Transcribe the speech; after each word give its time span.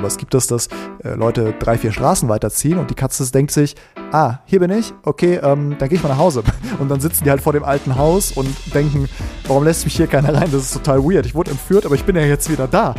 Aber 0.00 0.06
es 0.06 0.16
gibt 0.16 0.32
das, 0.32 0.46
dass 0.46 0.68
äh, 1.04 1.10
Leute 1.10 1.52
drei, 1.58 1.76
vier 1.76 1.92
Straßen 1.92 2.26
weiterziehen 2.26 2.78
und 2.78 2.88
die 2.88 2.94
Katze 2.94 3.30
denkt 3.30 3.50
sich, 3.50 3.76
ah, 4.12 4.38
hier 4.46 4.58
bin 4.58 4.70
ich, 4.70 4.94
okay, 5.02 5.38
ähm, 5.42 5.76
dann 5.78 5.90
gehe 5.90 5.98
ich 5.98 6.02
mal 6.02 6.08
nach 6.08 6.16
Hause. 6.16 6.42
Und 6.78 6.88
dann 6.88 7.00
sitzen 7.00 7.24
die 7.24 7.30
halt 7.30 7.42
vor 7.42 7.52
dem 7.52 7.64
alten 7.64 7.96
Haus 7.96 8.32
und 8.32 8.48
denken, 8.72 9.06
warum 9.46 9.64
lässt 9.64 9.84
mich 9.84 9.94
hier 9.94 10.06
keiner 10.06 10.32
rein? 10.34 10.50
Das 10.50 10.62
ist 10.62 10.72
total 10.72 11.04
weird. 11.04 11.26
Ich 11.26 11.34
wurde 11.34 11.50
entführt, 11.50 11.84
aber 11.84 11.94
ich 11.94 12.04
bin 12.04 12.16
ja 12.16 12.22
jetzt 12.22 12.50
wieder 12.50 12.66
da. 12.66 12.94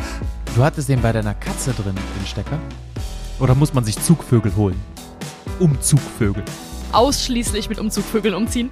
Du 0.55 0.63
hattest 0.63 0.89
den 0.89 1.01
bei 1.01 1.11
deiner 1.11 1.33
Katze 1.33 1.71
drin, 1.71 1.95
den 1.95 2.27
Stecker? 2.27 2.59
Oder 3.39 3.55
muss 3.55 3.73
man 3.73 3.83
sich 3.83 3.99
Zugvögel 3.99 4.55
holen? 4.55 4.79
Umzugvögel. 5.59 6.43
Ausschließlich 6.91 7.69
mit 7.69 7.79
Umzugvögeln 7.79 8.35
umziehen. 8.35 8.69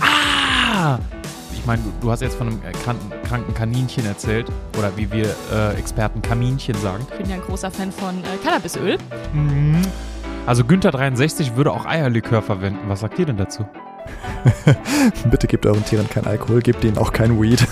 Ah! 0.00 0.98
Ich 1.68 1.70
meine, 1.70 1.82
du, 1.82 1.92
du 2.00 2.10
hast 2.10 2.22
jetzt 2.22 2.36
von 2.36 2.46
einem 2.46 2.62
kranken, 2.82 3.12
kranken 3.24 3.52
Kaninchen 3.52 4.06
erzählt. 4.06 4.46
Oder 4.78 4.96
wie 4.96 5.12
wir 5.12 5.26
äh, 5.52 5.74
Experten 5.76 6.22
Kaminchen 6.22 6.74
sagen. 6.76 7.06
Ich 7.10 7.18
bin 7.18 7.28
ja 7.28 7.34
ein 7.34 7.42
großer 7.42 7.70
Fan 7.70 7.92
von 7.92 8.24
äh, 8.24 8.38
Cannabisöl. 8.42 8.96
Mhm. 9.34 9.82
Also 10.46 10.64
Günther 10.64 10.92
63 10.92 11.56
würde 11.56 11.72
auch 11.72 11.84
Eierlikör 11.84 12.40
verwenden. 12.40 12.88
Was 12.88 13.00
sagt 13.00 13.18
ihr 13.18 13.26
denn 13.26 13.36
dazu? 13.36 13.68
Bitte 15.30 15.46
gebt 15.46 15.66
euren 15.66 15.84
Tieren 15.84 16.08
kein 16.08 16.26
Alkohol, 16.26 16.62
gebt 16.62 16.82
ihnen 16.84 16.96
auch 16.96 17.12
kein 17.12 17.38
Weed. 17.38 17.66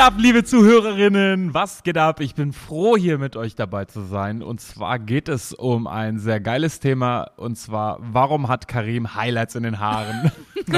Ab, 0.00 0.14
liebe 0.16 0.44
Zuhörerinnen? 0.44 1.52
Was 1.52 1.82
geht 1.82 1.98
ab? 1.98 2.20
Ich 2.20 2.34
bin 2.34 2.54
froh, 2.54 2.96
hier 2.96 3.18
mit 3.18 3.36
euch 3.36 3.54
dabei 3.54 3.84
zu 3.84 4.00
sein. 4.00 4.42
Und 4.42 4.58
zwar 4.58 4.98
geht 4.98 5.28
es 5.28 5.52
um 5.52 5.86
ein 5.86 6.18
sehr 6.18 6.40
geiles 6.40 6.80
Thema. 6.80 7.30
Und 7.36 7.56
zwar, 7.56 7.98
warum 8.00 8.48
hat 8.48 8.66
Karim 8.66 9.14
Highlights 9.14 9.56
in 9.56 9.62
den 9.62 9.78
Haaren? 9.78 10.32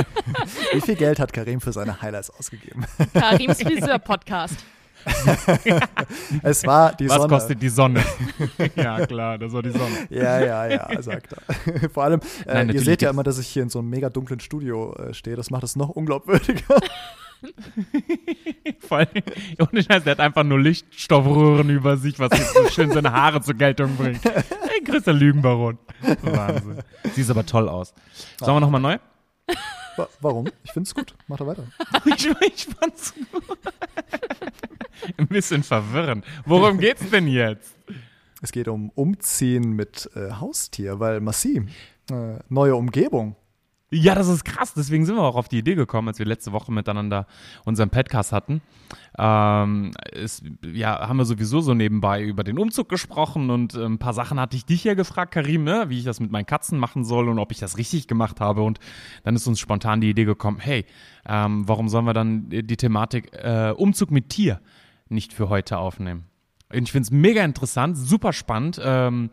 Wie 0.72 0.80
viel 0.80 0.96
Geld 0.96 1.20
hat 1.20 1.32
Karim 1.32 1.60
für 1.60 1.72
seine 1.72 2.02
Highlights 2.02 2.30
ausgegeben? 2.30 2.84
Karims 3.12 3.62
Friseur-Podcast. 3.62 4.56
es 6.42 6.64
war 6.66 6.94
die 6.94 7.08
Was 7.08 7.16
Sonne. 7.16 7.28
kostet 7.28 7.62
die 7.62 7.68
Sonne? 7.68 8.04
ja, 8.74 9.06
klar, 9.06 9.38
das 9.38 9.52
war 9.52 9.62
die 9.62 9.70
Sonne. 9.70 10.06
Ja, 10.10 10.40
ja, 10.40 10.66
ja, 10.66 11.02
sagt 11.02 11.32
er. 11.32 11.90
Vor 11.90 12.04
allem, 12.04 12.20
äh, 12.46 12.54
Nein, 12.54 12.70
ihr 12.70 12.80
seht 12.80 13.02
ja 13.02 13.10
immer, 13.10 13.22
dass 13.22 13.38
ich 13.38 13.48
hier 13.48 13.62
in 13.62 13.68
so 13.68 13.78
einem 13.78 13.90
mega 13.90 14.10
dunklen 14.10 14.40
Studio 14.40 14.94
äh, 14.94 15.14
stehe. 15.14 15.36
Das 15.36 15.50
macht 15.50 15.62
es 15.62 15.76
noch 15.76 15.90
unglaubwürdiger. 15.90 16.80
Vor 18.80 18.98
allem, 18.98 19.08
ohne 19.58 19.82
Scheiß, 19.82 20.04
der 20.04 20.12
hat 20.12 20.20
einfach 20.20 20.44
nur 20.44 20.60
Lichtstoffröhren 20.60 21.68
über 21.70 21.96
sich, 21.96 22.18
was 22.18 22.30
jetzt 22.38 22.54
so 22.54 22.68
schön 22.68 22.90
seine 22.90 23.12
Haare 23.12 23.40
zur 23.40 23.54
Geltung 23.54 23.96
bringt. 23.96 24.20
Ein 24.26 24.84
größter 24.84 25.12
Lügenbaron. 25.12 25.78
Wahnsinn. 26.22 26.78
Siehst 27.14 27.30
aber 27.30 27.44
toll 27.46 27.68
aus. 27.68 27.94
Sollen 28.38 28.56
wir 28.56 28.60
nochmal 28.60 28.80
neu? 28.80 28.98
Wa- 29.96 30.08
Warum? 30.20 30.46
Ich 30.64 30.72
finde 30.72 30.86
es 30.88 30.94
gut. 30.94 31.14
Mach 31.28 31.36
doch 31.38 31.46
weiter. 31.46 31.64
Ich, 32.06 32.26
ich 32.40 32.66
fand's 32.78 33.14
gut. 33.14 33.58
Ein 35.16 35.26
bisschen 35.26 35.62
verwirrend. 35.62 36.24
Worum 36.46 36.78
geht's 36.78 37.08
denn 37.10 37.26
jetzt? 37.26 37.74
Es 38.40 38.52
geht 38.52 38.68
um 38.68 38.90
Umziehen 38.94 39.72
mit 39.72 40.10
äh, 40.16 40.32
Haustier, 40.32 40.98
weil 41.00 41.20
Massi, 41.20 41.66
äh, 42.10 42.38
neue 42.48 42.74
Umgebung. 42.74 43.36
Ja, 43.94 44.14
das 44.14 44.26
ist 44.28 44.44
krass. 44.46 44.72
Deswegen 44.72 45.04
sind 45.04 45.16
wir 45.16 45.22
auch 45.22 45.36
auf 45.36 45.48
die 45.48 45.58
Idee 45.58 45.74
gekommen, 45.74 46.08
als 46.08 46.18
wir 46.18 46.24
letzte 46.24 46.52
Woche 46.52 46.72
miteinander 46.72 47.26
unseren 47.66 47.90
Podcast 47.90 48.32
hatten. 48.32 48.62
Ähm, 49.18 49.90
ist, 50.12 50.42
ja, 50.64 51.06
haben 51.06 51.18
wir 51.18 51.26
sowieso 51.26 51.60
so 51.60 51.74
nebenbei 51.74 52.22
über 52.22 52.42
den 52.42 52.58
Umzug 52.58 52.88
gesprochen 52.88 53.50
und 53.50 53.74
äh, 53.74 53.84
ein 53.84 53.98
paar 53.98 54.14
Sachen 54.14 54.40
hatte 54.40 54.56
ich 54.56 54.64
dich 54.64 54.82
ja 54.84 54.94
gefragt, 54.94 55.34
Karim, 55.34 55.64
ne, 55.64 55.84
wie 55.88 55.98
ich 55.98 56.04
das 56.04 56.20
mit 56.20 56.32
meinen 56.32 56.46
Katzen 56.46 56.78
machen 56.78 57.04
soll 57.04 57.28
und 57.28 57.38
ob 57.38 57.52
ich 57.52 57.58
das 57.58 57.76
richtig 57.76 58.08
gemacht 58.08 58.40
habe. 58.40 58.62
Und 58.62 58.78
dann 59.24 59.36
ist 59.36 59.46
uns 59.46 59.60
spontan 59.60 60.00
die 60.00 60.08
Idee 60.08 60.24
gekommen, 60.24 60.58
hey, 60.58 60.86
ähm, 61.26 61.68
warum 61.68 61.90
sollen 61.90 62.06
wir 62.06 62.14
dann 62.14 62.48
die 62.48 62.76
Thematik 62.78 63.30
äh, 63.34 63.74
Umzug 63.76 64.10
mit 64.10 64.30
Tier 64.30 64.62
nicht 65.10 65.34
für 65.34 65.50
heute 65.50 65.76
aufnehmen? 65.76 66.24
Ich 66.72 66.90
finde 66.90 67.04
es 67.04 67.10
mega 67.10 67.44
interessant, 67.44 67.98
super 67.98 68.32
spannend. 68.32 68.80
Ähm, 68.82 69.28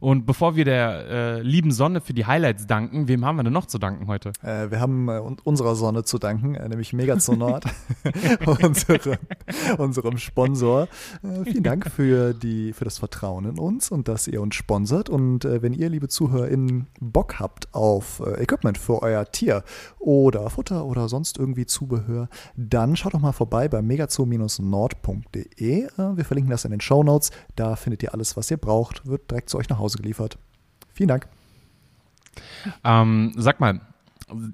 und 0.00 0.26
bevor 0.26 0.56
wir 0.56 0.64
der 0.64 1.06
äh, 1.08 1.42
lieben 1.42 1.70
Sonne 1.72 2.00
für 2.00 2.14
die 2.14 2.26
Highlights 2.26 2.66
danken, 2.66 3.08
wem 3.08 3.24
haben 3.24 3.36
wir 3.36 3.44
denn 3.44 3.52
noch 3.52 3.66
zu 3.66 3.78
danken 3.78 4.06
heute? 4.08 4.32
Äh, 4.42 4.70
wir 4.70 4.80
haben 4.80 5.08
äh, 5.08 5.18
un- 5.18 5.36
unserer 5.44 5.76
Sonne 5.76 6.04
zu 6.04 6.18
danken, 6.18 6.54
äh, 6.54 6.68
nämlich 6.68 6.92
Megazonord, 6.92 7.64
unsere, 8.62 9.18
unserem 9.78 10.18
Sponsor. 10.18 10.88
Äh, 11.22 11.44
vielen 11.44 11.62
Dank 11.62 11.90
für, 11.90 12.34
die, 12.34 12.72
für 12.72 12.84
das 12.84 12.98
Vertrauen 12.98 13.44
in 13.46 13.58
uns 13.58 13.90
und 13.90 14.08
dass 14.08 14.26
ihr 14.26 14.40
uns 14.42 14.54
sponsert. 14.54 15.08
Und 15.08 15.44
äh, 15.44 15.62
wenn 15.62 15.72
ihr, 15.72 15.88
liebe 15.88 16.08
ZuhörerInnen, 16.08 16.86
Bock 17.00 17.38
habt 17.40 17.72
auf 17.74 18.22
Equipment 18.38 18.78
für 18.78 19.02
euer 19.02 19.24
Tier 19.30 19.62
oder 19.98 20.48
Futter 20.50 20.84
oder 20.84 21.08
sonst 21.08 21.38
irgendwie 21.38 21.66
Zubehör, 21.66 22.28
dann 22.56 22.96
schaut 22.96 23.14
doch 23.14 23.20
mal 23.20 23.32
vorbei 23.32 23.68
bei 23.68 23.82
megazoo-nord.de. 23.82 25.88
Wir 25.96 26.24
verlinken 26.24 26.50
das 26.50 26.64
in 26.64 26.70
den 26.70 26.80
Show 26.80 27.02
Notes. 27.02 27.30
Da 27.54 27.76
findet 27.76 28.02
ihr 28.02 28.12
alles, 28.14 28.36
was 28.36 28.50
ihr 28.50 28.56
braucht. 28.56 29.06
Wird 29.06 29.30
direkt 29.30 29.50
zu 29.50 29.58
euch 29.58 29.68
nach 29.68 29.78
Hause 29.78 29.85
geliefert. 29.94 30.38
Vielen 30.92 31.08
Dank. 31.08 31.28
Ähm, 32.84 33.32
sag 33.36 33.60
mal, 33.60 33.80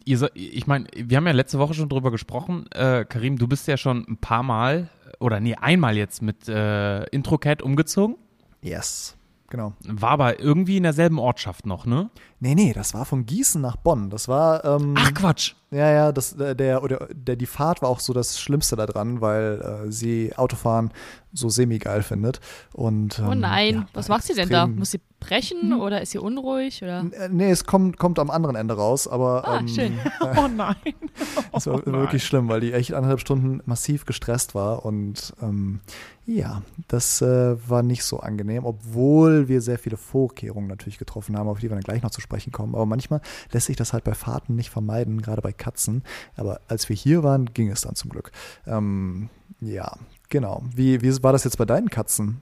ihr, 0.04 0.31
ich 0.34 0.66
meine, 0.66 0.87
wir 0.94 1.16
haben 1.16 1.26
ja 1.26 1.32
letzte 1.32 1.59
Woche 1.59 1.75
schon 1.75 1.88
drüber 1.88 2.10
gesprochen. 2.10 2.66
Äh, 2.72 3.04
Karim, 3.04 3.38
du 3.38 3.48
bist 3.48 3.66
ja 3.69 3.76
schon 3.76 4.04
ein 4.09 4.19
paar 4.19 4.42
Mal 4.42 4.88
oder 5.19 5.41
nee, 5.41 5.54
einmal 5.54 5.97
jetzt 5.97 6.22
mit 6.22 6.48
äh, 6.48 7.04
Introcat 7.06 7.62
umgezogen. 7.62 8.16
Yes. 8.60 9.16
Genau. 9.53 9.75
War 9.87 10.12
aber 10.12 10.41
irgendwie 10.41 10.78
in 10.78 10.82
derselben 10.82 11.19
Ortschaft 11.19 11.66
noch, 11.66 11.84
ne? 11.84 12.09
Nee, 12.41 12.54
nee, 12.54 12.72
das 12.72 12.94
war 12.94 13.04
von 13.04 13.26
Gießen 13.26 13.60
nach 13.60 13.76
Bonn. 13.76 14.09
Das 14.09 14.26
war, 14.26 14.65
ähm, 14.65 14.94
Ach 14.97 15.12
Quatsch. 15.12 15.53
ja, 15.71 15.91
ja, 15.91 16.10
das, 16.10 16.32
äh, 16.32 16.56
der, 16.56 16.82
oder, 16.82 17.06
der, 17.12 17.37
die 17.37 17.44
Fahrt 17.44 17.82
war 17.82 17.91
auch 17.91 18.00
so 18.00 18.15
das 18.15 18.41
Schlimmste 18.41 18.76
da 18.76 18.87
dran, 18.87 19.21
weil 19.21 19.60
äh, 19.60 19.92
sie 19.92 20.32
Autofahren 20.37 20.91
so 21.34 21.50
semi-geil 21.50 22.03
findet. 22.03 22.41
Und, 22.72 23.19
ähm, 23.19 23.28
Oh 23.28 23.34
nein, 23.34 23.75
ja, 23.75 23.87
was 23.92 24.09
macht 24.09 24.22
sie 24.22 24.32
denn 24.32 24.48
da? 24.48 24.66
Muss 24.66 24.92
sie 24.92 25.03
brechen 25.22 25.72
oder 25.81 26.00
ist 26.03 26.10
sie 26.12 26.19
unruhig? 26.19 26.83
Oder? 26.83 27.05
Äh, 27.12 27.28
Nee, 27.31 27.50
es 27.50 27.65
kommt, 27.65 27.97
kommt 27.99 28.19
am 28.19 28.31
anderen 28.31 28.56
Ende 28.56 28.75
raus, 28.75 29.06
aber 29.09 29.47
Ah, 29.47 29.59
ähm, 29.60 29.69
schön. 29.69 29.99
Oh 30.37 30.49
nein. 30.49 30.75
es 31.53 31.66
war 31.66 31.75
Oh 31.77 31.83
nein. 31.84 31.94
wirklich 31.94 32.25
schlimm, 32.25 32.49
weil 32.49 32.60
die 32.60 32.72
echt 32.72 32.93
anderthalb 32.94 33.21
Stunden 33.21 33.60
massiv 33.66 34.05
gestresst 34.06 34.55
war 34.55 34.84
und 34.84 35.33
ähm, 35.43 35.81
ja, 36.25 36.62
das 36.88 37.21
äh, 37.21 37.56
war 37.69 37.83
nicht 37.83 38.05
so 38.05 38.21
angenehm, 38.21 38.65
obwohl 38.65 39.49
wir 39.49 39.60
sehr 39.60 39.78
viele 39.78 39.97
Vorkehrungen 39.97 40.69
natürlich 40.69 40.99
getroffen 40.99 41.37
haben, 41.37 41.49
auf 41.49 41.59
die 41.59 41.65
wir 41.65 41.71
dann 41.71 41.81
gleich 41.81 42.03
noch 42.03 42.10
zu 42.12 42.21
sprechen 42.21 42.53
kommen. 42.53 42.75
Aber 42.77 42.87
manchmal 42.87 43.21
lässt 43.50 43.66
sich 43.66 43.77
das 43.77 43.93
halt 43.93 44.04
bei 44.04 44.15
Fahrten 44.15 44.54
nicht 44.54 44.71
vermeiden, 44.71 45.21
gerade 45.21 45.43
bei 45.43 45.53
Katzen. 45.53 46.04
Aber 46.37 46.60
als 46.69 46.89
wir 46.89 46.94
hier 46.94 47.25
waren, 47.25 47.47
ging 47.53 47.71
es 47.71 47.81
dann 47.81 47.97
zum 47.97 48.10
Glück. 48.10 48.31
Ähm, 48.69 49.31
ja, 49.60 49.97
genau. 50.28 50.62
Wie, 50.75 51.03
wie 51.03 51.22
war 51.25 51.33
das 51.33 51.43
jetzt 51.43 51.59
bei 51.59 51.65
deinen 51.65 51.91
Katzen, 51.91 52.41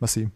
Massi? 0.00 0.30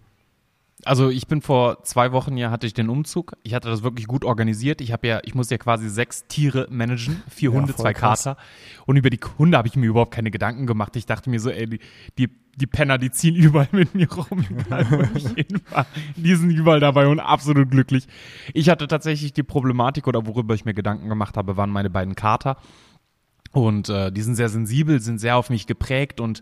Also 0.85 1.11
ich 1.11 1.29
bin 1.29 1.43
vor 1.43 1.85
zwei 1.85 2.11
Wochen 2.13 2.37
ja 2.37 2.51
hatte 2.51 2.67
ich 2.67 2.75
den 2.75 2.89
Umzug. 2.89 3.37
Ich 3.45 3.55
hatte 3.55 3.69
das 3.69 3.83
wirklich 3.83 4.07
gut 4.07 4.25
organisiert. 4.25 4.81
Ich 4.81 4.93
habe 4.93 5.07
ja, 5.07 5.21
ich 5.23 5.35
muss 5.35 5.49
ja 5.51 5.59
quasi 5.59 5.89
sechs 5.89 6.27
Tiere 6.27 6.67
managen, 6.71 7.23
vier 7.29 7.51
Ja, 7.51 7.57
Hunde, 7.57 7.75
zwei 7.75 7.93
krass. 7.93 8.25
Kater. 8.25 8.41
Und 8.87 8.97
über 8.97 9.11
die 9.11 9.21
Hunde 9.39 9.57
habe 9.59 9.69
ich 9.69 9.77
mir 9.77 9.87
überhaupt 9.87 10.13
keine 10.13 10.31
Gedanken 10.31 10.67
gemacht. 10.67 10.97
Ich 10.97 11.07
dachte 11.07 11.31
mir 11.31 11.39
so, 11.39 11.51
ey, 11.51 11.69
die, 11.69 11.79
die, 12.19 12.29
die 12.57 12.67
Penner, 12.67 12.99
die 12.99 13.11
ziehen 13.13 13.37
überall 13.37 13.69
mit 13.71 13.95
mir 13.95 14.11
rum, 14.13 14.41
hinfahre. 15.37 15.87
Die 16.17 16.35
sind 16.35 16.51
überall 16.51 16.81
dabei 16.81 17.07
und 17.07 17.21
absolut 17.21 17.71
glücklich. 17.71 18.09
Ich 18.53 18.69
hatte 18.69 18.89
tatsächlich 18.89 19.33
die 19.33 19.45
Problematik 19.45 20.09
oder 20.09 20.27
worüber 20.27 20.55
ich 20.55 20.65
mir 20.65 20.75
Gedanken 20.75 21.09
gemacht 21.09 21.37
habe, 21.37 21.57
waren 21.57 21.71
meine 21.71 21.91
beiden 21.91 22.17
Kater. 22.17 22.57
Und 23.53 23.91
äh, 23.91 24.11
die 24.11 24.23
sind 24.23 24.35
sehr 24.35 24.49
sensibel, 24.49 25.01
sind 25.01 25.19
sehr 25.19 25.37
auf 25.37 25.51
mich 25.51 25.67
geprägt 25.67 26.21
und 26.21 26.41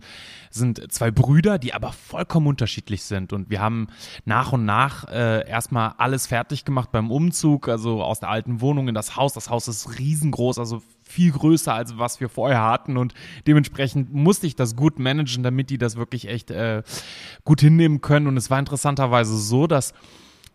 sind 0.51 0.93
zwei 0.93 1.11
Brüder, 1.11 1.59
die 1.59 1.75
aber 1.75 1.93
vollkommen 1.93 2.47
unterschiedlich 2.47 3.03
sind. 3.03 3.33
Und 3.33 3.51
wir 3.51 3.61
haben 3.61 3.89
nach 4.25 4.53
und 4.53 4.65
nach 4.65 5.09
äh, 5.09 5.49
erstmal 5.49 5.95
alles 5.99 6.29
fertig 6.29 6.65
gemacht 6.65 6.93
beim 6.93 7.11
Umzug, 7.11 7.69
also 7.69 8.03
aus 8.03 8.21
der 8.21 8.31
alten 8.31 8.61
Wohnung 8.61 8.87
in 8.87 8.95
das 8.95 9.17
Haus. 9.17 9.33
Das 9.33 9.51
Haus 9.51 9.67
ist 9.67 9.99
riesengroß, 9.99 10.61
also 10.61 10.83
viel 11.03 11.33
größer 11.33 11.75
als 11.75 11.99
was 11.99 12.21
wir 12.21 12.29
vorher 12.29 12.63
hatten. 12.63 12.97
Und 12.97 13.15
dementsprechend 13.45 14.13
musste 14.13 14.47
ich 14.47 14.55
das 14.55 14.77
gut 14.77 15.01
managen, 15.01 15.43
damit 15.43 15.71
die 15.71 15.79
das 15.79 15.97
wirklich 15.97 16.29
echt 16.29 16.53
äh, 16.53 16.85
gut 17.45 17.61
hinnehmen 17.61 18.01
können. 18.01 18.29
Und 18.29 18.37
es 18.37 18.51
war 18.51 18.59
interessanterweise 18.61 19.37
so, 19.37 19.67
dass 19.67 19.95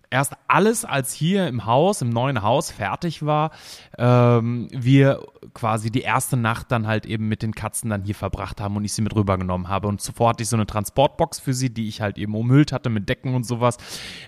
erst 0.10 0.34
alles, 0.48 0.86
als 0.86 1.14
hier 1.14 1.48
im 1.48 1.66
Haus, 1.66 2.02
im 2.02 2.10
neuen 2.10 2.42
Haus 2.42 2.72
fertig 2.72 3.26
war, 3.26 3.52
ähm, 3.98 4.68
wir 4.72 5.26
quasi 5.54 5.92
die 5.92 6.02
erste 6.02 6.38
Nacht 6.38 6.72
dann 6.72 6.88
halt 6.88 7.06
eben 7.06 7.28
mit 7.28 7.42
den 7.42 7.54
Katzen 7.54 7.90
dann 7.90 8.04
hier 8.04 8.16
verbracht 8.16 8.62
haben 8.62 8.76
und 8.78 8.86
ich 8.86 8.94
sie 8.94 9.02
mit 9.02 9.16
rübergenommen 9.16 9.68
habe. 9.68 9.88
Und 9.88 10.02
zuvor 10.02 10.30
hatte 10.30 10.44
ich 10.44 10.50
so 10.50 10.56
eine 10.56 10.66
Transportbox 10.66 11.40
für 11.40 11.54
sie, 11.54 11.74
die 11.74 11.88
ich 11.88 12.02
halt 12.02 12.18
eben 12.18 12.36
umhüllt 12.36 12.72
hatte 12.72 12.90
mit 12.90 13.10
Decken 13.10 13.36
und 13.36 13.46
sowas, 13.46 13.78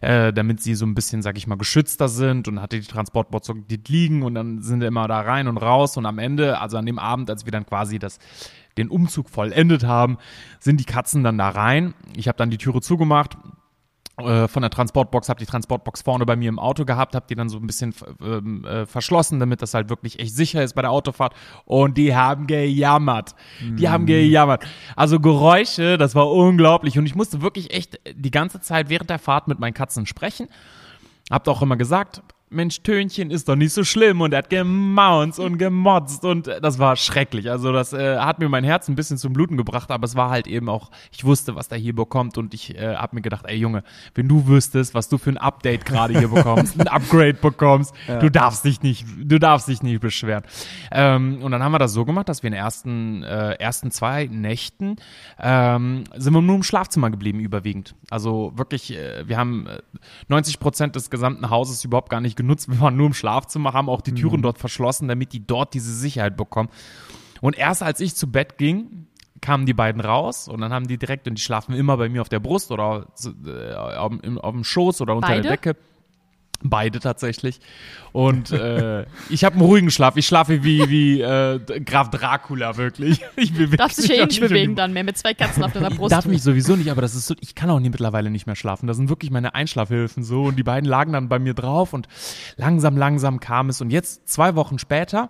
äh, 0.02 0.34
damit 0.34 0.62
sie 0.62 0.76
so 0.76 0.86
ein 0.86 0.96
bisschen, 0.96 1.22
sag 1.22 1.38
ich 1.38 1.48
mal, 1.48 1.58
geschützter 1.58 2.08
sind 2.08 2.48
und 2.48 2.62
hatte 2.62 2.80
die 2.80 2.88
Transportbox 2.88 3.48
so 3.48 3.56
liegen 3.88 4.24
und 4.24 4.36
dann 4.36 4.62
sind 4.62 4.82
wir 4.82 4.88
immer 4.88 5.08
da 5.08 5.22
rein 5.22 5.48
und 5.48 5.58
raus 5.58 5.98
und 5.98 6.06
am 6.06 6.20
Ende, 6.20 6.60
also 6.60 6.78
an 6.78 6.86
dem 6.86 7.00
Abend, 7.00 7.30
als 7.30 7.46
wir 7.46 7.52
dann 7.52 7.66
quasi 7.66 8.00
das 8.00 8.20
den 8.78 8.90
Umzug 8.90 9.30
vollendet 9.30 9.84
haben, 9.84 10.18
sind 10.60 10.80
die 10.80 10.86
Katzen 10.86 11.24
dann 11.24 11.38
da 11.38 11.50
rein. 11.50 11.94
Ich 12.16 12.28
habe 12.28 12.38
dann 12.38 12.50
die 12.50 12.58
Türe 12.58 12.82
zugemacht, 12.82 13.38
von 14.20 14.62
der 14.62 14.72
Transportbox, 14.72 15.30
habe 15.30 15.40
die 15.40 15.46
Transportbox 15.46 16.02
vorne 16.02 16.26
bei 16.26 16.36
mir 16.36 16.50
im 16.50 16.58
Auto 16.58 16.86
gehabt, 16.86 17.14
habe 17.14 17.28
die 17.30 17.36
dann 17.36 17.50
so 17.50 17.58
ein 17.58 17.68
bisschen 17.68 17.94
ähm, 18.20 18.66
äh, 18.66 18.88
verschlossen, 18.88 19.40
damit 19.40 19.62
das 19.62 19.76
halt 19.76 19.90
wirklich 19.90 20.20
echt 20.20 20.36
sicher 20.36 20.64
ist 20.64 20.74
bei 20.74 20.82
der 20.82 20.90
Autofahrt. 20.90 21.36
Und 21.66 21.98
die 21.98 22.16
haben 22.16 22.48
gejammert. 22.48 23.36
Die 23.62 23.90
haben 23.90 24.08
gejammert. 24.08 24.66
Also 24.96 25.20
Geräusche, 25.20 26.00
das 26.00 26.16
war 26.16 26.32
unglaublich. 26.32 26.98
Und 26.98 27.06
ich 27.06 27.14
musste 27.14 27.44
wirklich 27.44 27.72
echt 27.72 28.00
die 28.12 28.32
ganze 28.32 28.60
Zeit 28.60 28.90
während 28.90 29.12
der 29.12 29.20
Fahrt 29.20 29.48
mit 29.48 29.60
meinen 29.60 29.76
Katzen 29.76 30.08
sprechen. 30.08 30.48
Habt 31.30 31.48
auch 31.48 31.62
immer 31.62 31.78
gesagt, 31.78 32.24
Mensch, 32.50 32.82
Tönchen 32.82 33.30
ist 33.30 33.50
doch 33.50 33.58
nicht 33.58 33.74
so 33.74 33.84
schlimm 33.84 34.22
und 34.22 34.32
er 34.32 34.38
hat 34.38 34.50
gemaunzt 34.50 35.38
und 35.38 35.58
gemotzt 35.58 36.24
und 36.24 36.48
das 36.48 36.80
war 36.80 36.96
schrecklich. 36.96 37.52
Also 37.52 37.74
das 37.74 37.92
äh, 37.92 38.20
hat 38.20 38.40
mir 38.40 38.48
mein 38.48 38.64
Herz 38.64 38.88
ein 38.88 38.96
bisschen 38.96 39.18
zum 39.18 39.34
Bluten 39.34 39.58
gebracht, 39.58 39.92
aber 39.92 40.06
es 40.06 40.16
war 40.16 40.30
halt 40.30 40.48
eben 40.48 40.70
auch, 40.70 40.90
ich 41.12 41.26
wusste, 41.26 41.56
was 41.56 41.68
der 41.68 41.78
hier 41.78 41.94
bekommt 41.94 42.38
und 42.38 42.54
ich 42.54 42.74
äh, 42.76 42.96
habe 42.96 43.18
mir 43.18 43.22
gedacht, 43.22 43.46
ey 43.48 43.58
Junge, 43.58 43.84
wenn 44.16 44.30
du 44.30 44.48
wüsstest, 44.48 44.94
was 44.94 45.10
du 45.10 45.18
für 45.18 45.32
ein 45.32 45.38
Update 45.38 45.84
gerade 45.84 46.18
hier 46.18 46.30
bekommst, 46.30 46.80
ein 46.80 46.88
Upgrade 46.88 47.34
bekommst, 47.34 47.94
du 48.22 48.32
darfst 48.32 48.64
dich 48.64 48.82
nicht, 48.82 49.06
du 49.22 49.40
darfst 49.40 49.68
dich 49.68 49.84
nicht 49.84 50.00
beschweren. 50.00 50.44
Ähm, 50.92 51.40
und 51.42 51.52
dann 51.52 51.62
haben 51.62 51.74
wir 51.74 51.80
das 51.80 51.92
so 51.92 52.06
gemacht, 52.06 52.30
dass 52.30 52.44
wir 52.44 52.48
in 52.48 52.54
den 52.54 52.62
ersten, 52.62 53.24
äh, 53.24 53.56
ersten 53.56 53.92
zwei 53.92 54.28
Nächten 54.28 54.96
ähm, 55.38 56.06
sind 56.16 56.34
wir 56.34 56.42
nur 56.42 56.56
im 56.56 56.64
Schlafzimmer 56.64 57.10
geblieben 57.10 57.42
überwiegend. 57.42 57.94
Also 58.10 58.54
wirklich, 58.56 58.96
äh, 58.96 59.28
wir 59.28 59.38
haben 59.38 59.68
äh, 59.68 59.80
90 60.30 60.62
Prozent 60.62 60.96
des 60.96 61.10
gesamten 61.10 61.50
Hauses 61.50 61.84
überhaupt 61.84 62.10
gar 62.10 62.22
nicht 62.22 62.37
genutzt. 62.38 62.68
Wir 62.72 62.80
waren 62.80 62.96
nur 62.96 63.08
im 63.08 63.14
Schlafzimmer, 63.14 63.74
haben 63.74 63.90
auch 63.90 64.02
die 64.02 64.14
Türen 64.14 64.42
dort 64.42 64.58
verschlossen, 64.58 65.08
damit 65.10 65.34
die 65.34 65.46
dort 65.46 65.74
diese 65.74 65.94
Sicherheit 65.94 66.38
bekommen. 66.38 66.70
Und 67.42 67.58
erst 67.58 67.84
als 67.84 68.00
ich 68.00 68.16
zu 68.16 68.32
Bett 68.32 68.58
ging, 68.58 69.08
kamen 69.42 69.66
die 69.68 69.74
beiden 69.74 70.02
raus 70.02 70.48
und 70.48 70.62
dann 70.62 70.74
haben 70.74 70.88
die 70.88 70.98
direkt, 70.98 71.28
und 71.28 71.38
die 71.38 71.42
schlafen 71.42 71.76
immer 71.76 71.98
bei 71.98 72.10
mir 72.10 72.22
auf 72.22 72.30
der 72.30 72.40
Brust 72.40 72.72
oder 72.72 73.06
äh, 73.46 73.74
auf, 73.74 74.14
im- 74.24 74.40
auf 74.40 74.54
dem 74.54 74.64
Schoß 74.64 75.02
oder 75.02 75.16
unter 75.16 75.28
Beide? 75.28 75.42
der 75.44 75.52
Decke. 75.52 75.76
Beide 76.64 77.00
tatsächlich. 77.00 77.60
Und 78.14 78.52
äh, 78.52 79.06
ich 79.30 79.44
habe 79.44 79.56
einen 79.56 79.66
ruhigen 79.66 79.92
Schlaf. 79.92 80.18
Ich 80.18 80.26
schlafe 80.26 80.64
wie, 80.64 80.90
wie 80.90 81.22
äh, 81.22 81.60
Graf 81.86 82.10
Dracula, 82.10 82.78
wirklich. 82.78 83.22
Ich 83.36 83.54
bewege 83.54 83.78
Darfst 83.78 84.00
dich 84.00 84.08
ja 84.08 84.24
eh 84.24 84.26
nicht 84.26 84.42
bewegen 84.42 84.76
dann 84.76 84.94
mehr 84.94 85.04
mit 85.04 85.18
zwei 85.18 85.34
Katzen 85.34 85.64
auf 85.64 85.72
deiner 85.72 85.92
ich 85.92 85.98
Brust. 85.98 86.12
darf 86.12 86.26
mich 86.26 86.42
sowieso 86.42 86.76
nicht, 86.76 86.90
aber 86.90 87.02
das 87.02 87.14
ist 87.14 87.28
so, 87.28 87.36
ich 87.40 87.54
kann 87.54 87.70
auch 87.70 87.80
nie 87.80 87.90
mittlerweile 87.90 88.32
nicht 88.32 88.48
mehr 88.48 88.56
schlafen. 88.56 88.88
Das 88.88 88.98
sind 88.98 89.10
wirklich 89.10 89.30
meine 89.30 89.54
Einschlafhilfen 89.54 90.24
so 90.24 90.46
und 90.46 90.56
die 90.56 90.64
beiden 90.64 90.90
lagen 90.90 91.14
dann 91.14 91.30
bei 91.30 91.38
mir 91.38 91.54
drauf 91.54 91.94
und 91.94 92.08
langsam, 92.56 92.98
langsam 92.98 93.40
kam 93.40 93.70
es 93.70 93.80
und 93.82 93.92
jetzt 93.92 94.28
zwei 94.28 94.56
Wochen 94.56 94.80
später, 94.80 95.30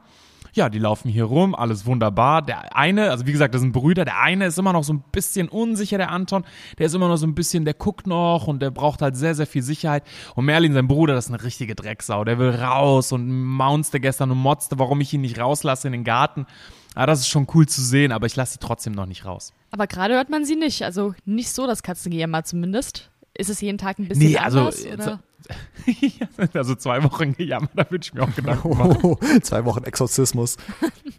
ja, 0.57 0.69
die 0.69 0.79
laufen 0.79 1.09
hier 1.09 1.23
rum, 1.23 1.55
alles 1.55 1.85
wunderbar. 1.85 2.41
Der 2.41 2.75
eine, 2.75 3.11
also 3.11 3.25
wie 3.25 3.31
gesagt, 3.31 3.53
das 3.53 3.61
sind 3.61 3.71
Brüder, 3.71 4.03
der 4.03 4.19
eine 4.19 4.47
ist 4.47 4.59
immer 4.59 4.73
noch 4.73 4.83
so 4.83 4.91
ein 4.93 5.03
bisschen 5.11 5.47
unsicher, 5.47 5.97
der 5.97 6.11
Anton, 6.11 6.43
der 6.77 6.87
ist 6.87 6.95
immer 6.95 7.07
noch 7.07 7.17
so 7.17 7.25
ein 7.25 7.35
bisschen, 7.35 7.63
der 7.63 7.73
guckt 7.73 8.07
noch 8.07 8.47
und 8.47 8.61
der 8.61 8.71
braucht 8.71 9.01
halt 9.01 9.15
sehr, 9.15 9.35
sehr 9.35 9.47
viel 9.47 9.61
Sicherheit. 9.61 10.03
Und 10.35 10.45
Merlin, 10.45 10.73
sein 10.73 10.87
Bruder, 10.87 11.13
das 11.13 11.27
ist 11.27 11.31
eine 11.31 11.43
richtige 11.43 11.75
Drecksau, 11.75 12.25
der 12.25 12.39
will 12.39 12.49
raus 12.49 13.11
und 13.13 13.31
maunzte 13.31 13.99
gestern 13.99 14.31
und 14.31 14.39
motzte, 14.39 14.77
warum 14.79 14.99
ich 14.99 15.13
ihn 15.13 15.21
nicht 15.21 15.39
rauslasse 15.39 15.87
in 15.87 15.93
den 15.93 16.03
Garten. 16.03 16.45
Ah, 16.95 17.05
das 17.05 17.19
ist 17.19 17.27
schon 17.29 17.47
cool 17.53 17.67
zu 17.67 17.81
sehen, 17.81 18.11
aber 18.11 18.25
ich 18.25 18.35
lasse 18.35 18.53
sie 18.53 18.59
trotzdem 18.59 18.93
noch 18.93 19.05
nicht 19.05 19.23
raus. 19.23 19.53
Aber 19.69 19.85
gerade 19.85 20.15
hört 20.15 20.29
man 20.29 20.45
sie 20.45 20.55
nicht. 20.55 20.83
Also 20.83 21.13
nicht 21.25 21.49
so 21.51 21.67
das 21.67 21.83
Katzengejammer 21.83 22.43
zumindest. 22.43 23.11
Ist 23.37 23.51
es 23.51 23.61
jeden 23.61 23.77
Tag 23.77 23.99
ein 23.99 24.07
bisschen 24.07 24.31
Nee, 24.31 24.37
also, 24.37 24.59
anders? 24.61 24.83
Oder? 24.83 25.19
also 26.53 26.75
zwei 26.75 27.03
Wochen 27.03 27.33
gejammert, 27.33 27.71
da 27.75 27.89
würde 27.89 28.03
ich 28.03 28.13
mir 28.13 28.23
auch 28.23 28.37
machen. 28.43 28.97
Oh, 29.03 29.17
zwei 29.41 29.65
Wochen 29.65 29.83
Exorzismus. 29.83 30.57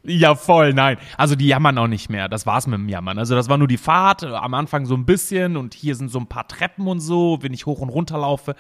Ja, 0.05 0.37
voll, 0.37 0.73
nein. 0.73 0.97
Also 1.19 1.35
die 1.35 1.47
jammern 1.47 1.77
auch 1.77 1.87
nicht 1.87 2.09
mehr. 2.09 2.31
Das 2.31 2.47
war's 2.47 2.67
mit 2.67 2.79
dem 2.79 2.89
Jammern. 2.89 3.19
Also 3.19 3.35
das 3.35 3.51
war 3.51 3.59
nur 3.59 3.69
die 3.69 3.77
Fahrt, 3.77 4.23
äh, 4.23 4.29
am 4.29 4.55
Anfang 4.55 4.87
so 4.87 4.95
ein 4.95 5.05
bisschen 5.05 5.59
und 5.59 5.75
hier 5.75 5.95
sind 5.97 6.11
so 6.11 6.19
ein 6.19 6.27
paar 6.27 6.49
Treppen 6.49 6.87
und 6.87 7.01
so. 7.01 7.39
Wenn 7.43 7.53
ich 7.53 7.67
hoch 7.67 7.81
und 7.81 7.91
runter 7.91 8.17
laufe, 8.17 8.55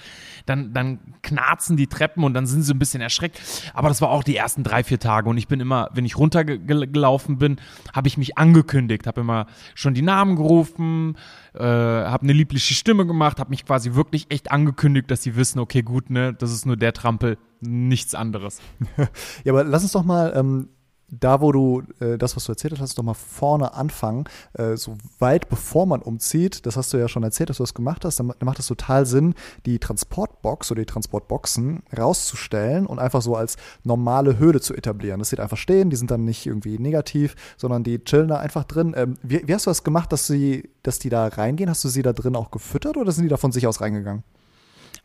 dann, 0.44 0.74
dann 0.74 0.98
knarzen 1.22 1.78
die 1.78 1.86
Treppen 1.86 2.22
und 2.22 2.34
dann 2.34 2.46
sind 2.46 2.64
sie 2.64 2.74
ein 2.74 2.78
bisschen 2.78 3.00
erschreckt. 3.00 3.40
Aber 3.72 3.88
das 3.88 4.02
war 4.02 4.10
auch 4.10 4.24
die 4.24 4.36
ersten 4.36 4.62
drei, 4.62 4.84
vier 4.84 4.98
Tage 4.98 5.30
und 5.30 5.38
ich 5.38 5.48
bin 5.48 5.60
immer, 5.60 5.88
wenn 5.94 6.04
ich 6.04 6.18
runtergelaufen 6.18 7.38
bin, 7.38 7.56
habe 7.94 8.08
ich 8.08 8.18
mich 8.18 8.36
angekündigt, 8.36 9.06
habe 9.06 9.22
immer 9.22 9.46
schon 9.74 9.94
die 9.94 10.02
Namen 10.02 10.36
gerufen, 10.36 11.16
äh, 11.54 11.62
habe 11.62 12.24
eine 12.24 12.32
liebliche 12.32 12.74
Stimme 12.74 13.06
gemacht, 13.06 13.40
habe 13.40 13.50
mich 13.50 13.64
quasi 13.64 13.94
wirklich 13.94 14.30
echt 14.30 14.50
angekündigt, 14.50 15.10
dass 15.10 15.22
sie 15.22 15.36
wissen, 15.36 15.57
okay, 15.58 15.82
gut, 15.82 16.10
ne, 16.10 16.34
das 16.34 16.52
ist 16.52 16.66
nur 16.66 16.76
der 16.76 16.92
Trampel, 16.92 17.38
nichts 17.60 18.14
anderes. 18.14 18.60
Ja, 19.44 19.52
aber 19.52 19.64
lass 19.64 19.82
uns 19.82 19.92
doch 19.92 20.04
mal 20.04 20.32
ähm, 20.36 20.68
da, 21.10 21.40
wo 21.40 21.52
du 21.52 21.82
äh, 22.00 22.18
das, 22.18 22.36
was 22.36 22.44
du 22.44 22.52
erzählt 22.52 22.78
hast, 22.78 22.98
doch 22.98 23.02
mal 23.02 23.14
vorne 23.14 23.72
anfangen. 23.72 24.24
Äh, 24.52 24.76
so 24.76 24.94
weit 25.18 25.48
bevor 25.48 25.86
man 25.86 26.02
umzieht, 26.02 26.66
das 26.66 26.76
hast 26.76 26.92
du 26.92 26.98
ja 26.98 27.08
schon 27.08 27.22
erzählt, 27.22 27.48
dass 27.48 27.56
du 27.56 27.62
das 27.62 27.72
gemacht 27.72 28.04
hast, 28.04 28.20
dann, 28.20 28.26
ma- 28.26 28.34
dann 28.38 28.44
macht 28.44 28.58
es 28.58 28.66
total 28.66 29.06
Sinn, 29.06 29.34
die 29.64 29.78
Transportbox 29.78 30.70
oder 30.70 30.82
die 30.82 30.86
Transportboxen 30.86 31.82
rauszustellen 31.96 32.86
und 32.86 32.98
einfach 32.98 33.22
so 33.22 33.36
als 33.36 33.56
normale 33.84 34.38
Höhle 34.38 34.60
zu 34.60 34.74
etablieren. 34.74 35.18
Das 35.18 35.28
steht 35.28 35.40
einfach 35.40 35.56
stehen, 35.56 35.88
die 35.88 35.96
sind 35.96 36.10
dann 36.10 36.26
nicht 36.26 36.44
irgendwie 36.44 36.78
negativ, 36.78 37.36
sondern 37.56 37.84
die 37.84 38.04
chillen 38.04 38.28
da 38.28 38.36
einfach 38.36 38.64
drin. 38.64 38.92
Ähm, 38.94 39.14
wie, 39.22 39.40
wie 39.46 39.54
hast 39.54 39.64
du 39.64 39.70
das 39.70 39.84
gemacht, 39.84 40.12
dass 40.12 40.26
sie, 40.26 40.68
dass 40.82 40.98
die 40.98 41.08
da 41.08 41.26
reingehen? 41.26 41.70
Hast 41.70 41.82
du 41.84 41.88
sie 41.88 42.02
da 42.02 42.12
drin 42.12 42.36
auch 42.36 42.50
gefüttert 42.50 42.98
oder 42.98 43.12
sind 43.12 43.24
die 43.24 43.30
da 43.30 43.38
von 43.38 43.50
sich 43.52 43.66
aus 43.66 43.80
reingegangen? 43.80 44.24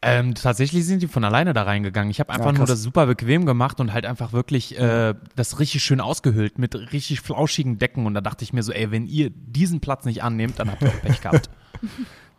Ähm, 0.04 0.36
tatsächlich 0.36 0.86
sind 0.86 1.02
die 1.02 1.08
von 1.08 1.24
alleine 1.24 1.54
da 1.54 1.64
reingegangen. 1.64 2.12
Ich 2.12 2.20
habe 2.20 2.32
einfach 2.32 2.52
Ja, 2.52 2.58
nur 2.58 2.68
das 2.68 2.82
super 2.82 3.06
bequem 3.06 3.46
gemacht 3.46 3.80
und 3.80 3.94
halt 3.94 4.06
einfach 4.06 4.34
wirklich 4.34 4.78
äh, 4.78 5.14
das 5.36 5.60
richtig 5.60 5.84
schön 5.84 6.02
ausgehöhlt 6.02 6.60
mit 6.60 6.76
richtig 6.94 7.22
flauschigen 7.22 7.80
Decken. 7.80 8.06
Und 8.06 8.14
da 8.14 8.22
dachte 8.22 8.44
ich 8.44 8.54
mir 8.54 8.64
so, 8.64 8.72
ey, 8.72 8.92
wenn 8.92 9.06
ihr 9.08 9.30
diesen 9.30 9.80
Platz 9.80 10.06
nicht 10.06 10.24
annehmt, 10.24 10.60
dann 10.60 10.70
habt 10.72 10.82
ihr 10.82 10.90
auch 10.90 11.02
Pech 11.02 11.22
gehabt. 11.22 11.50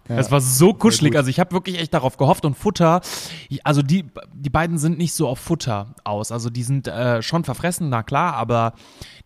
Es 0.06 0.30
war 0.30 0.42
so 0.42 0.74
kuschelig, 0.74 1.16
also 1.16 1.30
ich 1.30 1.40
habe 1.40 1.52
wirklich 1.52 1.80
echt 1.80 1.94
darauf 1.94 2.18
gehofft 2.18 2.44
und 2.44 2.58
Futter, 2.58 3.00
also 3.62 3.80
die, 3.80 4.04
die 4.34 4.50
beiden 4.50 4.76
sind 4.76 4.98
nicht 4.98 5.14
so 5.14 5.26
auf 5.26 5.38
Futter 5.38 5.94
aus, 6.04 6.30
also 6.30 6.50
die 6.50 6.62
sind 6.62 6.86
äh, 6.88 7.22
schon 7.22 7.42
verfressen, 7.44 7.88
na 7.88 8.02
klar, 8.02 8.34
aber 8.34 8.74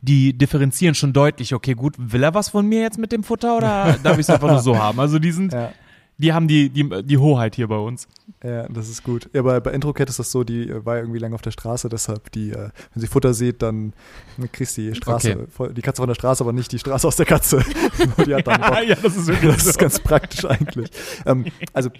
die 0.02 0.38
differenzieren 0.38 0.94
schon 0.94 1.12
deutlich, 1.12 1.52
okay 1.52 1.75
gut, 1.75 1.96
will 1.99 2.23
er 2.23 2.34
was 2.34 2.50
von 2.50 2.64
mir 2.64 2.81
jetzt 2.81 2.96
mit 2.96 3.11
dem 3.11 3.25
Futter 3.25 3.56
oder 3.56 3.99
darf 4.05 4.14
ich 4.14 4.20
es 4.20 4.31
einfach 4.31 4.49
nur 4.50 4.61
so 4.61 4.79
haben? 4.79 5.00
Also 5.00 5.19
die 5.19 5.32
sind, 5.32 5.52
Ja. 5.52 5.73
Die 6.19 6.32
haben 6.32 6.49
die, 6.49 6.69
die, 6.69 6.88
die 7.05 7.17
Hoheit 7.19 7.55
hier 7.55 7.69
bei 7.69 7.76
uns. 7.79 8.09
Ja, 8.43 8.69
das 8.69 8.88
ist 8.88 9.05
gut. 9.05 9.31
Ja, 9.32 9.43
bei, 9.43 9.61
bei 9.61 9.70
Introcat 9.73 10.09
ist 10.09 10.19
das 10.19 10.31
so, 10.31 10.44
die 10.44 10.69
äh, 10.69 10.85
war 10.85 10.97
ja 10.97 11.03
irgendwie 11.03 11.19
lange 11.20 11.35
auf 11.35 11.43
der 11.43 11.50
Straße, 11.53 11.88
deshalb 11.88 12.31
die, 12.32 12.50
äh, 12.50 12.70
wenn 12.93 13.00
sie 13.00 13.06
Futter 13.06 13.32
sieht, 13.35 13.62
dann 13.62 13.93
kriegst 14.53 14.76
du 14.76 14.82
die 14.82 14.94
Straße, 14.94 15.47
Okay. 15.59 15.73
die 15.75 15.81
Katze 15.82 16.03
von 16.03 16.09
der 16.09 16.15
Straße, 16.15 16.43
aber 16.43 16.53
nicht 16.53 16.70
die 16.73 16.79
Straße 16.79 17.06
aus 17.06 17.17
der 17.17 17.26
Katze. 17.26 17.65
Die 18.26 18.35
hat 18.35 18.47
dann 18.47 18.61
Bock. 18.61 18.82
ja, 18.87 18.94
das 18.97 19.17
ist 19.17 19.26
wirklich 19.29 19.55
Das 19.55 19.67
ist 19.67 19.79
ganz 19.79 19.99
praktisch 20.00 20.44
eigentlich. 20.44 20.91
ähm, 21.25 21.47
also, 21.73 21.91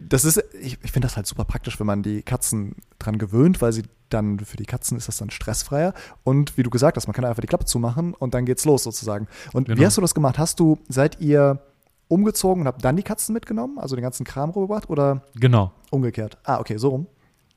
das 0.00 0.24
ist, 0.24 0.42
ich, 0.60 0.78
ich 0.82 0.92
finde 0.92 1.06
das 1.08 1.16
halt 1.16 1.26
super 1.26 1.44
praktisch, 1.44 1.78
wenn 1.78 1.86
man 1.86 2.02
die 2.02 2.22
Katzen 2.22 2.76
dran 2.98 3.18
gewöhnt, 3.18 3.60
weil 3.60 3.72
sie 3.72 3.82
dann, 4.08 4.38
für 4.38 4.56
die 4.56 4.64
Katzen 4.64 4.96
ist 4.96 5.08
das 5.08 5.16
dann 5.18 5.30
stressfreier. 5.30 5.92
Und 6.24 6.56
wie 6.56 6.62
du 6.62 6.70
gesagt 6.70 6.96
hast, 6.96 7.06
man 7.08 7.14
kann 7.14 7.24
einfach 7.24 7.40
die 7.40 7.48
Klappe 7.48 7.64
zumachen 7.64 8.14
und 8.14 8.34
dann 8.34 8.46
geht's 8.46 8.64
los 8.64 8.84
sozusagen. 8.84 9.26
Und 9.52 9.68
wie 9.68 9.74
Genau. 9.74 9.86
hast 9.86 9.96
du 9.96 10.00
das 10.00 10.14
gemacht? 10.14 10.38
Hast 10.38 10.60
du, 10.60 10.78
seid 10.88 11.20
ihr 11.20 11.60
umgezogen 12.08 12.62
und 12.62 12.66
habt 12.68 12.84
dann 12.84 12.96
die 12.96 13.02
Katzen 13.02 13.32
mitgenommen, 13.32 13.78
also 13.78 13.96
den 13.96 14.02
ganzen 14.02 14.24
Kram 14.24 14.50
rübergebracht 14.50 14.88
oder 14.90 15.22
Genau. 15.34 15.72
umgekehrt? 15.90 16.38
Ah, 16.44 16.58
okay, 16.60 16.76
so 16.76 16.90
rum. 16.90 17.06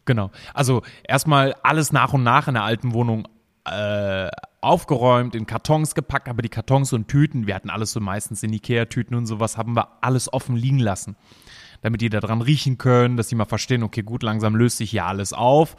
Genau. 0.06 0.32
Also 0.53 0.82
erstmal 1.03 1.53
alles 1.63 1.91
nach 1.91 2.13
und 2.13 2.24
nach 2.24 2.48
in 2.48 2.56
der 2.56 2.63
alten 2.63 2.94
Wohnung 2.94 3.27
äh, 3.65 4.29
aufgeräumt, 4.62 5.36
in 5.36 5.46
Kartons 5.46 5.94
gepackt, 5.94 6.27
aber 6.27 6.41
die 6.41 6.50
Kartons 6.50 6.91
und 6.94 7.08
Tüten, 7.08 7.46
wir 7.46 7.53
hatten 7.53 7.70
alles 7.70 7.91
so 7.91 8.00
meistens 8.00 8.41
in 8.41 8.51
Ikea-Tüten 8.51 9.15
und 9.15 9.27
sowas, 9.27 9.58
haben 9.58 9.75
wir 9.75 9.88
alles 10.01 10.32
offen 10.34 10.56
liegen 10.56 10.79
lassen. 10.79 11.15
Damit 11.82 12.01
die 12.01 12.10
da 12.10 12.20
dran 12.20 12.41
riechen 12.41 12.77
können, 12.77 13.15
dass 13.15 13.27
die 13.27 13.36
mal 13.36 13.46
verstehen, 13.46 13.84
okay, 13.84 14.01
gut, 14.01 14.24
langsam 14.24 14.56
löst 14.56 14.77
sich 14.77 14.89
hier 14.91 15.06
alles 15.06 15.32
auf. 15.32 15.77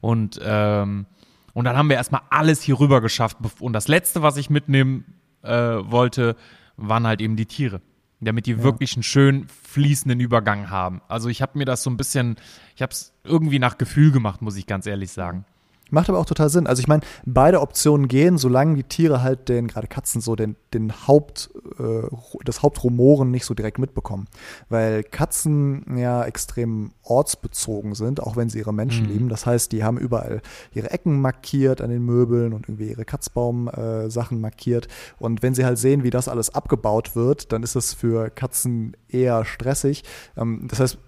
Und, 0.00 0.38
ähm, 0.44 1.06
und 1.54 1.64
dann 1.64 1.76
haben 1.76 1.88
wir 1.88 1.96
erstmal 1.96 2.20
alles 2.30 2.62
hier 2.62 2.78
rüber 2.78 3.00
geschafft. 3.00 3.38
Und 3.60 3.72
das 3.72 3.88
Letzte, 3.88 4.22
was 4.22 4.36
ich 4.36 4.50
mitnehmen 4.50 5.04
äh, 5.42 5.50
wollte, 5.50 6.36
waren 6.76 7.06
halt 7.06 7.20
eben 7.20 7.36
die 7.36 7.46
Tiere. 7.46 7.80
Damit 8.24 8.46
die 8.46 8.62
wirklich 8.62 8.94
einen 8.94 9.02
schön 9.02 9.48
fließenden 9.48 10.20
Übergang 10.20 10.70
haben. 10.70 11.02
Also 11.08 11.28
ich 11.28 11.42
habe 11.42 11.58
mir 11.58 11.64
das 11.64 11.82
so 11.82 11.90
ein 11.90 11.96
bisschen, 11.96 12.36
ich 12.76 12.82
habe 12.82 12.92
es 12.92 13.12
irgendwie 13.24 13.58
nach 13.58 13.78
Gefühl 13.78 14.12
gemacht, 14.12 14.42
muss 14.42 14.56
ich 14.56 14.66
ganz 14.66 14.86
ehrlich 14.86 15.10
sagen. 15.10 15.44
Macht 15.92 16.08
aber 16.08 16.18
auch 16.18 16.24
total 16.24 16.48
Sinn. 16.48 16.66
Also 16.66 16.80
ich 16.80 16.88
meine, 16.88 17.02
beide 17.26 17.60
Optionen 17.60 18.08
gehen, 18.08 18.38
solange 18.38 18.76
die 18.76 18.84
Tiere 18.84 19.22
halt 19.22 19.50
den, 19.50 19.68
gerade 19.68 19.88
Katzen 19.88 20.22
so, 20.22 20.34
den, 20.34 20.56
den 20.72 21.06
Haupt, 21.06 21.50
äh, 21.78 22.08
das 22.46 22.62
Hauptrumoren 22.62 23.30
nicht 23.30 23.44
so 23.44 23.52
direkt 23.52 23.78
mitbekommen. 23.78 24.26
Weil 24.70 25.02
Katzen 25.02 25.98
ja 25.98 26.24
extrem 26.24 26.92
ortsbezogen 27.02 27.94
sind, 27.94 28.22
auch 28.22 28.36
wenn 28.36 28.48
sie 28.48 28.58
ihre 28.58 28.72
Menschen 28.72 29.06
lieben. 29.06 29.28
Das 29.28 29.44
heißt, 29.44 29.70
die 29.70 29.84
haben 29.84 29.98
überall 29.98 30.40
ihre 30.72 30.90
Ecken 30.90 31.20
markiert 31.20 31.82
an 31.82 31.90
den 31.90 32.02
Möbeln 32.02 32.54
und 32.54 32.70
irgendwie 32.70 32.88
ihre 32.88 33.04
Katzbaum-Sachen 33.04 34.38
äh, 34.38 34.40
markiert. 34.40 34.88
Und 35.18 35.42
wenn 35.42 35.54
sie 35.54 35.66
halt 35.66 35.76
sehen, 35.76 36.04
wie 36.04 36.10
das 36.10 36.26
alles 36.26 36.54
abgebaut 36.54 37.14
wird, 37.14 37.52
dann 37.52 37.62
ist 37.62 37.74
es 37.74 37.92
für 37.92 38.30
Katzen 38.30 38.96
eher 39.10 39.44
stressig. 39.44 40.04
Ähm, 40.38 40.68
das 40.70 40.80
heißt, 40.80 40.98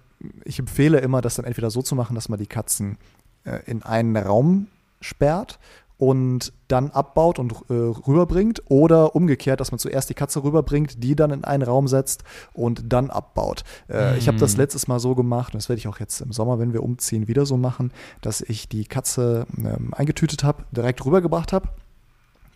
ich 0.43 0.59
empfehle 0.59 0.99
immer, 0.99 1.21
das 1.21 1.35
dann 1.35 1.45
entweder 1.45 1.71
so 1.71 1.81
zu 1.81 1.95
machen, 1.95 2.13
dass 2.13 2.29
man 2.29 2.37
die 2.37 2.45
Katzen 2.45 2.99
äh, 3.45 3.59
in 3.65 3.81
einen 3.81 4.15
Raum 4.15 4.67
sperrt 5.05 5.59
und 5.97 6.51
dann 6.67 6.91
abbaut 6.91 7.39
und 7.39 7.53
äh, 7.69 7.73
rüberbringt 7.73 8.63
oder 8.67 9.15
umgekehrt, 9.15 9.59
dass 9.59 9.71
man 9.71 9.79
zuerst 9.79 10.09
die 10.09 10.13
Katze 10.13 10.43
rüberbringt, 10.43 11.01
die 11.03 11.15
dann 11.15 11.31
in 11.31 11.43
einen 11.45 11.63
Raum 11.63 11.87
setzt 11.87 12.23
und 12.53 12.91
dann 12.91 13.09
abbaut. 13.09 13.63
Äh, 13.89 14.17
Ich 14.17 14.27
habe 14.27 14.37
das 14.37 14.57
letztes 14.57 14.87
Mal 14.87 14.99
so 14.99 15.15
gemacht 15.15 15.53
und 15.53 15.59
das 15.59 15.69
werde 15.69 15.79
ich 15.79 15.87
auch 15.87 15.99
jetzt 15.99 16.19
im 16.19 16.33
Sommer, 16.33 16.59
wenn 16.59 16.73
wir 16.73 16.83
umziehen, 16.83 17.27
wieder 17.27 17.45
so 17.45 17.55
machen, 17.55 17.93
dass 18.21 18.41
ich 18.41 18.67
die 18.67 18.85
Katze 18.85 19.47
ähm, 19.57 19.93
eingetütet 19.93 20.43
habe, 20.43 20.65
direkt 20.71 21.05
rübergebracht 21.05 21.53
habe 21.53 21.69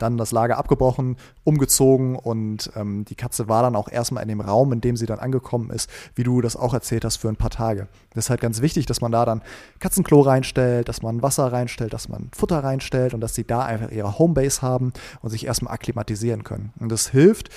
dann 0.01 0.17
das 0.17 0.31
Lager 0.31 0.57
abgebrochen, 0.57 1.17
umgezogen 1.43 2.15
und 2.15 2.71
ähm, 2.75 3.05
die 3.05 3.15
Katze 3.15 3.47
war 3.47 3.63
dann 3.63 3.75
auch 3.75 3.89
erstmal 3.89 4.23
in 4.23 4.29
dem 4.29 4.41
Raum, 4.41 4.73
in 4.73 4.81
dem 4.81 4.97
sie 4.97 5.05
dann 5.05 5.19
angekommen 5.19 5.69
ist, 5.69 5.89
wie 6.15 6.23
du 6.23 6.41
das 6.41 6.55
auch 6.55 6.73
erzählt 6.73 7.05
hast, 7.05 7.17
für 7.17 7.29
ein 7.29 7.35
paar 7.35 7.49
Tage. 7.49 7.87
Das 8.13 8.25
ist 8.25 8.29
halt 8.29 8.41
ganz 8.41 8.61
wichtig, 8.61 8.85
dass 8.85 9.01
man 9.01 9.11
da 9.11 9.25
dann 9.25 9.41
Katzenklo 9.79 10.21
reinstellt, 10.21 10.89
dass 10.89 11.01
man 11.01 11.21
Wasser 11.21 11.51
reinstellt, 11.51 11.93
dass 11.93 12.09
man 12.09 12.29
Futter 12.35 12.63
reinstellt 12.63 13.13
und 13.13 13.21
dass 13.21 13.35
sie 13.35 13.45
da 13.45 13.63
einfach 13.63 13.91
ihre 13.91 14.17
Homebase 14.17 14.61
haben 14.61 14.93
und 15.21 15.29
sich 15.29 15.45
erstmal 15.45 15.73
akklimatisieren 15.73 16.43
können. 16.43 16.73
Und 16.79 16.91
das 16.91 17.09
hilft, 17.09 17.49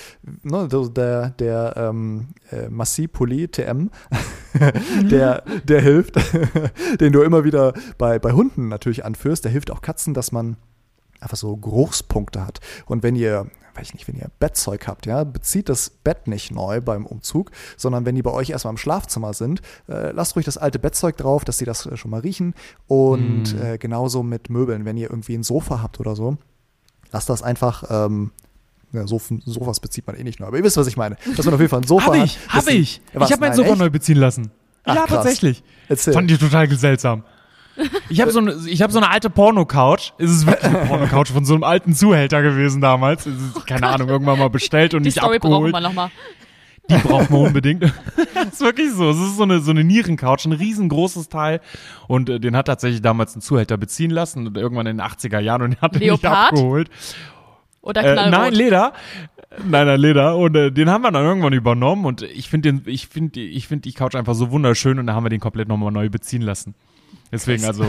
ne, 0.42 0.68
der, 0.68 1.30
der 1.30 1.74
ähm, 1.76 2.28
äh, 2.50 2.68
Massi 2.68 3.08
Poli 3.08 3.48
TM, 3.48 3.90
der, 5.10 5.42
der 5.64 5.80
hilft, 5.80 6.16
den 7.00 7.12
du 7.12 7.22
immer 7.22 7.44
wieder 7.44 7.72
bei, 7.98 8.18
bei 8.18 8.32
Hunden 8.32 8.68
natürlich 8.68 9.04
anführst, 9.04 9.44
der 9.44 9.52
hilft 9.52 9.70
auch 9.70 9.80
Katzen, 9.80 10.14
dass 10.14 10.32
man 10.32 10.56
einfach 11.22 11.36
so 11.36 11.56
Geruchspunkte 11.56 12.46
hat. 12.46 12.60
Und 12.86 13.02
wenn 13.02 13.16
ihr, 13.16 13.46
weiß 13.74 13.88
ich 13.88 13.94
nicht, 13.94 14.08
wenn 14.08 14.16
ihr 14.16 14.30
Bettzeug 14.38 14.86
habt, 14.86 15.06
ja, 15.06 15.24
bezieht 15.24 15.68
das 15.68 15.90
Bett 15.90 16.26
nicht 16.26 16.50
neu 16.50 16.80
beim 16.80 17.06
Umzug, 17.06 17.50
sondern 17.76 18.04
wenn 18.04 18.14
die 18.14 18.22
bei 18.22 18.30
euch 18.32 18.50
erstmal 18.50 18.72
im 18.72 18.78
Schlafzimmer 18.78 19.32
sind, 19.34 19.60
äh, 19.88 20.10
lasst 20.12 20.36
ruhig 20.36 20.44
das 20.44 20.58
alte 20.58 20.78
Bettzeug 20.78 21.16
drauf, 21.16 21.44
dass 21.44 21.58
sie 21.58 21.64
das 21.64 21.86
äh, 21.86 21.96
schon 21.96 22.10
mal 22.10 22.20
riechen. 22.20 22.54
Und 22.86 23.54
äh, 23.60 23.78
genauso 23.78 24.22
mit 24.22 24.50
Möbeln, 24.50 24.84
wenn 24.84 24.96
ihr 24.96 25.10
irgendwie 25.10 25.34
ein 25.34 25.42
Sofa 25.42 25.80
habt 25.82 26.00
oder 26.00 26.14
so, 26.16 26.36
lasst 27.12 27.28
das 27.28 27.42
einfach. 27.42 27.84
Ähm, 27.88 28.32
ja, 28.92 29.06
Sof 29.06 29.32
Sofas 29.46 29.80
bezieht 29.80 30.06
man 30.06 30.16
eh 30.16 30.22
nicht 30.22 30.38
neu, 30.38 30.48
aber 30.48 30.58
ihr 30.58 30.64
wisst, 30.64 30.76
was 30.76 30.86
ich 30.86 30.98
meine. 30.98 31.16
Dass 31.34 31.46
man 31.46 31.54
auf 31.54 31.60
jeden 31.60 31.70
Fall 31.70 31.80
ein 31.80 31.86
Sofa 31.86 32.06
Hab 32.08 32.14
hat. 32.18 32.26
ich, 32.26 32.38
hab 32.48 32.64
das- 32.66 32.74
ich. 32.74 33.00
Ja, 33.14 33.20
was? 33.20 33.30
Ich 33.30 33.32
habe 33.32 33.40
mein 33.40 33.54
Sofa 33.54 33.70
echt? 33.70 33.78
neu 33.78 33.88
beziehen 33.88 34.18
lassen. 34.18 34.50
Ach, 34.84 34.94
ja, 34.94 35.00
krass. 35.06 35.16
tatsächlich. 35.24 35.62
Erzähl. 35.88 36.12
Fand 36.12 36.30
ich 36.30 36.38
total 36.38 36.68
seltsam. 36.76 37.22
Ich 38.08 38.20
habe 38.20 38.30
so 38.30 38.46
ich 38.66 38.82
habe 38.82 38.92
so 38.92 38.98
eine 38.98 39.10
alte 39.10 39.30
Porno-Couch. 39.30 40.12
Es 40.18 40.30
ist 40.30 40.46
wirklich 40.46 40.64
eine 40.74 40.86
Porno-Couch 40.86 41.30
von 41.30 41.44
so 41.44 41.54
einem 41.54 41.64
alten 41.64 41.94
Zuhälter 41.94 42.42
gewesen 42.42 42.80
damals. 42.80 43.26
Es 43.26 43.40
ist, 43.40 43.66
keine 43.66 43.86
Ahnung, 43.88 44.08
irgendwann 44.08 44.38
mal 44.38 44.50
bestellt 44.50 44.94
und 44.94 45.02
Die 45.02 45.08
nicht 45.08 45.18
Story 45.18 45.38
brauchen 45.38 45.52
abgeholt. 45.54 45.74
wir 45.74 45.80
nochmal. 45.80 46.10
Die 46.90 46.96
braucht 46.96 47.30
man 47.30 47.40
unbedingt. 47.42 47.82
das 47.82 47.92
ist 48.52 48.60
wirklich 48.60 48.90
so. 48.92 49.10
Es 49.10 49.16
ist 49.16 49.36
so 49.36 49.44
eine, 49.44 49.60
so 49.60 49.70
eine 49.70 49.84
Nierencouch, 49.84 50.44
ein 50.44 50.52
riesengroßes 50.52 51.28
Teil. 51.28 51.60
Und 52.08 52.28
äh, 52.28 52.40
den 52.40 52.56
hat 52.56 52.66
tatsächlich 52.66 53.00
damals 53.02 53.36
ein 53.36 53.40
Zuhälter 53.40 53.76
beziehen 53.76 54.10
lassen 54.10 54.46
und 54.46 54.56
irgendwann 54.56 54.86
in 54.86 54.98
den 54.98 55.06
80er 55.06 55.38
Jahren 55.38 55.62
und 55.62 55.70
den 55.70 55.80
hat 55.80 55.94
er 55.94 56.00
nicht 56.00 56.24
abgeholt. 56.24 56.90
Oder 57.80 58.04
Äh, 58.04 58.30
nein, 58.30 58.52
Leder. 58.52 58.92
Nein, 59.64 59.86
nein, 59.86 60.00
Leder. 60.00 60.36
Und 60.36 60.56
äh, 60.56 60.70
den 60.72 60.90
haben 60.90 61.02
wir 61.02 61.10
dann 61.10 61.24
irgendwann 61.24 61.52
übernommen 61.52 62.04
und 62.04 62.22
ich 62.22 62.48
finde 62.48 62.72
den, 62.72 62.82
ich 62.86 63.06
finde, 63.08 63.40
ich 63.40 63.66
finde 63.68 63.82
die 63.82 63.92
Couch 63.92 64.14
einfach 64.14 64.34
so 64.34 64.50
wunderschön 64.50 64.98
und 64.98 65.06
da 65.06 65.14
haben 65.14 65.24
wir 65.24 65.30
den 65.30 65.40
komplett 65.40 65.68
nochmal 65.68 65.92
neu 65.92 66.08
beziehen 66.10 66.42
lassen. 66.42 66.74
Deswegen 67.32 67.64
also, 67.64 67.86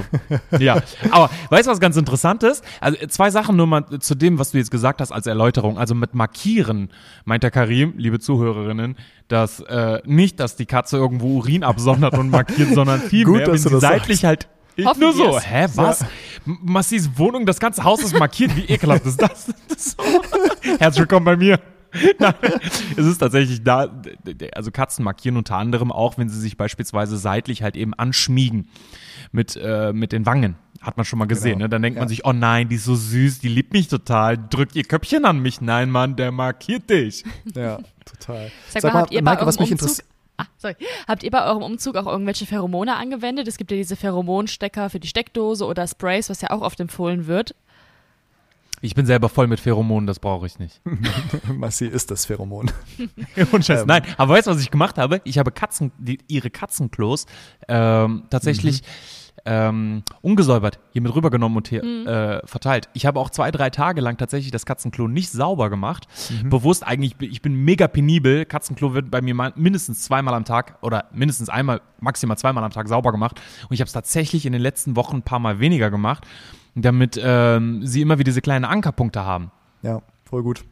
ja. 0.57 0.81
Aber 1.11 1.29
weißt 1.49 1.67
du, 1.67 1.71
was 1.71 1.81
ganz 1.81 1.97
interessant 1.97 2.43
ist? 2.43 2.63
Also 2.79 3.05
zwei 3.07 3.29
Sachen 3.29 3.57
nur 3.57 3.67
mal 3.67 3.99
zu 3.99 4.15
dem, 4.15 4.39
was 4.39 4.51
du 4.51 4.57
jetzt 4.57 4.71
gesagt 4.71 5.01
hast 5.01 5.11
als 5.11 5.27
Erläuterung. 5.27 5.77
Also 5.77 5.95
mit 5.95 6.13
Markieren 6.15 6.89
meint 7.25 7.43
der 7.43 7.51
Karim, 7.51 7.93
liebe 7.97 8.19
Zuhörerinnen, 8.19 8.95
dass 9.27 9.59
äh, 9.59 10.01
nicht, 10.05 10.39
dass 10.39 10.55
die 10.55 10.65
Katze 10.65 10.95
irgendwo 10.95 11.37
Urin 11.37 11.63
absondert 11.65 12.17
und 12.17 12.29
markiert, 12.29 12.73
sondern 12.73 12.99
Gut, 13.01 13.09
vielmehr, 13.09 13.47
wenn 13.47 13.57
sie 13.57 13.69
das 13.69 13.81
seitlich 13.81 14.23
halt 14.23 14.47
ich 14.75 14.87
Hoffen 14.87 15.01
nur 15.01 15.13
so, 15.13 15.39
hä, 15.39 15.67
was? 15.75 16.01
M- 16.47 16.57
Massis 16.63 17.11
Wohnung, 17.15 17.45
das 17.45 17.59
ganze 17.59 17.83
Haus 17.83 18.01
ist 18.01 18.17
markiert, 18.17 18.55
wie 18.55 18.63
ekelhaft 18.63 19.05
ist 19.05 19.21
das? 19.21 19.45
das 19.67 19.77
ist 19.77 19.97
so. 19.97 20.03
Herzlich 20.79 21.01
willkommen 21.01 21.25
bei 21.25 21.35
mir. 21.35 21.59
Nein, 22.19 22.33
es 22.97 23.05
ist 23.05 23.17
tatsächlich 23.19 23.63
da, 23.63 24.01
also 24.53 24.71
Katzen 24.71 25.03
markieren 25.05 25.37
unter 25.37 25.57
anderem 25.57 25.91
auch, 25.91 26.17
wenn 26.17 26.29
sie 26.29 26.39
sich 26.39 26.57
beispielsweise 26.57 27.17
seitlich 27.17 27.61
halt 27.63 27.75
eben 27.75 27.93
anschmiegen 27.93 28.67
mit, 29.31 29.55
äh, 29.55 29.93
mit 29.93 30.11
den 30.11 30.25
Wangen. 30.25 30.55
Hat 30.81 30.97
man 30.97 31.05
schon 31.05 31.19
mal 31.19 31.25
gesehen, 31.25 31.53
Genau. 31.59 31.65
ne? 31.65 31.69
Dann 31.69 31.81
denkt 31.81 31.97
man 31.97 32.05
Ja. 32.07 32.09
sich, 32.09 32.25
oh 32.25 32.33
nein, 32.33 32.67
die 32.67 32.75
ist 32.75 32.85
so 32.85 32.95
süß, 32.95 33.39
die 33.39 33.47
liebt 33.47 33.71
mich 33.73 33.87
total, 33.87 34.37
drückt 34.37 34.75
ihr 34.75 34.83
Köpfchen 34.83 35.23
an 35.25 35.39
mich. 35.39 35.61
Nein, 35.61 35.89
Mann, 35.89 36.15
der 36.17 36.31
markiert 36.31 36.89
dich. 36.89 37.23
Ja, 37.55 37.79
total. 38.05 38.51
Sag, 38.69 38.83
mal, 38.83 38.93
habt 38.93 39.13
ihr 39.13 39.19
bei 39.23 39.31
Maike, 39.31 39.45
was 39.45 39.55
eurem 39.57 39.63
mich 39.63 39.71
Umzug, 39.71 39.87
interessiert. 39.89 40.07
ah, 40.37 40.45
sorry, 40.57 40.75
habt 41.07 41.23
ihr 41.23 41.31
bei 41.31 41.45
eurem 41.45 41.63
Umzug 41.63 41.95
auch 41.95 42.05
irgendwelche 42.07 42.45
Pheromone 42.45 42.95
angewendet? 42.97 43.47
Es 43.47 43.57
gibt 43.57 43.71
ja 43.71 43.77
diese 43.77 43.95
Pheromonstecker 43.95 44.89
für 44.89 44.99
die 44.99 45.07
Steckdose 45.07 45.65
oder 45.65 45.87
Sprays, 45.87 46.29
was 46.29 46.41
ja 46.41 46.49
auch 46.49 46.61
oft 46.61 46.79
empfohlen 46.81 47.27
wird. 47.27 47.55
Ich 48.83 48.95
bin 48.95 49.05
selber 49.05 49.29
voll 49.29 49.47
mit 49.47 49.61
Pheromonen, 49.61 50.07
das 50.07 50.19
brauche 50.19 50.45
ich 50.45 50.59
nicht. 50.59 50.81
Massi 51.55 51.85
ist 51.85 52.11
das 52.11 52.25
Pheromon. 52.25 52.69
Und 53.53 53.65
Scheiß. 53.65 53.81
Ähm. 53.81 53.87
Nein, 53.87 54.03
aber 54.17 54.33
weißt 54.33 54.47
du, 54.47 54.51
was 54.51 54.59
ich 54.59 54.71
gemacht 54.71 54.97
habe? 54.97 55.21
Ich 55.23 55.37
habe 55.37 55.53
Katzen, 55.53 55.93
die, 55.97 56.19
ihre 56.27 56.49
Katzenklos 56.49 57.25
ähm, 57.69 58.23
tatsächlich 58.29 58.83
ähm, 59.45 60.03
ungesäubert 60.21 60.79
hier 60.91 61.01
mit 61.01 61.15
rübergenommen 61.15 61.55
und 61.57 61.69
hier 61.69 61.81
äh, 61.81 62.45
verteilt. 62.45 62.89
Ich 62.91 63.05
habe 63.05 63.21
auch 63.21 63.29
zwei, 63.29 63.51
drei 63.51 63.69
Tage 63.69 64.01
lang 64.01 64.17
tatsächlich 64.17 64.51
das 64.51 64.65
Katzenklo 64.65 65.07
nicht 65.07 65.31
sauber 65.31 65.69
gemacht. 65.69 66.07
Bewusst 66.43 66.85
eigentlich, 66.85 67.15
ich 67.21 67.41
bin 67.41 67.55
mega 67.55 67.87
penibel. 67.87 68.43
Katzenklo 68.43 68.93
wird 68.93 69.09
bei 69.09 69.21
mir 69.21 69.33
mal 69.33 69.53
mindestens 69.55 70.03
zweimal 70.03 70.33
am 70.33 70.43
Tag 70.43 70.77
oder 70.81 71.05
mindestens 71.13 71.47
einmal, 71.47 71.79
maximal 72.01 72.37
zweimal 72.37 72.65
am 72.65 72.71
Tag 72.71 72.89
sauber 72.89 73.13
gemacht. 73.13 73.39
Und 73.69 73.73
ich 73.73 73.79
habe 73.79 73.87
es 73.87 73.93
tatsächlich 73.93 74.45
in 74.45 74.51
den 74.51 74.61
letzten 74.61 74.97
Wochen 74.97 75.17
ein 75.17 75.23
paar 75.23 75.39
Mal 75.39 75.59
weniger 75.59 75.89
gemacht, 75.89 76.27
damit 76.75 77.19
ähm, 77.23 77.85
sie 77.85 78.01
immer 78.01 78.15
wieder 78.19 78.25
diese 78.29 78.41
kleinen 78.41 78.65
Ankerpunkte 78.65 79.23
haben. 79.25 79.51
Ja, 79.81 80.01
voll 80.23 80.43
gut. 80.43 80.63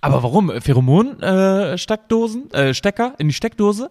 Aber 0.00 0.22
warum? 0.22 0.50
Pheromon-Steckdosen, 0.60 2.50
äh, 2.52 2.74
Stecker 2.74 3.14
in 3.18 3.28
die 3.28 3.34
Steckdose? 3.34 3.90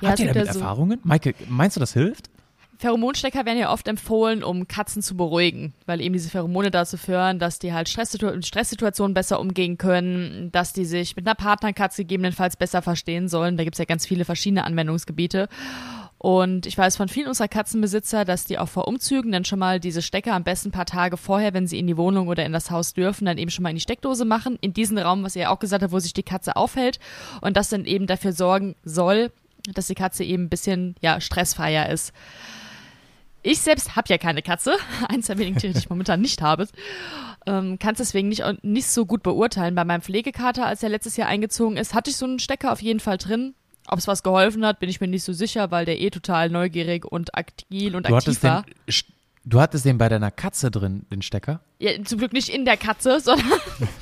Ja, 0.00 0.08
Habt 0.10 0.18
es 0.18 0.20
ihr 0.20 0.26
gibt 0.32 0.36
damit 0.36 0.52
so- 0.54 0.60
Erfahrungen? 0.60 1.00
Maike, 1.04 1.34
meinst 1.48 1.76
du, 1.76 1.80
das 1.80 1.92
hilft? 1.92 2.30
Pheromonstecker 2.78 3.46
werden 3.46 3.58
ja 3.58 3.72
oft 3.72 3.88
empfohlen, 3.88 4.44
um 4.44 4.68
Katzen 4.68 5.00
zu 5.00 5.16
beruhigen, 5.16 5.72
weil 5.86 6.02
eben 6.02 6.12
diese 6.12 6.28
Pheromone 6.28 6.70
dazu 6.70 6.98
führen, 6.98 7.38
dass 7.38 7.58
die 7.58 7.72
halt 7.72 7.88
Stresssitu 7.88 8.42
Stresssituationen 8.42 9.14
besser 9.14 9.40
umgehen 9.40 9.78
können, 9.78 10.50
dass 10.52 10.74
die 10.74 10.84
sich 10.84 11.16
mit 11.16 11.26
einer 11.26 11.34
Partnerkatze 11.34 12.02
gegebenenfalls 12.02 12.58
besser 12.58 12.82
verstehen 12.82 13.28
sollen. 13.28 13.56
Da 13.56 13.64
gibt's 13.64 13.78
ja 13.78 13.86
ganz 13.86 14.04
viele 14.04 14.26
verschiedene 14.26 14.64
Anwendungsgebiete. 14.64 15.48
Und 16.18 16.66
ich 16.66 16.76
weiß 16.78 16.96
von 16.96 17.08
vielen 17.08 17.28
unserer 17.28 17.48
Katzenbesitzer, 17.48 18.24
dass 18.24 18.46
die 18.46 18.58
auch 18.58 18.68
vor 18.68 18.88
Umzügen 18.88 19.32
dann 19.32 19.44
schon 19.44 19.58
mal 19.58 19.80
diese 19.80 20.00
Stecker 20.00 20.32
am 20.32 20.44
besten 20.44 20.68
ein 20.68 20.72
paar 20.72 20.86
Tage 20.86 21.16
vorher, 21.16 21.52
wenn 21.52 21.66
sie 21.66 21.78
in 21.78 21.86
die 21.86 21.96
Wohnung 21.96 22.28
oder 22.28 22.44
in 22.46 22.52
das 22.52 22.70
Haus 22.70 22.94
dürfen, 22.94 23.26
dann 23.26 23.38
eben 23.38 23.50
schon 23.50 23.62
mal 23.62 23.70
in 23.70 23.76
die 23.76 23.82
Steckdose 23.82 24.24
machen, 24.24 24.58
in 24.60 24.72
diesen 24.72 24.98
Raum, 24.98 25.22
was 25.24 25.36
ihr 25.36 25.42
ja 25.42 25.50
auch 25.50 25.58
gesagt 25.58 25.82
habt, 25.82 25.92
wo 25.92 25.98
sich 25.98 26.14
die 26.14 26.22
Katze 26.22 26.56
aufhält 26.56 26.98
und 27.42 27.56
das 27.56 27.68
dann 27.68 27.84
eben 27.84 28.06
dafür 28.06 28.32
sorgen 28.32 28.76
soll, 28.82 29.30
dass 29.74 29.88
die 29.88 29.94
Katze 29.94 30.24
eben 30.24 30.44
ein 30.44 30.48
bisschen 30.48 30.94
ja 31.00 31.20
stressfreier 31.20 31.90
ist. 31.90 32.12
Ich 33.42 33.60
selbst 33.60 33.94
habe 33.94 34.08
ja 34.08 34.18
keine 34.18 34.42
Katze, 34.42 34.76
eins 35.08 35.26
der 35.26 35.38
wenigen 35.38 35.58
Tiere, 35.58 35.74
die 35.74 35.78
ich 35.78 35.90
momentan 35.90 36.20
nicht 36.20 36.40
habe. 36.40 36.66
Ähm, 37.46 37.78
Kann 37.78 37.92
es 37.92 37.98
deswegen 37.98 38.28
nicht, 38.28 38.42
nicht 38.62 38.88
so 38.88 39.06
gut 39.06 39.22
beurteilen. 39.22 39.74
Bei 39.74 39.84
meinem 39.84 40.02
Pflegekater, 40.02 40.66
als 40.66 40.82
er 40.82 40.88
letztes 40.88 41.16
Jahr 41.16 41.28
eingezogen 41.28 41.76
ist, 41.76 41.94
hatte 41.94 42.10
ich 42.10 42.16
so 42.16 42.26
einen 42.26 42.38
Stecker 42.38 42.72
auf 42.72 42.82
jeden 42.82 43.00
Fall 43.00 43.18
drin. 43.18 43.54
Ob 43.88 43.98
es 43.98 44.08
was 44.08 44.22
geholfen 44.22 44.64
hat, 44.66 44.80
bin 44.80 44.88
ich 44.88 45.00
mir 45.00 45.06
nicht 45.08 45.22
so 45.24 45.32
sicher, 45.32 45.70
weil 45.70 45.84
der 45.84 46.00
eh 46.00 46.10
total 46.10 46.50
neugierig 46.50 47.04
und 47.04 47.34
aktiv 47.36 47.94
und 47.94 48.08
Du 48.08 48.14
aktiv 48.14 48.28
hattest, 48.28 48.42
den, 48.42 48.50
war. 48.50 48.64
Sch- 48.88 49.04
du 49.44 49.60
hattest 49.60 49.84
den 49.84 49.96
bei 49.98 50.08
deiner 50.08 50.30
Katze 50.30 50.70
drin, 50.70 51.06
den 51.10 51.22
Stecker? 51.22 51.60
Ja, 51.78 51.90
zum 52.04 52.18
Glück 52.18 52.32
nicht 52.32 52.48
in 52.48 52.64
der 52.64 52.76
Katze, 52.76 53.20
sondern 53.20 53.46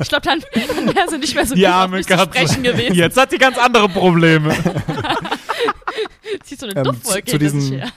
ich 0.00 0.08
glaube, 0.08 0.22
dann, 0.24 0.40
dann 0.52 0.94
wäre 0.94 1.08
sie 1.10 1.18
nicht 1.18 1.34
mehr 1.34 1.46
so 1.46 1.54
gut 1.54 1.64
auf 1.64 1.90
mich 1.90 2.06
zu 2.06 2.18
sprechen 2.18 2.62
gewesen. 2.62 2.94
Jetzt 2.94 3.16
hat 3.16 3.30
sie 3.30 3.38
ganz 3.38 3.56
andere 3.58 3.88
Probleme. 3.88 4.54
Zieht 6.42 6.60
so 6.60 6.66
eine 6.66 6.76
Ähm, 6.76 6.84
Duftwolke 6.84 7.24
zu- 7.26 7.32
zu 7.32 7.38
diesen- 7.38 7.72
her. 7.78 7.92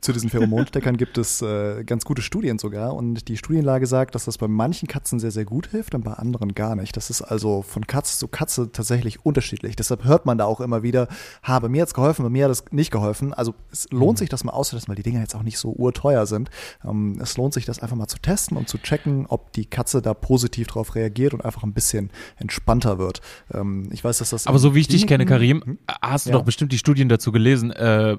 Zu 0.00 0.12
diesen 0.12 0.30
Pheromonsteckern 0.30 0.96
gibt 0.96 1.18
es 1.18 1.42
äh, 1.42 1.84
ganz 1.84 2.04
gute 2.04 2.22
Studien 2.22 2.58
sogar 2.58 2.94
und 2.94 3.28
die 3.28 3.36
Studienlage 3.36 3.86
sagt, 3.86 4.14
dass 4.14 4.24
das 4.24 4.38
bei 4.38 4.48
manchen 4.48 4.88
Katzen 4.88 5.20
sehr, 5.20 5.30
sehr 5.30 5.44
gut 5.44 5.66
hilft 5.68 5.94
und 5.94 6.04
bei 6.04 6.12
anderen 6.14 6.54
gar 6.54 6.74
nicht. 6.76 6.96
Das 6.96 7.10
ist 7.10 7.22
also 7.22 7.62
von 7.62 7.86
Katze 7.86 8.18
zu 8.18 8.28
Katze 8.28 8.72
tatsächlich 8.72 9.24
unterschiedlich. 9.24 9.76
Deshalb 9.76 10.04
hört 10.04 10.26
man 10.26 10.38
da 10.38 10.44
auch 10.46 10.60
immer 10.60 10.82
wieder, 10.82 11.08
habe 11.42 11.68
mir 11.68 11.78
jetzt 11.78 11.94
geholfen, 11.94 12.22
bei 12.22 12.30
mir 12.30 12.44
hat 12.44 12.50
es 12.52 12.64
nicht 12.70 12.90
geholfen. 12.90 13.34
Also 13.34 13.54
es 13.70 13.88
lohnt 13.90 14.18
sich 14.18 14.28
das 14.28 14.42
mal 14.44 14.52
auszutesten, 14.52 14.88
weil 14.90 14.96
die 14.96 15.02
Dinger 15.02 15.20
jetzt 15.20 15.34
auch 15.34 15.42
nicht 15.42 15.58
so 15.58 15.70
urteuer 15.72 16.26
sind. 16.26 16.50
Ähm, 16.84 17.18
es 17.20 17.36
lohnt 17.36 17.52
sich 17.54 17.64
das 17.66 17.80
einfach 17.80 17.96
mal 17.96 18.08
zu 18.08 18.18
testen 18.18 18.56
und 18.56 18.68
zu 18.68 18.78
checken, 18.78 19.26
ob 19.26 19.52
die 19.52 19.66
Katze 19.66 20.00
da 20.02 20.14
positiv 20.14 20.66
drauf 20.68 20.94
reagiert 20.94 21.34
und 21.34 21.44
einfach 21.44 21.62
ein 21.62 21.72
bisschen 21.72 22.10
entspannter 22.36 22.98
wird. 22.98 23.20
Ähm, 23.52 23.88
ich 23.92 24.02
weiß, 24.02 24.18
dass 24.18 24.30
das 24.30 24.46
Aber 24.46 24.58
so 24.58 24.74
wie 24.74 24.80
ich 24.80 24.88
dich 24.88 25.06
kenne, 25.06 25.26
Karim, 25.26 25.78
hast 26.00 26.26
du 26.26 26.30
Ja. 26.30 26.36
doch 26.38 26.44
bestimmt 26.44 26.72
die 26.72 26.78
Studien 26.78 27.08
dazu 27.08 27.32
gelesen. 27.32 27.70
Äh, 27.70 28.16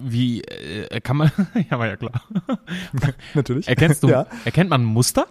wie 0.00 0.42
äh, 0.42 1.00
kann 1.00 1.16
man, 1.16 1.30
ja, 1.70 1.78
war 1.78 1.86
ja 1.86 1.96
klar. 1.96 2.22
Natürlich. 3.34 3.68
Erkennst 3.68 4.02
du, 4.02 4.08
Ja. 4.08 4.26
erkennt 4.44 4.70
man 4.70 4.84
Muster 4.84 5.26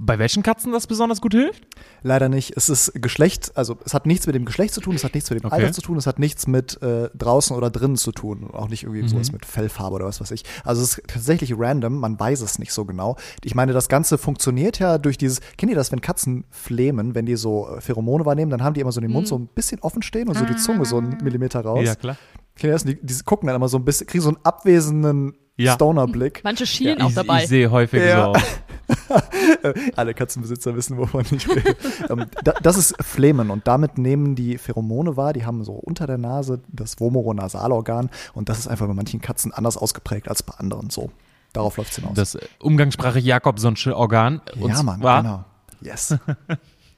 bei 0.00 0.20
welchen 0.20 0.44
Katzen 0.44 0.70
das 0.70 0.86
besonders 0.86 1.20
gut 1.20 1.32
hilft? 1.34 1.64
Leider 2.04 2.28
nicht. 2.28 2.56
Es 2.56 2.68
ist 2.68 2.92
Geschlecht, 3.02 3.50
also 3.56 3.78
es 3.84 3.94
hat 3.94 4.06
nichts 4.06 4.28
mit 4.28 4.36
dem 4.36 4.44
Geschlecht 4.44 4.72
zu 4.72 4.80
tun, 4.80 4.94
es 4.94 5.02
hat 5.02 5.12
nichts 5.12 5.28
mit 5.28 5.40
dem 5.42 5.46
Okay. 5.46 5.56
Alter 5.56 5.72
zu 5.72 5.80
tun, 5.82 5.96
es 5.96 6.06
hat 6.06 6.20
nichts 6.20 6.46
mit 6.46 6.80
äh, 6.82 7.10
draußen 7.18 7.56
oder 7.56 7.68
drinnen 7.68 7.96
zu 7.96 8.12
tun. 8.12 8.48
Auch 8.52 8.68
nicht 8.68 8.84
irgendwie 8.84 9.02
Mhm. 9.02 9.08
sowas 9.08 9.32
mit 9.32 9.44
Fellfarbe 9.44 9.96
oder 9.96 10.04
was 10.06 10.20
weiß 10.20 10.30
ich. 10.30 10.44
Also 10.62 10.82
es 10.84 10.98
ist 10.98 11.08
tatsächlich 11.08 11.52
random, 11.58 11.98
man 11.98 12.18
weiß 12.20 12.42
es 12.42 12.60
nicht 12.60 12.72
so 12.72 12.84
genau. 12.84 13.16
Ich 13.42 13.56
meine, 13.56 13.72
das 13.72 13.88
Ganze 13.88 14.18
funktioniert 14.18 14.78
ja 14.78 14.98
durch 14.98 15.18
dieses, 15.18 15.40
kennt 15.56 15.70
ihr 15.70 15.76
das, 15.76 15.90
wenn 15.90 16.00
Katzen 16.00 16.44
flehmen, 16.48 17.16
wenn 17.16 17.26
die 17.26 17.34
so 17.34 17.68
äh, 17.68 17.80
Pheromone 17.80 18.24
wahrnehmen, 18.24 18.52
dann 18.52 18.62
haben 18.62 18.74
die 18.74 18.80
immer 18.82 18.92
so 18.92 19.00
den 19.00 19.10
Mund 19.10 19.26
so 19.26 19.36
ein 19.36 19.48
bisschen 19.48 19.80
offen 19.80 20.02
stehen 20.02 20.28
und 20.28 20.38
so 20.38 20.44
die 20.44 20.54
Zunge 20.54 20.84
so 20.84 20.98
einen 20.98 21.18
Millimeter 21.24 21.62
raus. 21.62 21.84
Ja, 21.84 21.96
klar. 21.96 22.16
Die, 22.62 22.98
die 23.00 23.14
gucken 23.24 23.46
dann 23.46 23.56
immer 23.56 23.68
so 23.68 23.78
ein 23.78 23.84
bisschen, 23.84 24.06
kriegen 24.06 24.22
so 24.22 24.28
einen 24.30 24.38
abwesenden 24.44 25.34
Ja. 25.56 25.74
Stoner-Blick. 25.74 26.40
Manche 26.44 26.66
schielen 26.66 26.98
Ja, 26.98 27.04
auch 27.04 27.08
ich, 27.10 27.14
dabei. 27.14 27.42
ich 27.42 27.48
sehe 27.48 27.70
häufig 27.70 28.02
Ja. 28.02 28.32
so. 28.34 28.40
Alle 29.96 30.14
Katzenbesitzer 30.14 30.74
wissen, 30.74 30.96
wovon 30.96 31.24
ich 31.30 31.48
rede. 31.48 31.76
ähm, 32.10 32.26
da, 32.42 32.52
das 32.62 32.76
ist 32.76 32.94
Flemen 33.02 33.50
und 33.50 33.66
damit 33.66 33.98
nehmen 33.98 34.34
die 34.34 34.56
Pheromone 34.58 35.16
wahr. 35.16 35.32
Die 35.32 35.44
haben 35.44 35.62
so 35.64 35.72
unter 35.72 36.06
der 36.06 36.18
Nase 36.18 36.60
das 36.68 36.98
Vomoronasalorgan 37.00 38.08
und 38.34 38.48
das 38.48 38.58
ist 38.60 38.68
einfach 38.68 38.86
bei 38.86 38.94
manchen 38.94 39.20
Katzen 39.20 39.52
anders 39.52 39.76
ausgeprägt 39.76 40.28
als 40.28 40.42
bei 40.42 40.54
anderen 40.54 40.90
so. 40.90 41.10
Darauf 41.52 41.76
läuft 41.76 41.90
es 41.90 41.96
hinaus. 41.96 42.14
Das 42.14 42.34
äh, 42.34 42.40
Umgangssprache 42.60 43.18
Jakobsonsche 43.18 43.96
Organ. 43.96 44.40
Ja, 44.56 44.82
Mann, 44.82 45.00
genau. 45.00 45.44
Yes. 45.80 46.16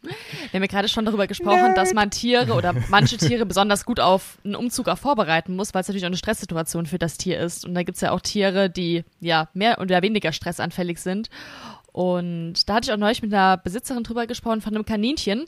Wir 0.03 0.13
haben 0.55 0.63
ja 0.63 0.67
gerade 0.67 0.89
schon 0.89 1.05
darüber 1.05 1.27
gesprochen, 1.27 1.75
dass 1.75 1.93
man 1.93 2.11
Tiere 2.11 2.55
oder 2.55 2.75
manche 2.89 3.17
Tiere 3.19 3.45
besonders 3.45 3.85
gut 3.85 4.01
auf 4.01 4.39
einen 4.45 4.55
Umzug 4.55 4.89
auch 4.89 4.99
vorbereiten 4.99 5.57
muss, 5.57 5.75
weil 5.75 5.83
es 5.83 5.89
natürlich 5.89 6.05
auch 6.05 6.09
eine 6.09 6.17
Stresssituation 6.17 6.87
für 6.87 6.99
das 6.99 7.19
Tier 7.19 7.39
ist. 7.39 7.65
Und 7.65 7.75
da 7.75 7.83
gibt 7.83 7.97
es 7.97 8.01
ja 8.01 8.13
auch 8.13 8.21
Tiere, 8.21 8.71
die 8.71 9.05
ja 9.21 9.49
mehr 9.53 9.81
oder 9.81 10.03
weniger 10.03 10.33
stressanfällig 10.33 10.99
sind. 10.99 11.29
Und 11.93 12.69
da 12.69 12.75
hatte 12.75 12.89
ich 12.89 12.93
auch 12.93 12.99
neulich 12.99 13.23
mit 13.23 13.35
einer 13.35 13.57
Besitzerin 13.57 14.05
drüber 14.05 14.27
gesprochen 14.27 14.61
von 14.61 14.75
einem 14.75 14.85
Kaninchen. 14.85 15.45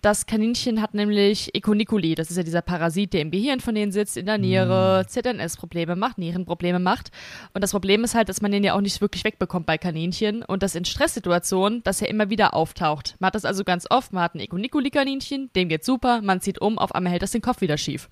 Das 0.00 0.26
Kaninchen 0.26 0.80
hat 0.80 0.94
nämlich 0.94 1.52
Econiculi, 1.56 2.14
das 2.14 2.30
ist 2.30 2.36
ja 2.36 2.44
dieser 2.44 2.62
Parasit, 2.62 3.12
der 3.12 3.20
im 3.20 3.32
Gehirn 3.32 3.58
von 3.58 3.74
denen 3.74 3.90
sitzt, 3.90 4.16
in 4.16 4.26
der 4.26 4.38
Niere, 4.38 5.04
ZNS-Probleme 5.08 5.96
macht, 5.96 6.18
Nierenprobleme 6.18 6.78
macht. 6.78 7.10
Und 7.52 7.64
das 7.64 7.72
Problem 7.72 8.04
ist 8.04 8.14
halt, 8.14 8.28
dass 8.28 8.40
man 8.40 8.52
den 8.52 8.62
ja 8.62 8.74
auch 8.74 8.80
nicht 8.80 9.00
wirklich 9.00 9.24
wegbekommt 9.24 9.66
bei 9.66 9.76
Kaninchen 9.76 10.44
und 10.44 10.62
dass 10.62 10.76
in 10.76 10.84
Stresssituationen 10.84 11.82
das 11.82 11.98
ja 11.98 12.06
immer 12.06 12.30
wieder 12.30 12.54
auftaucht. 12.54 13.16
Man 13.18 13.26
hat 13.28 13.34
das 13.34 13.44
also 13.44 13.64
ganz 13.64 13.86
oft, 13.90 14.12
man 14.12 14.22
hat 14.22 14.36
ein 14.36 14.40
Econiculi-Kaninchen, 14.40 15.50
dem 15.56 15.68
geht's 15.68 15.86
super, 15.86 16.22
man 16.22 16.40
zieht 16.40 16.60
um, 16.60 16.78
auf 16.78 16.94
einmal 16.94 17.10
hält 17.10 17.22
das 17.22 17.32
den 17.32 17.42
Kopf 17.42 17.60
wieder 17.60 17.76
schief 17.76 18.08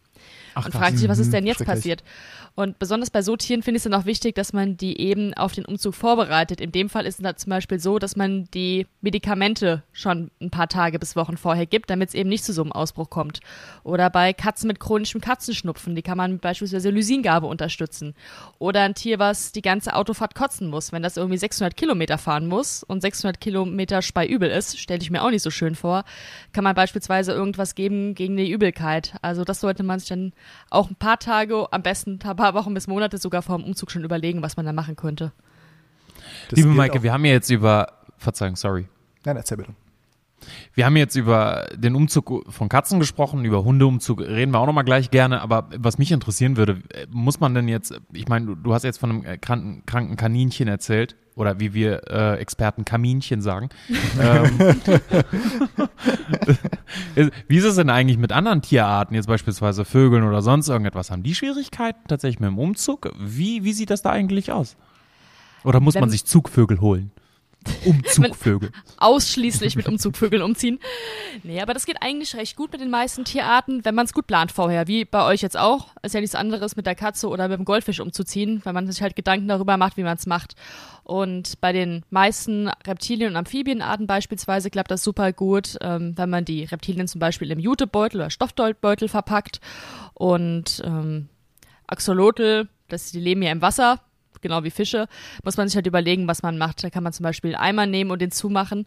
Ach, 0.55 0.67
und 0.67 0.73
fragt 0.73 0.99
sich, 0.99 1.09
was 1.09 1.19
ist 1.19 1.33
denn 1.33 1.47
jetzt 1.47 1.65
passiert? 1.65 2.03
Und 2.57 2.79
besonders 2.79 3.11
bei 3.11 3.21
so 3.21 3.37
Tieren 3.37 3.63
finde 3.63 3.77
ich 3.77 3.85
es 3.85 3.91
dann 3.91 4.01
auch 4.01 4.07
wichtig, 4.07 4.35
dass 4.35 4.55
man 4.55 4.79
die 4.79 4.99
eben 4.99 5.35
auf 5.35 5.53
den 5.53 5.67
Umzug 5.67 5.95
vorbereitet. 5.95 6.59
In 6.59 6.73
dem 6.73 6.89
Fall 6.89 7.05
ist 7.05 7.19
es 7.19 7.23
dann 7.23 7.37
zum 7.37 7.51
Beispiel 7.51 7.79
so, 7.79 7.99
dass 7.99 8.17
man 8.17 8.49
die 8.55 8.87
Medikamente 9.03 9.83
schon 9.93 10.31
ein 10.41 10.51
paar 10.51 10.67
Tage 10.67 10.99
bis 10.99 11.17
Wochen 11.17 11.37
vorher 11.37 11.67
gibt, 11.67 11.91
damit 11.91 12.09
es 12.09 12.15
eben 12.15 12.31
nicht 12.31 12.45
zu 12.45 12.55
so 12.55 12.63
einem 12.63 12.73
Ausbruch 12.73 13.11
kommt. 13.11 13.41
Oder 13.85 14.09
bei 14.09 14.33
Katzen 14.33 14.69
mit 14.69 14.81
chronischem 14.81 15.21
Katzenschnupfen, 15.21 15.95
die 15.95 16.01
kann 16.01 16.17
man 16.17 16.39
beispielsweise 16.39 16.89
Lysingabe 16.89 17.47
unterstützen. 17.47 18.15
Oder 18.59 18.81
ein 18.83 18.95
Tier, 18.95 19.19
was 19.19 19.53
die 19.53 19.61
ganze 19.61 19.95
Autofahrt 19.95 20.35
kotzen 20.35 20.71
muss, 20.71 20.93
wenn 20.93 21.03
das 21.03 21.19
irgendwie 21.19 21.37
600 21.37 21.77
Kilometer 21.77 22.17
fahren 22.17 22.47
muss 22.47 22.83
und 22.83 23.03
600 23.03 23.39
Kilometer 23.39 24.01
speiübel 24.01 24.49
ist, 24.49 24.79
stelle 24.79 25.03
ich 25.03 25.11
mir 25.11 25.23
auch 25.23 25.31
nicht 25.31 25.43
so 25.43 25.51
schön 25.51 25.75
vor, 25.75 26.05
kann 26.55 26.65
man 26.65 26.75
beispielsweise 26.75 27.33
irgendwas 27.33 27.75
geben 27.75 28.15
gegen 28.15 28.39
die 28.39 28.51
Übelkeit. 28.51 29.13
Also 29.21 29.45
das 29.45 29.61
sollte 29.61 29.83
man 29.83 29.99
sich 29.99 30.09
dann 30.09 30.33
auch 30.71 30.89
ein 30.89 30.97
paar 30.97 31.19
Tage, 31.19 31.71
am 31.71 31.83
besten 31.83 32.13
ein 32.13 32.19
paar 32.53 32.55
Wochen 32.65 32.75
bis 32.75 32.87
Monate 32.87 33.19
sogar 33.19 33.43
vor 33.43 33.57
dem 33.59 33.65
Umzug 33.65 33.91
schon 33.91 34.05
überlegen, 34.05 34.43
was 34.43 34.57
man 34.57 34.67
da 34.67 34.73
machen 34.73 34.97
könnte. 34.97 35.33
Das 36.49 36.57
Liebe 36.59 36.69
Maike, 36.69 36.99
auch- 36.99 37.03
wir 37.03 37.13
haben 37.13 37.25
ja 37.25 37.33
jetzt 37.33 37.51
über, 37.51 37.93
Verzeihung, 38.19 38.57
sorry. 38.57 38.87
Nein, 39.25 39.37
erzähl 39.37 39.57
bitte. 39.59 39.75
Wir 40.75 40.87
haben 40.87 40.97
jetzt 40.97 41.17
über 41.17 41.67
den 41.77 41.95
Umzug 41.95 42.53
von 42.53 42.69
Katzen 42.69 43.01
gesprochen, 43.01 43.45
über 43.45 43.65
Hundeumzug 43.65 44.21
reden 44.21 44.53
wir 44.53 44.61
auch 44.61 44.67
nochmal 44.67 44.85
gleich 44.85 45.11
gerne, 45.11 45.41
aber 45.41 45.69
was 45.77 45.99
mich 45.99 46.13
interessieren 46.13 46.57
würde, 46.57 46.83
äh, 46.93 47.07
muss 47.11 47.41
man 47.41 47.55
denn 47.55 47.69
jetzt, 47.69 47.99
ich 48.13 48.29
meine, 48.29 48.47
du, 48.47 48.55
du 48.55 48.75
hast 48.75 48.85
jetzt 48.85 48.99
von 48.99 49.11
einem 49.11 49.25
äh, 49.25 49.39
kranken, 49.39 49.83
kranken 49.87 50.17
Kaninchen 50.17 50.69
erzählt, 50.69 51.17
oder 51.37 51.61
wie 51.61 51.75
wir 51.75 52.11
äh, 52.11 52.39
Experten 52.39 52.87
Kaminchen 52.87 53.43
sagen. 53.43 53.69
ähm, 54.21 54.59
wie 57.47 57.57
ist 57.57 57.65
es 57.65 57.77
denn 57.77 57.91
eigentlich 57.91 58.19
mit 58.19 58.33
anderen 58.33 58.63
Tierarten, 58.63 59.15
jetzt 59.15 59.27
beispielsweise 59.27 59.85
Vögeln 59.85 60.25
oder 60.25 60.43
sonst 60.43 60.69
irgendetwas? 60.69 61.11
Haben 61.11 61.23
die 61.23 61.35
Schwierigkeiten 61.35 62.01
tatsächlich 62.09 62.41
mit 62.41 62.49
dem 62.49 62.59
Umzug? 62.59 63.13
Wie, 63.19 63.65
wie 63.65 63.73
sieht 63.73 63.91
das 63.91 64.03
da 64.03 64.11
eigentlich 64.11 64.51
aus? 64.51 64.77
Oder 65.63 65.81
muss 65.81 65.95
man 65.95 66.05
Wenn- 66.05 66.11
sich 66.11 66.25
Zugvögel 66.25 66.81
holen? 66.81 67.11
Umzugvögel. 67.85 68.71
Ausschließlich 68.99 69.77
mit 69.77 69.89
Umzugvögeln 69.89 70.43
umziehen. 70.43 70.79
Nee, 71.43 71.61
aber 71.61 71.75
das 71.75 71.87
geht 71.87 72.03
eigentlich 72.03 72.35
recht 72.37 72.57
gut 72.57 72.73
mit 72.73 72.81
den 72.81 72.91
meisten 72.91 73.25
Tierarten, 73.25 73.85
wenn 73.85 73.95
man 73.95 74.07
es 74.07 74.13
gut 74.13 74.27
plant 74.27 74.53
vorher. 74.53 74.87
Wie 74.89 75.05
bei 75.05 75.25
euch 75.25 75.43
jetzt 75.43 75.57
auch. 75.57 75.89
Ist 76.03 76.15
ja 76.15 76.21
nichts 76.21 76.35
anderes 76.35 76.77
mit 76.77 76.87
der 76.87 76.95
Katze 76.95 77.29
oder 77.29 77.49
mit 77.49 77.59
dem 77.59 77.65
Goldfisch 77.65 78.01
umzuziehen, 78.01 78.61
weil 78.65 78.73
man 78.73 78.87
sich 78.87 79.03
halt 79.03 79.17
Gedanken 79.17 79.49
darüber 79.49 79.77
macht, 79.77 79.97
wie 79.97 80.03
man 80.03 80.17
es 80.17 80.27
macht. 80.27 80.55
Und 81.05 81.61
bei 81.61 81.73
den 81.73 82.05
meisten 82.11 82.69
Reptilien- 82.87 83.31
und 83.31 83.37
Amphibienarten 83.37 84.07
beispielsweise 84.07 84.71
klappt 84.71 84.91
das 84.91 85.05
super 85.05 85.33
gut, 85.33 85.77
ähm, 85.81 86.15
wenn 86.17 86.31
man 86.31 86.45
die 86.45 86.65
Reptilien 86.65 87.07
zum 87.07 87.21
Beispiel 87.21 87.51
im 87.53 87.61
Jutebeutel 87.61 88.21
oder 88.21 88.31
Stoffbeutel 88.31 89.09
verpackt. 89.09 89.61
Und 90.15 90.83
ähm, 90.85 91.29
Axolotl, 91.87 92.69
das, 92.89 93.13
die 93.13 93.21
leben 93.21 93.43
ja 93.43 93.53
im 93.53 93.63
Wasser, 93.63 94.01
genau 94.41 94.65
wie 94.65 94.71
Fische, 94.71 95.09
muss 95.45 95.57
man 95.57 95.69
sich 95.69 95.77
halt 95.77 95.87
überlegen, 95.87 96.29
was 96.29 96.43
man 96.43 96.59
macht. 96.59 96.83
Da 96.85 96.91
kann 96.91 97.03
man 97.03 97.13
zum 97.13 97.25
Beispiel 97.25 97.55
einen 97.55 97.63
Eimer 97.63 97.87
nehmen 97.87 98.11
und 98.11 98.21
den 98.21 98.31
zumachen 98.31 98.87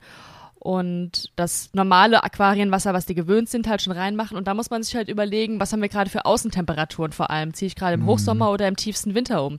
und 0.60 1.32
das 1.38 1.70
normale 1.72 2.22
Aquarienwasser, 2.22 2.94
was 2.94 3.06
die 3.06 3.16
gewöhnt 3.16 3.48
sind, 3.48 3.68
halt 3.68 3.82
schon 3.82 3.94
reinmachen. 3.94 4.36
Und 4.36 4.46
da 4.46 4.54
muss 4.54 4.70
man 4.70 4.84
sich 4.84 4.94
halt 4.94 5.08
überlegen, 5.08 5.60
was 5.62 5.72
haben 5.72 5.82
wir 5.82 5.88
gerade 5.88 6.10
für 6.10 6.26
Außentemperaturen 6.26 7.14
vor 7.14 7.30
allem. 7.30 7.54
Ziehe 7.54 7.68
ich 7.68 7.76
gerade 7.76 7.94
im 7.94 8.06
Hochsommer 8.06 8.52
oder 8.52 8.68
im 8.68 8.76
tiefsten 8.76 9.16
Winter 9.16 9.46
um? 9.46 9.58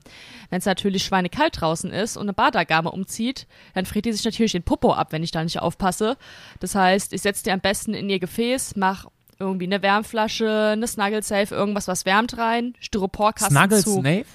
Wenn 0.51 0.59
es 0.59 0.65
natürlich 0.65 1.03
schweinekalt 1.03 1.59
draußen 1.59 1.91
ist 1.91 2.17
und 2.17 2.23
eine 2.23 2.33
Badagame 2.33 2.91
umzieht, 2.91 3.47
dann 3.73 3.87
friert 3.87 4.05
die 4.05 4.13
sich 4.13 4.23
natürlich 4.23 4.51
den 4.51 4.61
Popo 4.61 4.93
ab, 4.93 5.11
wenn 5.11 5.23
ich 5.23 5.31
da 5.31 5.43
nicht 5.43 5.59
aufpasse. 5.59 6.17
Das 6.59 6.75
heißt, 6.75 7.13
ich 7.13 7.23
setze 7.23 7.43
die 7.43 7.51
am 7.51 7.61
besten 7.61 7.95
in 7.95 8.07
ihr 8.07 8.19
Gefäß, 8.19 8.75
mach 8.75 9.07
irgendwie 9.39 9.65
eine 9.65 9.81
Wärmflasche, 9.81 10.69
eine 10.73 10.85
Snuggle 10.85 11.23
Safe, 11.23 11.53
irgendwas, 11.53 11.87
was 11.87 12.05
wärmt 12.05 12.37
rein, 12.37 12.75
Styroporkasten 12.79 13.57
Snuggles 13.57 13.83
zu. 13.85 14.01
Snake? 14.01 14.27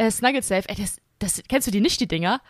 Äh, 0.00 0.10
Snuggle 0.10 0.42
Safe, 0.42 0.66
ey, 0.66 0.76
das, 0.76 0.98
das, 1.18 1.42
kennst 1.46 1.66
du 1.66 1.70
die 1.70 1.80
nicht, 1.80 2.00
die 2.00 2.08
Dinger? 2.08 2.40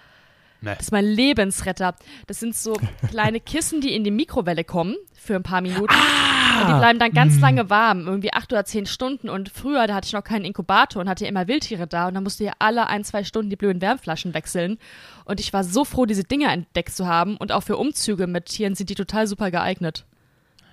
Nee. 0.60 0.70
Das 0.76 0.82
ist 0.82 0.92
mein 0.92 1.04
Lebensretter. 1.04 1.96
Das 2.28 2.38
sind 2.38 2.54
so 2.54 2.76
kleine 3.08 3.40
Kissen, 3.40 3.80
die 3.80 3.92
in 3.92 4.04
die 4.04 4.12
Mikrowelle 4.12 4.62
kommen 4.62 4.94
für 5.14 5.34
ein 5.34 5.42
paar 5.42 5.60
Minuten. 5.60 5.92
Ah! 5.92 6.60
Und 6.60 6.68
die 6.68 6.78
bleiben 6.78 6.98
dann 6.98 7.12
ganz 7.12 7.40
lange 7.40 7.68
warm, 7.70 8.06
irgendwie 8.06 8.32
acht 8.32 8.52
oder 8.52 8.64
zehn 8.64 8.86
Stunden. 8.86 9.28
Und 9.28 9.48
früher, 9.48 9.86
da 9.86 9.94
hatte 9.94 10.06
ich 10.06 10.12
noch 10.12 10.22
keinen 10.22 10.44
Inkubator 10.44 11.00
und 11.00 11.08
hatte 11.08 11.26
immer 11.26 11.48
Wildtiere 11.48 11.86
da. 11.88 12.08
Und 12.08 12.14
dann 12.14 12.22
musste 12.22 12.44
ja 12.44 12.52
alle 12.58 12.86
ein, 12.88 13.02
zwei 13.02 13.24
Stunden 13.24 13.50
die 13.50 13.56
blöden 13.56 13.80
Wärmflaschen 13.80 14.32
wechseln. 14.34 14.78
Und 15.24 15.40
ich 15.40 15.52
war 15.52 15.64
so 15.64 15.84
froh, 15.84 16.06
diese 16.06 16.24
Dinger 16.24 16.52
entdeckt 16.52 16.94
zu 16.94 17.08
haben. 17.08 17.36
Und 17.36 17.50
auch 17.50 17.62
für 17.62 17.78
Umzüge 17.78 18.26
mit 18.28 18.46
Tieren 18.46 18.74
sind 18.76 18.90
die 18.90 18.94
total 18.94 19.26
super 19.26 19.50
geeignet. 19.50 20.04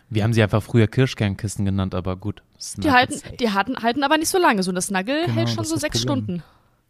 Wir 0.10 0.24
haben 0.24 0.34
sie 0.34 0.44
einfach 0.44 0.62
früher 0.62 0.88
Kirschkernkissen 0.88 1.66
genannt, 1.66 1.96
aber 1.96 2.18
gut. 2.18 2.44
Die 2.58 2.64
Snuggles 2.64 2.94
halten, 2.94 3.14
Safe. 3.18 3.38
die 3.38 3.52
halten, 3.52 3.78
halten 3.82 4.04
aber 4.04 4.18
nicht 4.18 4.30
so 4.30 4.38
lange. 4.38 4.62
So 4.64 4.72
eine 4.72 4.82
Snuggle 4.82 5.24
Genau, 5.24 5.34
hält 5.34 5.50
schon 5.50 5.66
so 5.66 5.76
sechs 5.76 6.06
Problem. 6.06 6.24
Stunden. 6.24 6.44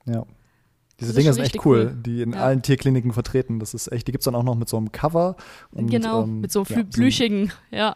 Ja. 0.08 0.26
Diese 1.00 1.14
Dinger 1.14 1.32
sind 1.34 1.44
echt 1.44 1.64
cool, 1.64 1.92
cool. 1.94 1.98
die 2.04 2.24
in 2.24 2.34
Ja. 2.34 2.40
allen 2.44 2.64
Tierkliniken 2.64 3.14
vertreten. 3.14 3.60
Das 3.60 3.76
ist 3.76 3.92
echt, 3.92 4.08
die 4.08 4.12
gibt's 4.12 4.26
dann 4.26 4.34
auch 4.34 4.42
noch 4.44 4.56
mit 4.56 4.68
so 4.68 4.78
einem 4.78 4.92
Cover. 4.92 5.36
Und, 5.72 5.92
genau, 5.92 6.24
ähm, 6.24 6.42
mit 6.42 6.52
so 6.52 6.64
ja, 6.64 6.78
flü- 6.78 6.92
plüschigen, 6.92 7.52
ja. 7.70 7.94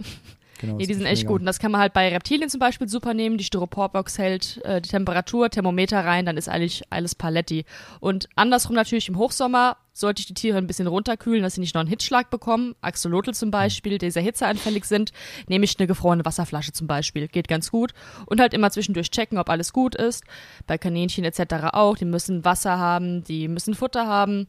Genau, 0.62 0.76
Nee, 0.76 0.86
die 0.86 0.94
sind 0.94 1.06
echt 1.06 1.24
mega. 1.24 1.34
gut. 1.34 1.42
Und 1.42 1.48
das 1.48 1.60
kann 1.60 1.72
man 1.72 1.82
halt 1.82 1.94
bei 1.94 2.10
Reptilien 2.10 2.50
zum 2.50 2.60
Beispiel 2.60 2.88
super 2.88 3.14
nehmen. 3.14 3.38
Die 3.38 3.44
Styroporbox 3.44 4.18
hält 4.20 4.64
äh, 4.64 4.80
die 4.80 4.90
Temperatur, 4.90 5.50
Thermometer 5.50 6.06
rein, 6.06 6.26
dann 6.26 6.38
ist 6.38 6.48
eigentlich 6.48 6.84
alles 6.92 7.16
Paletti. 7.16 7.66
Und 8.00 8.30
andersrum 8.36 8.76
natürlich 8.76 9.10
im 9.10 9.18
Hochsommer 9.18 9.78
sollte 9.94 10.22
ich 10.22 10.28
die 10.28 10.34
Tiere 10.34 10.58
ein 10.58 10.68
bisschen 10.68 10.88
runterkühlen, 10.88 11.44
dass 11.44 11.56
sie 11.56 11.62
nicht 11.62 11.74
noch 11.76 11.82
einen 11.82 11.90
Hitzschlag 11.90 12.30
bekommen. 12.30 12.76
Axolotl 12.82 13.34
zum 13.34 13.52
Beispiel, 13.52 13.98
die 13.98 14.12
sehr 14.12 14.22
hitzeanfällig 14.22 14.86
sind, 14.86 15.12
nehme 15.48 15.66
ich 15.66 15.78
eine 15.80 15.88
gefrorene 15.88 16.24
Wasserflasche 16.24 16.72
zum 16.72 16.88
Beispiel. 16.88 17.28
Geht 17.28 17.48
ganz 17.48 17.72
gut. 17.72 17.94
Und 18.28 18.40
halt 18.40 18.54
immer 18.54 18.72
zwischendurch 18.72 19.12
checken, 19.12 19.38
ob 19.38 19.50
alles 19.50 19.74
gut 19.74 19.96
ist. 19.96 20.24
Bei 20.68 20.78
Kaninchen 20.78 21.26
etc. 21.26 21.74
auch. 21.74 21.98
Die 21.98 22.06
müssen 22.06 22.46
Wasser 22.46 22.78
haben, 22.78 23.24
die 23.24 23.48
müssen 23.48 23.74
Futter 23.74 24.08
haben. 24.08 24.48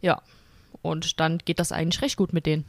Ja. 0.00 0.20
Und 0.82 1.20
dann 1.20 1.38
geht 1.38 1.60
das 1.60 1.70
eigentlich 1.70 2.02
recht 2.02 2.16
gut 2.16 2.32
mit 2.32 2.44
denen. 2.46 2.64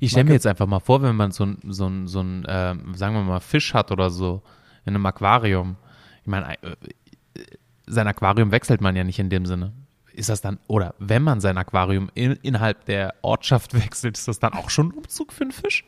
Ich 0.00 0.10
stelle 0.10 0.24
mir 0.24 0.32
jetzt 0.32 0.46
einfach 0.46 0.66
mal 0.66 0.80
vor, 0.80 1.02
wenn 1.02 1.16
man 1.16 1.30
so 1.32 1.44
ein, 1.44 1.58
so 1.64 1.86
ein, 1.86 2.06
so 2.06 2.20
ein 2.20 2.44
ähm, 2.48 2.94
sagen 2.94 3.14
wir 3.14 3.22
mal, 3.22 3.40
Fisch 3.40 3.74
hat 3.74 3.90
oder 3.90 4.10
so 4.10 4.42
in 4.84 4.94
einem 4.94 5.06
Aquarium. 5.06 5.76
Ich 6.22 6.26
meine, 6.26 6.54
äh, 6.62 6.70
äh, 6.70 7.44
sein 7.86 8.06
Aquarium 8.06 8.50
wechselt 8.50 8.80
man 8.80 8.96
ja 8.96 9.04
nicht 9.04 9.18
in 9.18 9.30
dem 9.30 9.46
Sinne. 9.46 9.72
Ist 10.12 10.28
das 10.28 10.40
dann, 10.40 10.58
oder 10.66 10.94
wenn 10.98 11.22
man 11.22 11.40
sein 11.40 11.58
Aquarium 11.58 12.10
in, 12.14 12.32
innerhalb 12.42 12.84
der 12.86 13.14
Ortschaft 13.22 13.74
wechselt, 13.80 14.18
ist 14.18 14.28
das 14.28 14.38
dann 14.38 14.52
auch 14.52 14.70
schon 14.70 14.88
ein 14.88 14.92
Umzug 14.92 15.32
für 15.32 15.42
einen 15.42 15.52
Fisch? 15.52 15.84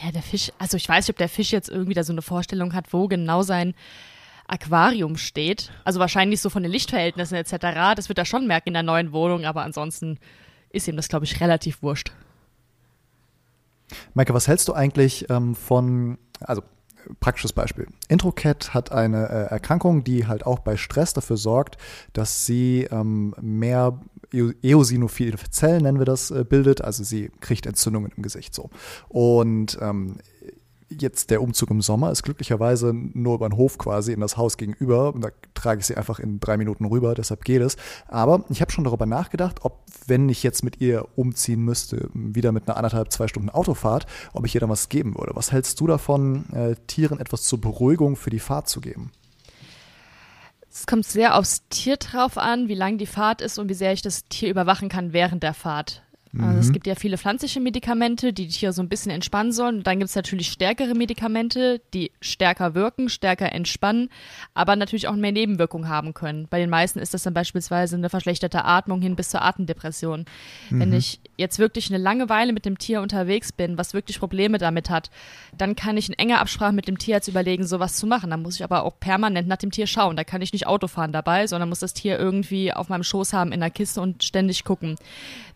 Naja, 0.00 0.12
der 0.12 0.22
Fisch, 0.22 0.50
also 0.58 0.76
ich 0.76 0.88
weiß 0.88 1.06
nicht, 1.06 1.14
ob 1.14 1.18
der 1.18 1.28
Fisch 1.28 1.52
jetzt 1.52 1.68
irgendwie 1.68 1.94
da 1.94 2.02
so 2.02 2.12
eine 2.12 2.22
Vorstellung 2.22 2.74
hat, 2.74 2.92
wo 2.92 3.06
genau 3.06 3.42
sein 3.42 3.74
Aquarium 4.48 5.16
steht. 5.16 5.70
Also 5.84 6.00
wahrscheinlich 6.00 6.40
so 6.40 6.50
von 6.50 6.62
den 6.62 6.72
Lichtverhältnissen 6.72 7.36
etc. 7.36 7.52
Das 7.96 8.08
wird 8.08 8.18
er 8.18 8.24
schon 8.24 8.46
merken 8.46 8.68
in 8.68 8.74
der 8.74 8.82
neuen 8.82 9.12
Wohnung, 9.12 9.44
aber 9.44 9.62
ansonsten 9.62 10.18
ist 10.70 10.88
ihm 10.88 10.96
das, 10.96 11.08
glaube 11.08 11.24
ich, 11.24 11.40
relativ 11.40 11.82
wurscht. 11.82 12.12
Maike, 14.14 14.34
was 14.34 14.48
hältst 14.48 14.68
du 14.68 14.72
eigentlich 14.72 15.26
ähm, 15.30 15.54
von, 15.54 16.18
also 16.40 16.62
praktisches 17.20 17.52
Beispiel. 17.52 17.86
Introcat 18.08 18.74
hat 18.74 18.92
eine 18.92 19.28
äh, 19.28 19.50
Erkrankung, 19.50 20.04
die 20.04 20.26
halt 20.26 20.44
auch 20.46 20.58
bei 20.58 20.76
Stress 20.76 21.12
dafür 21.12 21.36
sorgt, 21.36 21.78
dass 22.12 22.46
sie 22.46 22.88
ähm, 22.90 23.34
mehr 23.40 24.00
eosinophile 24.32 25.36
Zellen, 25.50 25.84
nennen 25.84 25.98
wir 25.98 26.04
das, 26.04 26.30
äh, 26.30 26.44
bildet. 26.44 26.82
Also 26.82 27.04
sie 27.04 27.30
kriegt 27.40 27.66
Entzündungen 27.66 28.12
im 28.16 28.22
Gesicht 28.22 28.54
so. 28.54 28.70
Und 29.08 29.78
ähm, 29.80 30.16
jetzt 30.88 31.30
der 31.30 31.42
Umzug 31.42 31.70
im 31.70 31.80
Sommer 31.80 32.10
ist 32.10 32.22
glücklicherweise 32.22 32.92
nur 32.94 33.34
über 33.34 33.48
den 33.48 33.56
Hof 33.56 33.78
quasi 33.78 34.12
in 34.12 34.20
das 34.20 34.36
Haus 34.36 34.56
gegenüber. 34.56 35.14
Und 35.14 35.22
da 35.22 35.30
trage 35.54 35.80
ich 35.80 35.86
sie 35.86 35.96
einfach 35.96 36.18
in 36.18 36.40
drei 36.40 36.56
Minuten 36.56 36.84
rüber, 36.84 37.14
deshalb 37.14 37.44
geht 37.44 37.62
es. 37.62 37.76
Aber 38.08 38.44
ich 38.48 38.60
habe 38.60 38.70
schon 38.70 38.84
darüber 38.84 39.06
nachgedacht, 39.06 39.60
ob, 39.62 39.84
wenn 40.06 40.28
ich 40.28 40.42
jetzt 40.42 40.62
mit 40.62 40.80
ihr 40.80 41.06
umziehen 41.16 41.60
müsste, 41.62 42.08
wieder 42.14 42.52
mit 42.52 42.68
einer 42.68 42.76
anderthalb, 42.76 43.12
zwei 43.12 43.28
Stunden 43.28 43.50
Autofahrt, 43.50 44.06
ob 44.32 44.46
ich 44.46 44.54
ihr 44.54 44.60
dann 44.60 44.70
was 44.70 44.88
geben 44.88 45.16
würde. 45.16 45.34
Was 45.34 45.52
hältst 45.52 45.80
du 45.80 45.86
davon, 45.86 46.46
äh, 46.52 46.76
Tieren 46.86 47.20
etwas 47.20 47.42
zur 47.42 47.60
Beruhigung 47.60 48.16
für 48.16 48.30
die 48.30 48.40
Fahrt 48.40 48.68
zu 48.68 48.80
geben? 48.80 49.10
Es 50.70 50.86
kommt 50.86 51.06
sehr 51.06 51.36
aufs 51.36 51.66
Tier 51.70 51.96
drauf 51.96 52.36
an, 52.36 52.68
wie 52.68 52.74
lang 52.74 52.98
die 52.98 53.06
Fahrt 53.06 53.40
ist 53.40 53.58
und 53.58 53.70
wie 53.70 53.74
sehr 53.74 53.94
ich 53.94 54.02
das 54.02 54.26
Tier 54.28 54.50
überwachen 54.50 54.90
kann 54.90 55.14
während 55.14 55.42
der 55.42 55.54
Fahrt. 55.54 56.02
Also 56.42 56.58
es 56.60 56.68
mhm. 56.68 56.72
gibt 56.72 56.86
ja 56.86 56.94
viele 56.94 57.18
pflanzliche 57.18 57.60
Medikamente, 57.60 58.32
die 58.32 58.46
die 58.46 58.52
Tiere 58.52 58.72
so 58.72 58.82
ein 58.82 58.88
bisschen 58.88 59.10
entspannen 59.10 59.52
sollen. 59.52 59.78
Und 59.78 59.86
dann 59.86 59.98
gibt 59.98 60.08
es 60.08 60.16
natürlich 60.16 60.48
stärkere 60.48 60.94
Medikamente, 60.94 61.80
die 61.94 62.10
stärker 62.20 62.74
wirken, 62.74 63.08
stärker 63.08 63.52
entspannen, 63.52 64.08
aber 64.54 64.76
natürlich 64.76 65.08
auch 65.08 65.14
mehr 65.14 65.32
Nebenwirkungen 65.32 65.88
haben 65.88 66.14
können. 66.14 66.46
Bei 66.48 66.58
den 66.58 66.70
meisten 66.70 66.98
ist 66.98 67.14
das 67.14 67.22
dann 67.22 67.34
beispielsweise 67.34 67.96
eine 67.96 68.10
verschlechterte 68.10 68.64
Atmung 68.64 69.00
hin 69.00 69.16
bis 69.16 69.30
zur 69.30 69.42
Atemdepression. 69.42 70.26
Mhm. 70.70 70.80
Wenn 70.80 70.92
ich 70.92 71.20
jetzt 71.36 71.58
wirklich 71.58 71.90
eine 71.90 72.02
lange 72.02 72.28
Weile 72.28 72.52
mit 72.52 72.64
dem 72.64 72.78
Tier 72.78 73.00
unterwegs 73.00 73.52
bin, 73.52 73.78
was 73.78 73.94
wirklich 73.94 74.18
Probleme 74.18 74.58
damit 74.58 74.90
hat, 74.90 75.10
dann 75.56 75.76
kann 75.76 75.96
ich 75.96 76.08
in 76.08 76.14
enger 76.14 76.40
Absprache 76.40 76.72
mit 76.72 76.88
dem 76.88 76.98
Tierarzt 76.98 77.28
überlegen, 77.28 77.66
sowas 77.66 77.96
zu 77.96 78.06
machen. 78.06 78.30
Dann 78.30 78.42
muss 78.42 78.56
ich 78.56 78.64
aber 78.64 78.84
auch 78.84 78.98
permanent 78.98 79.48
nach 79.48 79.56
dem 79.56 79.70
Tier 79.70 79.86
schauen. 79.86 80.16
Da 80.16 80.24
kann 80.24 80.42
ich 80.42 80.52
nicht 80.52 80.66
Auto 80.66 80.86
fahren 80.88 81.12
dabei, 81.12 81.46
sondern 81.46 81.68
muss 81.68 81.80
das 81.80 81.94
Tier 81.94 82.18
irgendwie 82.18 82.72
auf 82.72 82.88
meinem 82.88 83.02
Schoß 83.02 83.32
haben 83.32 83.52
in 83.52 83.60
der 83.60 83.70
Kiste 83.70 84.00
und 84.00 84.22
ständig 84.22 84.64
gucken. 84.64 84.96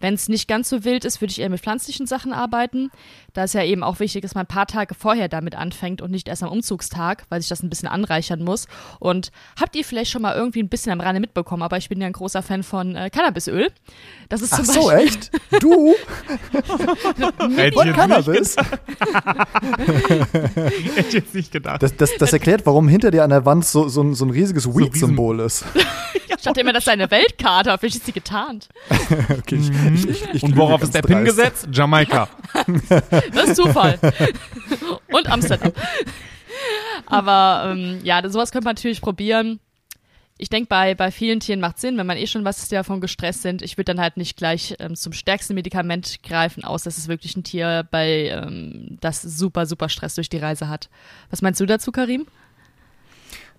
Wenn 0.01 0.15
es 0.15 0.29
nicht 0.29 0.49
ganz 0.49 0.70
so 0.71 0.85
wild 0.85 1.05
ist, 1.05 1.21
würde 1.21 1.33
ich 1.33 1.41
eher 1.41 1.51
mit 1.51 1.61
pflanzlichen 1.61 2.07
Sachen 2.07 2.33
arbeiten. 2.33 2.91
Da 3.35 3.45
ist 3.45 3.55
ja 3.55 3.63
eben 3.63 3.83
auch 3.83 4.01
wichtig, 4.01 4.23
dass 4.23 4.35
man 4.35 4.45
ein 4.45 4.49
paar 4.49 4.67
Tage 4.67 4.95
vorher 4.95 5.29
damit 5.29 5.55
anfängt 5.55 6.01
und 6.01 6.11
nicht 6.11 6.29
erst 6.29 6.43
am 6.43 6.51
Umzugstag, 6.51 7.25
weil 7.29 7.41
sich 7.41 7.49
das 7.49 7.63
ein 7.63 7.69
bisschen 7.69 7.89
anreichern 7.89 8.43
muss. 8.43 8.67
Und 8.99 9.31
habt 9.61 9.77
ihr 9.77 9.85
vielleicht 9.85 10.11
schon 10.11 10.23
mal 10.23 10.35
irgendwie 10.35 10.63
ein 10.63 10.69
bisschen 10.69 10.93
am 10.93 11.01
Rande 11.01 11.21
mitbekommen, 11.21 11.63
aber 11.63 11.77
ich 11.77 11.89
bin 11.89 12.01
ja 12.01 12.07
ein 12.07 12.13
großer 12.13 12.43
Fan 12.43 12.63
von 12.63 12.97
äh, 12.97 13.11
Cannabisöl. 13.11 13.69
Das 14.29 14.41
ist 14.43 14.55
zum 14.55 14.65
Ach 14.69 14.75
so, 14.75 14.91
echt? 14.91 15.31
Du? 15.61 15.95
von 17.75 17.93
Cannabis? 17.93 18.57
Hätte 20.95 21.09
ich 21.09 21.13
jetzt 21.13 21.35
nicht 21.35 21.53
gedacht. 21.53 21.83
Das, 21.83 21.97
das, 21.97 22.17
das, 22.17 22.33
erklärt, 22.33 22.65
warum 22.65 22.89
hinter 22.89 23.11
dir 23.11 23.25
an 23.25 23.31
der 23.31 23.45
Wand 23.45 23.65
so, 23.65 23.89
so, 23.89 24.03
ein, 24.03 24.15
so 24.15 24.25
ein 24.25 24.31
riesiges 24.31 24.67
Weed-Symbol 24.67 25.41
ist. 25.41 25.65
ich 26.41 26.45
dachte 26.45 26.61
immer, 26.63 26.73
das 26.73 26.87
sei 26.87 26.93
eine 26.93 27.11
Weltkarte, 27.11 27.77
vielleicht 27.79 27.97
ist 27.97 28.07
sie 28.07 28.13
getarnt. 28.13 28.71
okay, 29.39 29.57
ich, 29.57 29.71
ich, 29.71 30.09
ich, 30.09 30.35
ich 30.35 30.43
Und 30.43 30.57
worauf 30.57 30.83
ist 30.83 30.95
der 30.95 31.03
Pin 31.03 31.23
gesetzt? 31.23 31.69
Jamaika. 31.71 32.29
Das 33.35 33.51
ist 33.51 33.57
Zufall. 33.57 33.99
Und 35.13 35.31
Amsterdam. 35.31 35.73
Aber 37.05 37.71
ähm, 37.71 38.01
ja, 38.05 38.27
sowas 38.31 38.53
könnte 38.53 38.65
man 38.65 38.75
natürlich 38.75 39.03
probieren. 39.03 39.61
Ich 40.39 40.49
denke, 40.49 40.69
bei, 40.69 40.95
bei 40.95 41.11
vielen 41.11 41.41
Tieren 41.41 41.61
macht 41.61 41.79
Sinn, 41.79 41.99
wenn 41.99 42.07
man 42.07 42.17
eh 42.17 42.27
schon 42.27 42.47
was 42.47 42.59
ist, 42.59 42.71
die 42.71 42.77
davon 42.77 43.03
gestresst 43.03 43.43
sind. 43.43 43.61
Ich 43.61 43.77
würde 43.77 43.93
dann 43.93 44.01
halt 44.01 44.17
nicht 44.17 44.39
gleich 44.39 44.75
ähm, 44.79 44.97
zum 44.97 45.13
stärksten 45.13 45.55
Medikament 45.55 46.23
greifen, 46.23 46.65
aus 46.65 46.85
dass 46.85 46.97
es 46.97 47.09
wirklich 47.09 47.37
ein 47.37 47.45
Tier 47.45 47.87
bei 47.91 48.29
ähm, 48.29 48.97
das 49.03 49.21
super, 49.21 49.67
super 49.67 49.91
Stress 49.91 50.15
durch 50.15 50.31
die 50.31 50.39
Reise 50.39 50.69
hat. 50.69 50.89
Was 51.29 51.43
meinst 51.43 51.61
du 51.61 51.67
dazu, 51.67 51.93
Karim? 51.93 52.27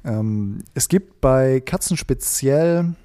Ähm, 0.04 0.64
es 0.74 0.88
gibt 0.88 1.22
bei 1.22 1.60
Katzen 1.60 1.98
speziell 1.98 2.96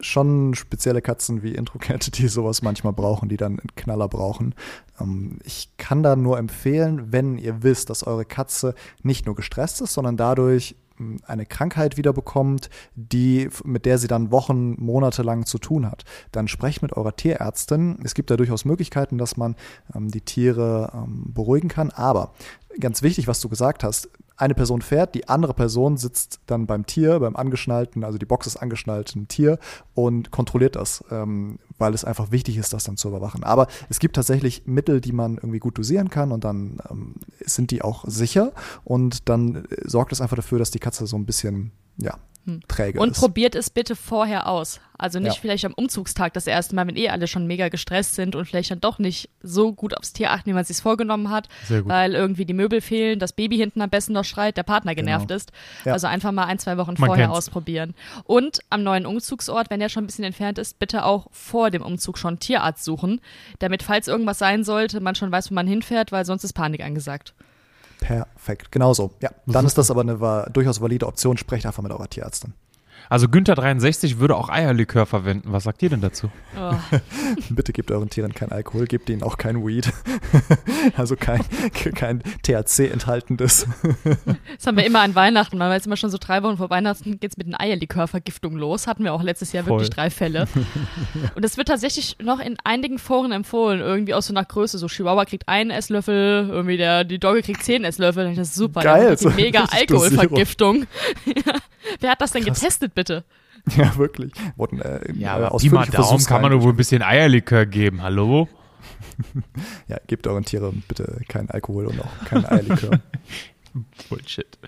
schon 0.00 0.54
spezielle 0.54 1.02
Katzen 1.02 1.42
wie 1.42 1.54
Introcat, 1.54 2.18
die 2.18 2.28
sowas 2.28 2.62
manchmal 2.62 2.92
brauchen, 2.92 3.28
die 3.28 3.36
dann 3.36 3.58
einen 3.58 3.74
Knaller 3.76 4.08
brauchen. 4.08 4.54
Ähm, 5.00 5.38
ich 5.44 5.76
kann 5.76 6.02
da 6.02 6.16
nur 6.16 6.38
empfehlen, 6.38 7.12
wenn 7.12 7.38
ihr 7.38 7.62
wisst, 7.62 7.90
dass 7.90 8.06
eure 8.06 8.24
Katze 8.24 8.74
nicht 9.02 9.26
nur 9.26 9.34
gestresst 9.34 9.80
ist, 9.80 9.94
sondern 9.94 10.16
dadurch 10.16 10.76
hm, 10.96 11.20
eine 11.26 11.46
Krankheit 11.46 11.96
wiederbekommt, 11.96 12.70
die, 12.94 13.48
mit 13.64 13.86
der 13.86 13.98
sie 13.98 14.08
dann 14.08 14.30
Wochen, 14.30 14.74
Monate 14.82 15.22
lang 15.22 15.46
zu 15.46 15.58
tun 15.58 15.90
hat, 15.90 16.04
dann 16.32 16.48
sprecht 16.48 16.82
mit 16.82 16.92
eurer 16.94 17.14
Tierärztin. 17.16 17.98
Es 18.04 18.14
gibt 18.14 18.30
da 18.30 18.36
durchaus 18.36 18.64
Möglichkeiten, 18.64 19.18
dass 19.18 19.36
man 19.36 19.56
ähm, 19.94 20.10
die 20.10 20.22
Tiere 20.22 20.92
ähm, 20.94 21.24
beruhigen 21.32 21.68
kann. 21.68 21.90
Aber 21.90 22.32
ganz 22.78 23.02
wichtig, 23.02 23.26
was 23.26 23.40
du 23.40 23.48
gesagt 23.48 23.84
hast, 23.84 24.08
eine 24.40 24.54
Person 24.54 24.82
fährt, 24.82 25.14
die 25.14 25.28
andere 25.28 25.54
Person 25.54 25.96
sitzt 25.96 26.40
dann 26.46 26.66
beim 26.66 26.86
Tier, 26.86 27.20
beim 27.20 27.36
angeschnallten, 27.36 28.04
also 28.04 28.18
die 28.18 28.26
Box 28.26 28.46
ist 28.46 28.56
angeschnallten 28.56 29.28
Tier 29.28 29.58
und 29.94 30.30
kontrolliert 30.30 30.76
das, 30.76 31.04
ähm, 31.10 31.58
weil 31.78 31.94
es 31.94 32.04
einfach 32.04 32.30
wichtig 32.30 32.56
ist, 32.56 32.72
das 32.72 32.84
dann 32.84 32.96
zu 32.96 33.08
überwachen. 33.08 33.44
Aber 33.44 33.66
es 33.88 33.98
gibt 33.98 34.16
tatsächlich 34.16 34.62
Mittel, 34.66 35.00
die 35.00 35.12
man 35.12 35.36
irgendwie 35.36 35.58
gut 35.58 35.78
dosieren 35.78 36.10
kann 36.10 36.32
und 36.32 36.44
dann 36.44 36.78
ähm, 36.90 37.14
sind 37.44 37.70
die 37.70 37.82
auch 37.82 38.04
sicher 38.06 38.52
und 38.84 39.28
dann 39.28 39.66
äh, 39.66 39.88
sorgt 39.88 40.12
es 40.12 40.20
einfach 40.20 40.36
dafür, 40.36 40.58
dass 40.58 40.70
die 40.70 40.78
Katze 40.78 41.06
so 41.06 41.16
ein 41.16 41.26
bisschen 41.26 41.72
ja. 41.98 42.16
Träge 42.68 43.00
Und 43.00 43.12
ist. 43.12 43.20
probiert 43.20 43.54
es 43.54 43.70
bitte 43.70 43.96
vorher 43.96 44.48
aus. 44.48 44.80
Also 45.00 45.18
nicht 45.18 45.36
ja. 45.36 45.40
vielleicht 45.40 45.64
am 45.64 45.72
Umzugstag 45.72 46.34
das 46.34 46.46
erste 46.46 46.74
Mal, 46.74 46.86
wenn 46.86 46.96
eh 46.96 47.08
alle 47.08 47.26
schon 47.26 47.46
mega 47.46 47.68
gestresst 47.68 48.14
sind 48.16 48.36
und 48.36 48.44
vielleicht 48.44 48.70
dann 48.70 48.80
doch 48.80 48.98
nicht 48.98 49.30
so 49.42 49.72
gut 49.72 49.96
aufs 49.96 50.12
Tier 50.12 50.30
achten, 50.30 50.50
wie 50.50 50.52
man 50.52 50.60
es 50.62 50.68
sich 50.68 50.76
vorgenommen 50.76 51.30
hat, 51.30 51.48
weil 51.68 52.14
irgendwie 52.14 52.44
die 52.44 52.52
Möbel 52.52 52.82
fehlen, 52.82 53.18
das 53.18 53.32
Baby 53.32 53.56
hinten 53.56 53.80
am 53.80 53.88
besten 53.88 54.12
noch 54.12 54.24
schreit, 54.24 54.58
der 54.58 54.62
Partner 54.62 54.94
genervt 54.94 55.28
genau. 55.28 55.36
ist. 55.36 55.52
Ja. 55.86 55.94
Also 55.94 56.06
einfach 56.06 56.32
mal 56.32 56.44
ein, 56.44 56.58
zwei 56.58 56.76
Wochen 56.76 56.96
man 56.98 57.08
vorher 57.08 57.26
kennt's. 57.26 57.38
ausprobieren. 57.38 57.94
Und 58.24 58.60
am 58.68 58.82
neuen 58.82 59.06
Umzugsort, 59.06 59.70
wenn 59.70 59.80
der 59.80 59.88
schon 59.88 60.04
ein 60.04 60.06
bisschen 60.06 60.24
entfernt 60.24 60.58
ist, 60.58 60.78
bitte 60.78 61.06
auch 61.06 61.28
vor 61.30 61.70
dem 61.70 61.82
Umzug 61.82 62.18
schon 62.18 62.38
Tierarzt 62.38 62.84
suchen, 62.84 63.22
damit, 63.58 63.82
falls 63.82 64.06
irgendwas 64.06 64.38
sein 64.38 64.64
sollte, 64.64 65.00
man 65.00 65.14
schon 65.14 65.32
weiß, 65.32 65.50
wo 65.50 65.54
man 65.54 65.66
hinfährt, 65.66 66.12
weil 66.12 66.26
sonst 66.26 66.44
ist 66.44 66.52
Panik 66.52 66.84
angesagt. 66.84 67.34
Perfekt, 68.00 68.72
genauso. 68.72 69.12
Ja, 69.20 69.30
dann 69.46 69.66
ist 69.66 69.76
das 69.78 69.90
aber 69.90 70.00
eine 70.00 70.20
war, 70.20 70.48
durchaus 70.50 70.80
valide 70.80 71.06
Option. 71.06 71.36
Sprecht 71.36 71.66
einfach 71.66 71.82
mit 71.82 71.92
eurer 71.92 72.08
Tierärztin. 72.08 72.54
Also 73.10 73.28
Günther 73.28 73.56
63 73.56 74.20
würde 74.20 74.36
auch 74.36 74.48
Eierlikör 74.50 75.04
verwenden. 75.04 75.52
Was 75.52 75.64
sagt 75.64 75.82
ihr 75.82 75.90
denn 75.90 76.00
dazu? 76.00 76.30
Oh. 76.56 76.74
Bitte 77.50 77.72
gebt 77.72 77.90
euren 77.90 78.08
Tieren 78.08 78.32
kein 78.32 78.52
Alkohol, 78.52 78.86
gebt 78.86 79.10
ihnen 79.10 79.24
auch 79.24 79.36
kein 79.36 79.66
Weed. 79.66 79.92
also 80.96 81.16
kein, 81.16 81.40
kein 81.96 82.22
THC 82.44 82.88
enthaltendes. 82.92 83.66
Das 84.56 84.66
haben 84.68 84.76
wir 84.76 84.86
immer 84.86 85.00
an 85.00 85.16
Weihnachten. 85.16 85.58
Man 85.58 85.68
weiß 85.68 85.86
immer 85.86 85.96
schon 85.96 86.10
so 86.10 86.18
drei 86.20 86.44
Wochen 86.44 86.56
vor 86.56 86.70
Weihnachten 86.70 87.18
geht 87.18 87.32
es 87.32 87.36
mit 87.36 87.48
einer 87.48 87.60
Eierlikörvergiftung 87.60 88.56
los. 88.56 88.86
Hatten 88.86 89.02
wir 89.02 89.12
auch 89.12 89.24
letztes 89.24 89.50
Jahr 89.50 89.64
Voll. 89.64 89.80
wirklich 89.80 89.90
drei 89.90 90.08
Fälle. 90.08 90.46
Und 91.34 91.44
es 91.44 91.56
wird 91.56 91.66
tatsächlich 91.66 92.16
noch 92.22 92.38
in 92.38 92.58
einigen 92.62 93.00
Foren 93.00 93.32
empfohlen, 93.32 93.80
irgendwie 93.80 94.14
auch 94.14 94.22
so 94.22 94.32
nach 94.32 94.46
Größe. 94.46 94.78
So 94.78 94.86
Chihuahua 94.86 95.24
kriegt 95.24 95.48
einen 95.48 95.72
Esslöffel, 95.72 96.48
irgendwie 96.48 96.76
der, 96.76 97.02
die 97.02 97.18
Dogge 97.18 97.42
kriegt 97.42 97.64
zehn 97.64 97.82
Esslöffel. 97.82 98.36
Das 98.36 98.50
ist 98.50 98.54
super. 98.54 98.82
Geil. 98.82 99.16
Die 99.16 99.26
mega 99.30 99.64
Alkoholvergiftung. 99.64 100.86
Wer 101.98 102.10
hat 102.10 102.20
das 102.20 102.30
denn 102.30 102.44
Krass. 102.44 102.60
getestet, 102.60 102.94
bitte? 102.94 102.99
Ja, 103.76 103.94
wirklich. 103.96 104.32
Wurden, 104.56 104.80
äh, 104.80 105.12
ja, 105.12 105.36
aber 105.36 105.56
Pi 105.58 105.68
mal 105.68 105.86
Daumen 105.86 106.24
kann 106.24 106.40
man 106.40 106.50
nur 106.50 106.62
wohl 106.62 106.72
ein 106.72 106.76
bisschen 106.76 107.02
Eierlikör 107.02 107.66
geben. 107.66 108.02
Hallo? 108.02 108.48
ja, 109.86 109.98
gebt 110.06 110.26
euren 110.26 110.44
Tieren 110.44 110.82
bitte 110.88 111.20
keinen 111.28 111.50
Alkohol 111.50 111.86
und 111.86 112.00
auch 112.00 112.24
keinen 112.24 112.46
Eierlikör. 112.46 113.00
Bullshit. 114.08 114.58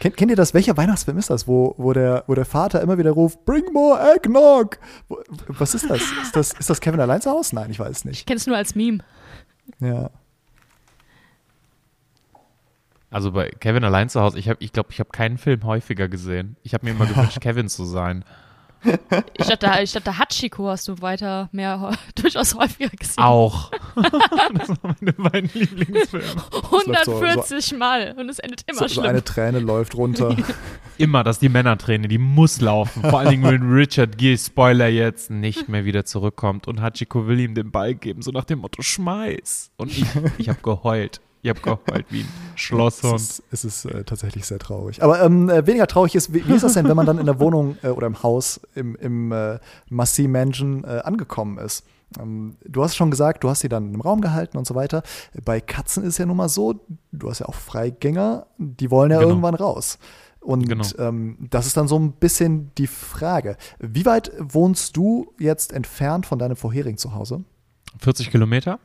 Kennt, 0.00 0.16
kennt 0.16 0.30
ihr 0.30 0.36
das? 0.36 0.54
Welcher 0.54 0.76
Weihnachtsfilm 0.76 1.18
ist 1.18 1.28
das, 1.28 1.46
wo, 1.46 1.74
wo, 1.76 1.92
der, 1.92 2.24
wo 2.26 2.34
der 2.34 2.46
Vater 2.46 2.80
immer 2.80 2.96
wieder 2.96 3.10
ruft, 3.10 3.44
bring 3.44 3.70
more 3.72 4.00
eggnog? 4.16 4.78
Was 5.48 5.74
ist 5.74 5.90
das? 5.90 6.00
Ist 6.22 6.34
das, 6.34 6.52
ist 6.54 6.70
das 6.70 6.80
Kevin 6.80 7.00
allein 7.00 7.20
zu 7.20 7.30
Hause? 7.30 7.54
Nein, 7.54 7.70
ich 7.70 7.78
weiß 7.78 7.98
es 7.98 8.04
nicht. 8.06 8.20
Ich 8.20 8.26
kenne 8.26 8.38
es 8.38 8.46
nur 8.46 8.56
als 8.56 8.74
Meme. 8.74 9.00
Ja. 9.80 10.10
Also 13.10 13.32
bei 13.32 13.50
Kevin 13.50 13.82
allein 13.84 14.08
zu 14.08 14.20
Hause, 14.20 14.38
ich 14.38 14.44
glaube, 14.44 14.62
ich, 14.62 14.72
glaub, 14.72 14.90
ich 14.90 15.00
habe 15.00 15.10
keinen 15.10 15.36
Film 15.36 15.64
häufiger 15.64 16.08
gesehen. 16.08 16.56
Ich 16.62 16.74
habe 16.74 16.86
mir 16.86 16.92
immer 16.92 17.06
gewünscht, 17.06 17.38
Kevin 17.40 17.68
zu 17.68 17.84
sein. 17.84 18.24
Ich 19.34 19.46
dachte, 19.46 19.82
ich 19.82 19.92
dachte, 19.92 20.16
Hachiko 20.16 20.68
hast 20.68 20.88
du 20.88 21.02
weiter 21.02 21.50
mehr 21.52 21.92
durchaus 22.14 22.54
häufiger 22.54 22.88
gesehen. 22.88 23.22
Auch. 23.22 23.70
das 24.54 24.68
waren 24.68 24.96
meine 25.00 25.12
beiden 25.12 25.50
Lieblingsfilme. 25.52 26.24
140 26.50 27.46
so, 27.46 27.60
so, 27.60 27.76
Mal 27.76 28.14
und 28.16 28.30
es 28.30 28.38
endet 28.38 28.62
immer 28.66 28.78
so, 28.78 28.88
schlimm. 28.88 29.04
So 29.04 29.08
eine 29.10 29.24
Träne 29.24 29.58
läuft 29.58 29.96
runter. 29.96 30.34
immer, 30.96 31.24
dass 31.24 31.38
die 31.38 31.50
Männerträne, 31.50 32.08
die 32.08 32.16
muss 32.16 32.60
laufen. 32.60 33.02
Vor 33.02 33.18
allen 33.18 33.30
Dingen, 33.30 33.44
wenn 33.44 33.70
Richard 33.70 34.16
Gere, 34.16 34.38
Spoiler 34.38 34.88
jetzt, 34.88 35.30
nicht 35.30 35.68
mehr 35.68 35.84
wieder 35.84 36.06
zurückkommt 36.06 36.66
und 36.66 36.80
Hachiko 36.80 37.26
will 37.26 37.40
ihm 37.40 37.54
den 37.54 37.70
Ball 37.70 37.94
geben, 37.94 38.22
so 38.22 38.30
nach 38.30 38.44
dem 38.44 38.60
Motto, 38.60 38.80
schmeiß. 38.80 39.72
Und 39.76 39.90
ich, 39.90 40.06
ich 40.38 40.48
habe 40.48 40.60
geheult. 40.62 41.20
Ihr 41.42 41.50
habt 41.50 41.62
geheult 41.62 42.06
wie 42.10 42.20
ein 42.20 42.28
Schlosshund. 42.56 43.14
Es 43.16 43.30
ist, 43.30 43.42
es 43.50 43.64
ist 43.64 43.84
äh, 43.86 44.04
tatsächlich 44.04 44.44
sehr 44.46 44.58
traurig. 44.58 45.02
Aber 45.02 45.22
ähm, 45.22 45.48
äh, 45.48 45.66
weniger 45.66 45.86
traurig 45.86 46.14
ist, 46.14 46.34
wie, 46.34 46.46
wie, 46.46 46.52
ist 46.54 46.62
das 46.62 46.74
denn, 46.74 46.86
wenn 46.88 46.96
man 46.96 47.06
dann 47.06 47.18
in 47.18 47.26
der 47.26 47.40
Wohnung 47.40 47.76
äh, 47.82 47.88
oder 47.88 48.06
im 48.06 48.22
Haus 48.22 48.60
im, 48.74 48.94
im 48.96 49.32
äh, 49.32 49.58
Massey 49.88 50.28
Mansion 50.28 50.84
äh, 50.84 51.00
angekommen 51.04 51.58
ist? 51.58 51.84
Ähm, 52.20 52.56
du 52.64 52.82
hast 52.82 52.96
schon 52.96 53.10
gesagt, 53.10 53.42
du 53.44 53.48
hast 53.48 53.60
sie 53.60 53.68
dann 53.68 53.94
im 53.94 54.00
Raum 54.00 54.20
gehalten 54.20 54.58
und 54.58 54.66
so 54.66 54.74
weiter. 54.74 55.02
Bei 55.44 55.60
Katzen 55.60 56.04
ist 56.04 56.18
ja 56.18 56.26
nun 56.26 56.36
mal 56.36 56.48
so, 56.48 56.84
du 57.12 57.30
hast 57.30 57.38
ja 57.38 57.46
auch 57.46 57.54
Freigänger, 57.54 58.46
die 58.58 58.90
wollen 58.90 59.10
ja 59.10 59.18
Genau. 59.18 59.30
irgendwann 59.30 59.54
raus. 59.54 59.98
Und 60.40 60.68
Genau. 60.68 60.84
ähm, 60.98 61.36
das 61.50 61.66
ist 61.66 61.76
dann 61.76 61.86
so 61.86 61.98
ein 61.98 62.12
bisschen 62.12 62.72
die 62.76 62.86
Frage. 62.86 63.56
Wie 63.78 64.04
weit 64.06 64.32
wohnst 64.38 64.96
du 64.96 65.32
jetzt 65.38 65.72
entfernt 65.72 66.26
von 66.26 66.38
deinem 66.38 66.56
vorherigen 66.56 66.98
Zuhause? 66.98 67.44
40 67.98 68.30
Kilometer? 68.30 68.78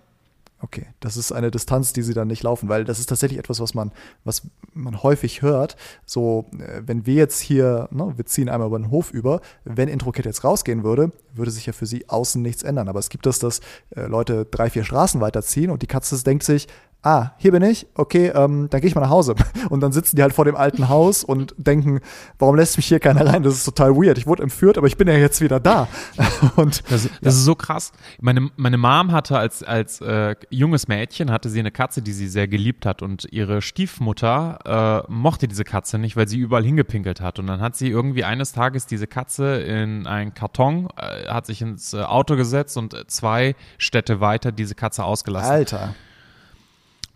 Okay, 0.66 0.88
das 1.00 1.16
ist 1.16 1.32
eine 1.32 1.52
Distanz, 1.52 1.94
die 1.94 2.02
sie 2.02 2.16
dann 2.16 2.28
nicht 2.28 2.42
laufen, 2.42 2.70
weil 2.70 2.86
das 2.86 2.98
ist 2.98 3.06
tatsächlich 3.06 3.38
etwas, 3.38 3.60
was 3.60 3.76
man, 3.76 3.92
was 4.24 4.48
man 4.74 5.04
häufig 5.04 5.44
hört. 5.44 5.78
So, 6.08 6.46
äh, 6.58 6.82
wenn 6.84 7.06
wir 7.06 7.14
jetzt 7.14 7.40
hier, 7.40 7.88
ne, 7.92 8.14
wir 8.16 8.26
ziehen 8.26 8.50
einmal 8.50 8.70
über 8.70 8.80
den 8.80 8.90
Hof 8.90 9.12
über, 9.12 9.42
wenn 9.64 9.88
IntroKit 9.88 10.26
jetzt 10.26 10.44
rausgehen 10.44 10.84
würde, 10.84 11.12
würde 11.36 11.52
sich 11.52 11.68
ja 11.68 11.74
für 11.74 11.86
sie 11.86 12.10
außen 12.10 12.42
nichts 12.42 12.64
ändern. 12.64 12.90
Aber 12.90 12.98
es 12.98 13.10
gibt 13.10 13.28
es, 13.28 13.38
dass 13.38 13.60
äh, 13.96 14.08
Leute 14.08 14.46
drei, 14.46 14.72
vier 14.72 14.84
Straßen 14.84 15.22
weiterziehen 15.22 15.70
und 15.70 15.84
die 15.84 15.88
Katze 15.88 16.16
denkt 16.24 16.44
sich, 16.44 16.68
ah, 17.06 17.32
hier 17.38 17.52
bin 17.52 17.62
ich, 17.62 17.86
okay, 17.94 18.32
ähm, 18.34 18.68
dann 18.70 18.82
gehe 18.82 18.88
ich 18.88 18.96
mal 18.96 19.02
nach 19.02 19.12
Hause. 19.12 19.36
Und 19.70 19.82
dann 19.82 19.92
sitzen 19.92 20.16
die 20.16 20.22
halt 20.24 20.34
vor 20.34 20.46
dem 20.46 20.56
alten 20.56 20.90
Haus 20.90 21.24
und 21.24 21.54
denken, 21.58 22.00
warum 22.40 22.56
lässt 22.56 22.78
mich 22.78 22.88
hier 22.88 23.00
keiner 23.00 23.26
rein? 23.26 23.44
Das 23.44 23.56
ist 23.56 23.66
total 23.66 23.96
weird. 23.96 24.18
Ich 24.18 24.28
wurde 24.28 24.44
entführt, 24.44 24.78
aber 24.78 24.88
ich 24.88 24.98
bin 24.98 25.08
ja 25.08 25.16
jetzt 25.16 25.42
wieder 25.42 25.60
da. 25.60 25.88
Und 26.56 26.84
Das, 26.92 27.10
das 27.22 27.36
ist 27.36 27.46
so 27.46 27.56
krass. 27.56 27.92
Meine, 28.22 28.50
meine 28.58 28.78
Mom 28.78 29.12
hatte 29.12 29.38
als, 29.38 29.64
als 29.64 30.02
äh, 30.02 30.36
junges 30.50 30.88
Mädchen, 30.88 31.32
hatte 31.32 31.50
sie 31.50 31.60
eine 31.60 31.72
Katze, 31.72 32.02
die 32.02 32.14
sie 32.14 32.28
sehr 32.28 32.48
geliebt 32.48 32.86
hat. 32.86 33.02
Und 33.02 33.28
ihre 33.32 33.62
Stiefmutter 33.62 35.06
äh, 35.08 35.12
mochte 35.12 35.48
diese 35.48 35.64
Katze 35.64 35.98
nicht, 35.98 36.16
weil 36.16 36.28
sie 36.28 36.38
überall 36.38 36.64
hingepinkelt 36.64 37.22
hat. 37.22 37.40
Und 37.40 37.48
dann 37.48 37.62
hat 37.62 37.76
sie 37.76 37.90
irgendwie 37.90 38.24
eines 38.24 38.52
Tages 38.52 38.86
diese 38.86 39.08
Katze 39.08 39.58
in 39.58 40.08
einen 40.08 40.34
Karton, 40.34 40.90
äh, 40.98 41.28
hat 41.28 41.46
sich 41.46 41.62
ins 41.62 41.94
äh, 41.94 42.02
Auto 42.02 42.36
gesetzt 42.36 42.78
und 42.78 42.94
äh, 42.94 43.08
zwei 43.08 43.56
Städte 43.78 44.20
weiter 44.22 44.52
diese 44.52 44.76
Katze 44.76 45.04
ausgelassen. 45.04 45.52
Alter. 45.52 45.96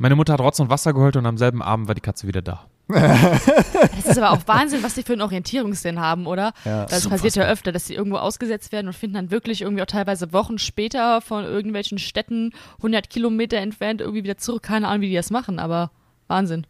Meine 0.01 0.15
Mutter 0.15 0.31
hat 0.33 0.39
Rotz 0.39 0.59
und 0.61 0.69
Wasser 0.69 0.93
geholt 0.93 1.17
und 1.17 1.25
am 1.25 1.37
selben 1.37 1.61
Abend 1.61 1.89
war 1.89 1.93
die 1.93 2.01
Katze 2.01 2.25
wieder 2.25 2.41
da. 2.41 2.65
Das 2.89 4.05
ist 4.05 4.17
aber 4.17 4.31
auch 4.31 4.47
Wahnsinn, 4.47 4.81
was 4.81 4.95
die 4.95 5.03
für 5.03 5.13
einen 5.13 5.21
Orientierungssinn 5.21 5.99
haben, 5.99 6.25
oder? 6.25 6.53
Ja. 6.63 6.85
das 6.85 7.03
So 7.03 7.09
passiert 7.09 7.35
ja 7.35 7.47
öfter, 7.47 7.73
dass 7.73 7.85
sie 7.85 7.95
irgendwo 7.95 8.17
ausgesetzt 8.17 8.71
werden 8.71 8.87
und 8.87 8.93
finden 8.93 9.15
dann 9.15 9.29
wirklich 9.29 9.61
irgendwie 9.61 9.83
auch 9.83 9.87
teilweise 9.87 10.31
Wochen 10.31 10.57
später 10.57 11.19
von 11.19 11.43
irgendwelchen 11.43 11.99
Städten 11.99 12.51
100 12.77 13.09
Kilometer 13.09 13.57
entfernt 13.57 13.99
irgendwie 13.99 14.23
wieder 14.23 14.37
zurück. 14.37 14.63
Keine 14.63 14.87
Ahnung, 14.87 15.01
wie 15.01 15.09
die 15.09 15.15
das 15.15 15.31
machen, 15.31 15.59
aber 15.59 15.91
Wahnsinn. 16.27 16.65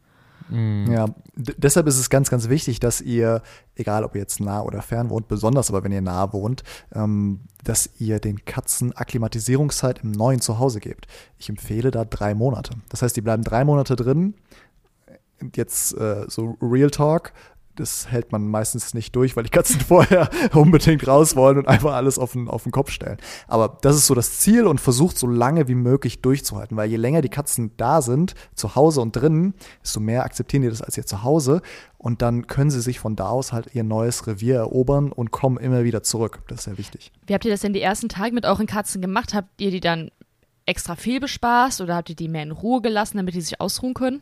Ja, 0.52 1.06
d- 1.36 1.54
deshalb 1.58 1.88
ist 1.88 2.00
es 2.00 2.10
ganz, 2.10 2.30
ganz 2.30 2.50
wichtig, 2.50 2.80
dass 2.80 3.02
ihr, 3.02 3.42
egal 3.76 4.04
ob 4.04 4.16
ihr 4.16 4.22
jetzt 4.22 4.40
nah 4.40 4.62
oder 4.62 4.82
fern 4.82 5.10
wohnt, 5.10 5.28
besonders 5.28 5.70
aber 5.70 5.84
wenn 5.84 5.92
ihr 5.92 6.02
nah 6.02 6.34
wohnt, 6.34 6.64
ähm, 6.94 7.42
dass 7.64 7.90
ihr 8.00 8.20
den 8.20 8.44
Katzen 8.46 8.96
Akklimatisierungszeit 8.96 10.04
im 10.04 10.12
neuen 10.12 10.42
Zuhause 10.42 10.80
gebt. 10.80 11.08
Ich 11.38 11.50
empfehle 11.50 11.92
da 11.92 12.06
drei 12.06 12.34
Monate. 12.34 12.72
Das 12.90 13.02
heißt, 13.02 13.16
die 13.16 13.22
bleiben 13.22 13.44
drei 13.44 13.64
Monate 13.66 13.96
drin. 13.96 14.34
Jetzt 15.56 15.96
äh, 15.98 16.26
so 16.28 16.58
Real 16.62 16.90
Talk. 16.90 17.32
Das 17.76 18.12
hält 18.12 18.32
man 18.32 18.48
meistens 18.48 18.94
nicht 18.94 19.16
durch, 19.16 19.36
weil 19.36 19.44
die 19.44 19.50
Katzen 19.50 19.80
vorher 19.88 20.30
unbedingt 20.54 21.08
raus 21.08 21.36
wollen 21.36 21.58
und 21.58 21.68
einfach 21.68 21.94
alles 21.94 22.20
auf 22.20 22.34
den, 22.34 22.48
auf 22.48 22.64
den 22.64 22.72
Kopf 22.72 22.92
stellen. 22.92 23.18
Aber 23.48 23.78
das 23.82 23.96
ist 23.96 24.08
so 24.08 24.16
das 24.16 24.40
Ziel 24.40 24.68
und 24.68 24.82
versucht 24.82 25.18
so 25.18 25.28
lange 25.28 25.68
wie 25.68 25.76
möglich 25.76 26.22
durchzuhalten, 26.22 26.76
weil 26.76 26.90
je 26.90 26.98
länger 26.98 27.22
die 27.22 27.30
Katzen 27.30 27.72
da 27.78 28.02
sind, 28.02 28.36
zu 28.56 28.76
Hause 28.76 29.02
und 29.02 29.16
drinnen, 29.16 29.54
desto 29.82 30.00
mehr 30.00 30.24
akzeptieren 30.24 30.64
die 30.64 30.70
das 30.70 30.82
als 30.82 30.98
ihr 30.98 31.06
Zuhause 31.06 31.62
und 32.00 32.22
dann 32.22 32.48
können 32.48 32.72
sie 32.72 32.82
sich 32.82 33.00
von 33.00 33.16
da 33.16 33.28
aus 33.28 33.52
halt 33.52 33.76
ihr 33.76 33.84
neues 33.84 34.26
Revier 34.26 34.56
erobern 34.56 35.12
und 35.12 35.32
kommen 35.32 35.58
immer 35.58 35.84
wieder 35.84 36.02
zurück. 36.02 36.42
Das 36.48 36.60
ist 36.60 36.64
sehr 36.64 36.78
wichtig. 36.78 37.12
Wie 37.28 37.34
habt 37.34 37.44
ihr 37.44 37.52
das 37.52 37.62
denn 37.62 37.74
die 37.74 37.82
ersten 37.82 38.08
Tage 38.08 38.34
mit 38.34 38.46
euren 38.46 38.68
Katzen 38.68 39.02
gemacht? 39.02 39.34
Habt 39.34 39.60
ihr 39.60 39.70
die 39.70 39.82
dann 39.82 40.10
extra 40.66 40.96
viel 40.96 41.20
bespaßt 41.20 41.82
oder 41.82 41.96
habt 41.96 42.10
ihr 42.10 42.16
die 42.16 42.30
mehr 42.30 42.44
in 42.44 42.52
Ruhe 42.52 42.82
gelassen, 42.82 43.18
damit 43.18 43.36
die 43.36 43.42
sich 43.42 43.60
ausruhen 43.60 43.94
können? 43.94 44.22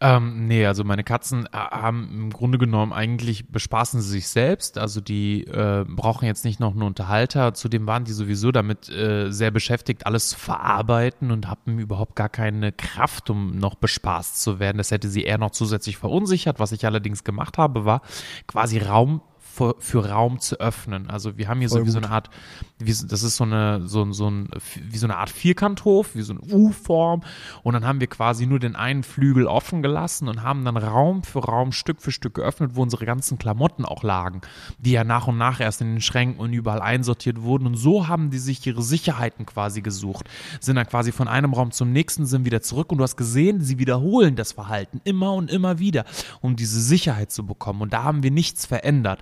Ähm, 0.00 0.46
nee, 0.46 0.66
also 0.66 0.84
meine 0.84 1.04
Katzen 1.04 1.46
äh, 1.46 1.48
haben 1.52 2.08
im 2.12 2.30
Grunde 2.30 2.58
genommen 2.58 2.92
eigentlich 2.92 3.48
bespaßen 3.48 4.00
sie 4.00 4.10
sich 4.10 4.28
selbst. 4.28 4.78
Also 4.78 5.00
die 5.00 5.44
äh, 5.44 5.84
brauchen 5.88 6.26
jetzt 6.26 6.44
nicht 6.44 6.60
noch 6.60 6.72
einen 6.72 6.82
Unterhalter. 6.82 7.54
Zudem 7.54 7.86
waren 7.86 8.04
die 8.04 8.12
sowieso 8.12 8.52
damit 8.52 8.88
äh, 8.88 9.30
sehr 9.30 9.50
beschäftigt, 9.50 10.06
alles 10.06 10.30
zu 10.30 10.38
verarbeiten 10.38 11.30
und 11.30 11.48
hatten 11.48 11.78
überhaupt 11.78 12.16
gar 12.16 12.28
keine 12.28 12.72
Kraft, 12.72 13.30
um 13.30 13.58
noch 13.58 13.74
bespaßt 13.76 14.40
zu 14.40 14.58
werden. 14.58 14.78
Das 14.78 14.90
hätte 14.90 15.08
sie 15.08 15.22
eher 15.22 15.38
noch 15.38 15.50
zusätzlich 15.50 15.96
verunsichert. 15.96 16.58
Was 16.58 16.72
ich 16.72 16.86
allerdings 16.86 17.24
gemacht 17.24 17.58
habe, 17.58 17.84
war 17.84 18.02
quasi 18.46 18.78
Raum 18.78 19.20
für, 19.54 19.76
für 19.78 20.08
Raum 20.10 20.40
zu 20.40 20.58
öffnen. 20.58 21.08
Also 21.08 21.38
wir 21.38 21.48
haben 21.48 21.60
hier 21.60 21.68
Voll 21.68 21.80
so 21.80 21.86
wie 21.86 21.90
so 21.90 21.98
gut. 21.98 22.06
eine 22.06 22.14
Art, 22.14 22.30
wie, 22.78 22.92
so- 22.92 23.06
das 23.06 23.22
ist 23.22 23.36
so 23.36 23.44
eine, 23.44 23.86
so, 23.86 24.10
so 24.12 24.28
ein, 24.28 24.48
wie 24.90 24.98
so 24.98 25.06
eine 25.06 25.16
Art 25.16 25.30
Vierkanthof, 25.30 26.14
wie 26.16 26.22
so 26.22 26.32
eine 26.34 26.40
U-Form. 26.40 27.22
Und 27.62 27.74
dann 27.74 27.86
haben 27.86 28.00
wir 28.00 28.08
quasi 28.08 28.46
nur 28.46 28.58
den 28.58 28.74
einen 28.74 29.02
Flügel 29.04 29.46
offen 29.46 29.82
gelassen 29.82 30.28
und 30.28 30.42
haben 30.42 30.64
dann 30.64 30.76
Raum 30.76 31.22
für 31.22 31.38
Raum, 31.38 31.70
Stück 31.72 32.02
für 32.02 32.10
Stück 32.10 32.34
geöffnet, 32.34 32.72
wo 32.74 32.82
unsere 32.82 33.06
ganzen 33.06 33.38
Klamotten 33.38 33.84
auch 33.84 34.02
lagen, 34.02 34.40
die 34.78 34.92
ja 34.92 35.04
nach 35.04 35.26
und 35.28 35.38
nach 35.38 35.60
erst 35.60 35.80
in 35.80 35.92
den 35.92 36.00
Schränken 36.00 36.40
und 36.40 36.52
überall 36.52 36.82
einsortiert 36.82 37.42
wurden. 37.42 37.66
Und 37.66 37.76
so 37.76 38.08
haben 38.08 38.30
die 38.30 38.38
sich 38.38 38.66
ihre 38.66 38.82
Sicherheiten 38.82 39.46
quasi 39.46 39.82
gesucht. 39.82 40.28
Sind 40.60 40.76
dann 40.76 40.86
quasi 40.86 41.12
von 41.12 41.28
einem 41.28 41.52
Raum 41.54 41.70
zum 41.70 41.92
nächsten, 41.92 42.26
sind 42.26 42.44
wieder 42.44 42.60
zurück 42.62 42.90
und 42.90 42.98
du 42.98 43.04
hast 43.04 43.16
gesehen, 43.16 43.60
sie 43.60 43.78
wiederholen 43.78 44.34
das 44.36 44.52
Verhalten 44.52 45.00
immer 45.04 45.32
und 45.34 45.50
immer 45.50 45.78
wieder, 45.78 46.04
um 46.40 46.56
diese 46.56 46.80
Sicherheit 46.80 47.30
zu 47.30 47.46
bekommen. 47.46 47.82
Und 47.82 47.92
da 47.92 48.02
haben 48.02 48.22
wir 48.22 48.30
nichts 48.30 48.66
verändert. 48.66 49.20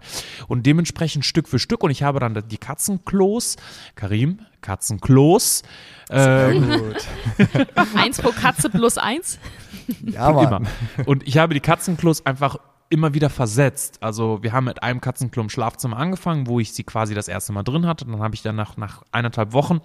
Und 0.49 0.67
dementsprechend 0.67 1.25
Stück 1.25 1.49
für 1.49 1.59
Stück. 1.59 1.83
Und 1.83 1.91
ich 1.91 2.03
habe 2.03 2.21
dann 2.21 2.43
die 2.49 2.59
Katzenklos, 2.59 3.57
Karim, 3.95 4.41
Katzenklos, 4.61 5.63
äh, 6.09 6.59
gut. 6.59 7.07
Eins 7.95 8.21
pro 8.21 8.31
Katze 8.31 8.71
plus 8.71 8.99
eins? 8.99 9.39
Ja, 10.05 10.31
Mann. 10.31 10.47
immer. 10.47 11.07
Und 11.07 11.27
ich 11.27 11.39
habe 11.39 11.55
die 11.55 11.61
Katzenklos 11.61 12.25
einfach 12.27 12.59
immer 12.93 13.15
wieder 13.15 13.31
versetzt. 13.31 14.03
Also 14.03 14.43
wir 14.43 14.53
haben 14.53 14.65
mit 14.65 14.83
einem 14.83 15.01
Katzenklo 15.01 15.43
im 15.43 15.49
Schlafzimmer 15.49 15.97
angefangen, 15.97 16.47
wo 16.47 16.61
ich 16.61 16.73
sie 16.75 16.85
quasi 16.85 17.15
das 17.15 17.27
erste 17.27 17.53
Mal 17.53 17.63
drin 17.63 17.87
hatte. 17.87 18.05
Und 18.05 18.13
dann 18.13 18.21
habe 18.21 18.35
ich 18.35 18.43
dann 18.43 18.55
nach, 18.55 18.77
nach 18.77 19.03
eineinhalb 19.13 19.55
Wochen 19.55 19.81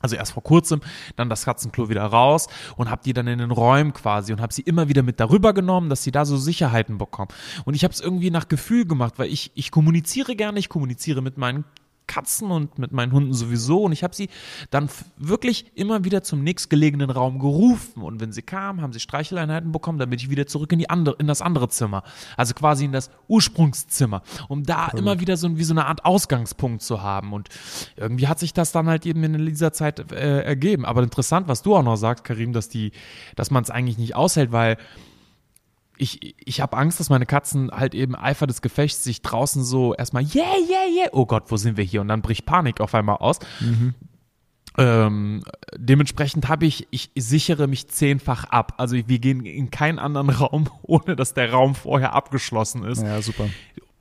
also 0.00 0.16
erst 0.16 0.32
vor 0.32 0.42
kurzem, 0.42 0.80
dann 1.16 1.28
das 1.28 1.44
Katzenklo 1.44 1.88
wieder 1.88 2.04
raus 2.04 2.48
und 2.76 2.90
habe 2.90 3.02
die 3.04 3.12
dann 3.12 3.26
in 3.26 3.38
den 3.38 3.50
Räumen 3.50 3.92
quasi 3.92 4.32
und 4.32 4.40
habe 4.40 4.52
sie 4.52 4.62
immer 4.62 4.88
wieder 4.88 5.02
mit 5.02 5.20
darüber 5.20 5.52
genommen, 5.52 5.90
dass 5.90 6.02
sie 6.02 6.12
da 6.12 6.24
so 6.24 6.36
Sicherheiten 6.36 6.98
bekommen. 6.98 7.28
Und 7.64 7.74
ich 7.74 7.84
habe 7.84 7.92
es 7.92 8.00
irgendwie 8.00 8.30
nach 8.30 8.48
Gefühl 8.48 8.86
gemacht, 8.86 9.14
weil 9.16 9.32
ich, 9.32 9.52
ich 9.54 9.70
kommuniziere 9.70 10.36
gerne, 10.36 10.58
ich 10.58 10.68
kommuniziere 10.68 11.22
mit 11.22 11.38
meinen 11.38 11.64
Katzen 12.08 12.50
und 12.50 12.78
mit 12.78 12.90
meinen 12.90 13.12
Hunden 13.12 13.32
sowieso. 13.32 13.84
Und 13.84 13.92
ich 13.92 14.02
habe 14.02 14.16
sie 14.16 14.28
dann 14.70 14.88
wirklich 15.16 15.70
immer 15.76 16.04
wieder 16.04 16.24
zum 16.24 16.42
nächstgelegenen 16.42 17.10
Raum 17.10 17.38
gerufen. 17.38 18.02
Und 18.02 18.20
wenn 18.20 18.32
sie 18.32 18.42
kamen, 18.42 18.80
haben 18.80 18.92
sie 18.92 18.98
Streicheleinheiten 18.98 19.70
bekommen, 19.70 20.00
damit 20.00 20.20
ich 20.20 20.30
wieder 20.30 20.48
zurück 20.48 20.72
in 20.72 20.80
die 20.80 20.90
andere 20.90 21.14
in 21.20 21.28
das 21.28 21.42
andere 21.42 21.68
Zimmer, 21.68 22.02
also 22.36 22.54
quasi 22.54 22.86
in 22.86 22.92
das 22.92 23.10
Ursprungszimmer, 23.28 24.22
um 24.48 24.64
da 24.64 24.88
immer 24.88 25.20
wieder 25.20 25.36
so 25.36 25.56
wie 25.56 25.64
so 25.64 25.74
eine 25.74 25.86
Art 25.86 26.04
Ausgangspunkt 26.04 26.82
zu 26.82 27.02
haben. 27.02 27.32
Und 27.32 27.48
irgendwie 27.96 28.26
hat 28.26 28.40
sich 28.40 28.52
das 28.52 28.72
dann 28.72 28.88
halt 28.88 29.06
eben 29.06 29.22
in 29.22 29.46
dieser 29.46 29.72
Zeit 29.72 30.10
äh, 30.10 30.40
ergeben. 30.40 30.84
Aber 30.84 31.02
interessant, 31.02 31.46
was 31.46 31.62
du 31.62 31.76
auch 31.76 31.82
noch 31.82 31.96
sagst, 31.96 32.24
Karim, 32.24 32.52
dass 32.52 32.68
die, 32.68 32.92
dass 33.36 33.50
man 33.50 33.62
es 33.62 33.70
eigentlich 33.70 33.98
nicht 33.98 34.16
aushält, 34.16 34.50
weil 34.50 34.78
ich, 35.98 36.36
ich 36.46 36.60
habe 36.60 36.76
Angst, 36.76 37.00
dass 37.00 37.10
meine 37.10 37.26
Katzen 37.26 37.70
halt 37.70 37.94
eben 37.94 38.14
Eifer 38.14 38.46
des 38.46 38.62
Gefechts 38.62 39.04
sich 39.04 39.22
draußen 39.22 39.62
so 39.64 39.94
erstmal, 39.94 40.22
yeah, 40.22 40.54
yeah, 40.68 40.86
yeah, 40.96 41.08
oh 41.12 41.26
Gott, 41.26 41.44
wo 41.48 41.56
sind 41.56 41.76
wir 41.76 41.84
hier? 41.84 42.00
Und 42.00 42.08
dann 42.08 42.22
bricht 42.22 42.46
Panik 42.46 42.80
auf 42.80 42.94
einmal 42.94 43.16
aus. 43.16 43.38
Ähm, 44.78 45.42
dementsprechend 45.76 46.48
habe 46.48 46.64
ich, 46.64 46.86
ich 46.92 47.10
sichere 47.16 47.66
mich 47.66 47.88
zehnfach 47.88 48.44
ab. 48.44 48.74
Also 48.76 48.96
wir 48.96 49.18
gehen 49.18 49.44
in 49.44 49.70
keinen 49.70 49.98
anderen 49.98 50.30
Raum, 50.30 50.70
ohne 50.82 51.16
dass 51.16 51.34
der 51.34 51.50
Raum 51.50 51.74
vorher 51.74 52.12
abgeschlossen 52.12 52.84
ist. 52.84 53.02
Ja, 53.02 53.20
super. 53.20 53.48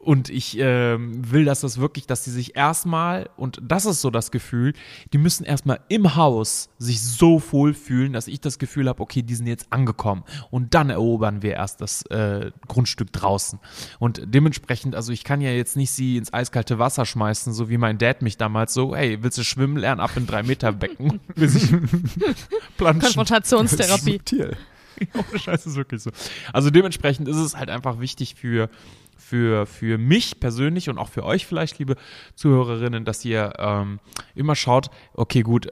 Und 0.08 0.30
ich 0.30 0.58
ähm, 0.58 1.34
will, 1.34 1.44
dass 1.44 1.60
das 1.60 1.80
wirklich, 1.82 2.08
dass 2.08 2.24
die 2.24 2.30
sich 2.30 2.56
erstmal, 2.56 3.30
und 3.36 3.60
das 3.62 3.84
ist 3.84 4.00
so 4.00 4.10
das 4.10 4.32
Gefühl, 4.32 4.72
die 5.12 5.18
müssen 5.18 5.44
erstmal 5.44 5.82
im 5.90 6.16
Haus 6.16 6.70
sich 6.78 7.02
so 7.02 7.44
wohl 7.52 7.74
fühlen, 7.74 8.14
dass 8.14 8.30
ich 8.30 8.40
das 8.40 8.58
Gefühl 8.58 8.88
habe, 8.88 9.02
okay, 9.02 9.22
die 9.22 9.36
sind 9.36 9.48
jetzt 9.48 9.68
angekommen. 9.70 10.24
Und 10.50 10.74
dann 10.74 10.90
erobern 10.90 11.42
wir 11.42 11.56
erst 11.56 11.82
das 11.82 12.04
äh, 12.04 12.52
Grundstück 12.70 13.12
draußen. 13.12 13.60
Und 14.00 14.22
dementsprechend, 14.24 14.96
also 14.96 15.12
ich 15.12 15.26
kann 15.26 15.42
ja 15.42 15.52
jetzt 15.52 15.76
nicht 15.76 15.92
sie 15.92 16.16
ins 16.16 16.32
eiskalte 16.32 16.80
Wasser 16.80 17.06
schmeißen, 17.06 17.52
so 17.52 17.70
wie 17.70 17.78
mein 17.78 17.98
Dad 17.98 18.22
mich 18.22 18.38
damals 18.38 18.74
so, 18.74 18.96
hey, 18.96 19.22
willst 19.24 19.38
du 19.38 19.44
schwimmen 19.44 19.76
lernen, 19.76 20.00
ab 20.00 20.12
in 20.16 20.26
drei 20.26 20.42
Meter 20.42 20.72
Becken, 20.72 21.20
bis 21.36 21.54
ich 21.56 21.70
planschen. 22.78 23.02
Konfrontationstherapie. 23.02 24.22
Ohne 25.14 25.38
Scheiß 25.38 25.66
ist 25.66 25.76
wirklich 25.76 26.02
so. 26.02 26.12
Also 26.54 26.70
dementsprechend 26.70 27.28
ist 27.28 27.36
es 27.36 27.58
halt 27.58 27.70
einfach 27.70 28.00
wichtig 28.00 28.36
für, 28.36 28.70
für, 29.18 29.66
für 29.66 29.98
mich 29.98 30.40
persönlich 30.40 30.90
und 30.90 30.98
auch 30.98 31.10
für 31.10 31.24
euch 31.24 31.46
vielleicht, 31.46 31.80
liebe 31.80 31.96
Zuhörerinnen, 32.36 33.06
dass 33.06 33.26
ihr 33.26 33.54
ähm, 33.58 34.00
immer 34.36 34.56
schaut, 34.56 34.90
okay, 35.14 35.42
gut, 35.42 35.70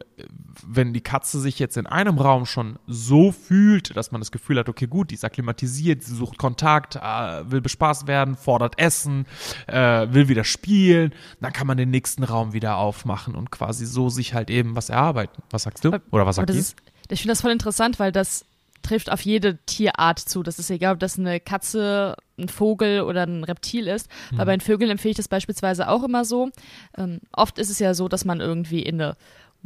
wenn 0.66 0.94
die 0.94 1.02
Katze 1.02 1.40
sich 1.40 1.60
jetzt 1.60 1.78
in 1.78 1.88
einem 1.88 2.18
Raum 2.18 2.46
schon 2.46 2.80
so 2.88 3.32
fühlt, 3.32 3.96
dass 3.96 4.12
man 4.12 4.22
das 4.22 4.32
Gefühl 4.32 4.60
hat, 4.60 4.70
okay, 4.70 4.88
gut, 4.88 5.12
die 5.12 5.16
ist 5.16 5.24
akklimatisiert, 5.24 6.04
sie 6.04 6.16
sucht 6.16 6.38
Kontakt, 6.38 6.96
äh, 6.96 7.52
will 7.52 7.62
bespaßt 7.62 8.08
werden, 8.08 8.36
fordert 8.36 8.80
Essen, 8.80 9.26
äh, 9.68 10.08
will 10.10 10.28
wieder 10.28 10.44
spielen, 10.44 11.14
dann 11.40 11.54
kann 11.54 11.68
man 11.68 11.78
den 11.78 11.92
nächsten 11.92 12.24
Raum 12.24 12.54
wieder 12.54 12.78
aufmachen 12.78 13.36
und 13.36 13.52
quasi 13.52 13.86
so 13.86 14.10
sich 14.10 14.34
halt 14.34 14.50
eben 14.50 14.76
was 14.76 14.90
erarbeiten. 14.90 15.42
Was 15.50 15.64
sagst 15.64 15.86
du? 15.86 16.02
Oder 16.12 16.26
was 16.26 16.38
sagt 16.38 16.50
ihr? 16.50 16.56
Ist, 16.56 16.76
ich 17.10 17.22
finde 17.22 17.34
das 17.34 17.42
voll 17.42 17.52
interessant, 17.52 18.00
weil 18.00 18.12
das 18.12 18.46
trifft 18.86 19.12
auf 19.12 19.22
jede 19.22 19.58
Tierart 19.66 20.20
zu. 20.20 20.44
Das 20.44 20.60
ist 20.60 20.70
egal, 20.70 20.94
ob 20.94 21.00
das 21.00 21.18
eine 21.18 21.40
Katze, 21.40 22.16
ein 22.38 22.50
Vogel 22.50 23.02
oder 23.02 23.24
ein 23.24 23.44
Reptil 23.44 23.88
ist. 23.88 24.10
Mhm. 24.32 24.38
Weil 24.38 24.46
bei 24.46 24.58
den 24.58 24.62
Vögeln 24.62 24.92
empfehle 24.92 25.12
ich 25.12 25.18
das 25.18 25.28
beispielsweise 25.28 25.90
auch 25.90 26.04
immer 26.04 26.26
so. 26.26 26.50
Ähm, 26.98 27.20
oft 27.32 27.58
ist 27.58 27.70
es 27.70 27.80
ja 27.80 27.94
so, 27.94 28.08
dass 28.08 28.26
man 28.26 28.42
irgendwie 28.42 28.82
in 28.82 29.02
eine 29.02 29.18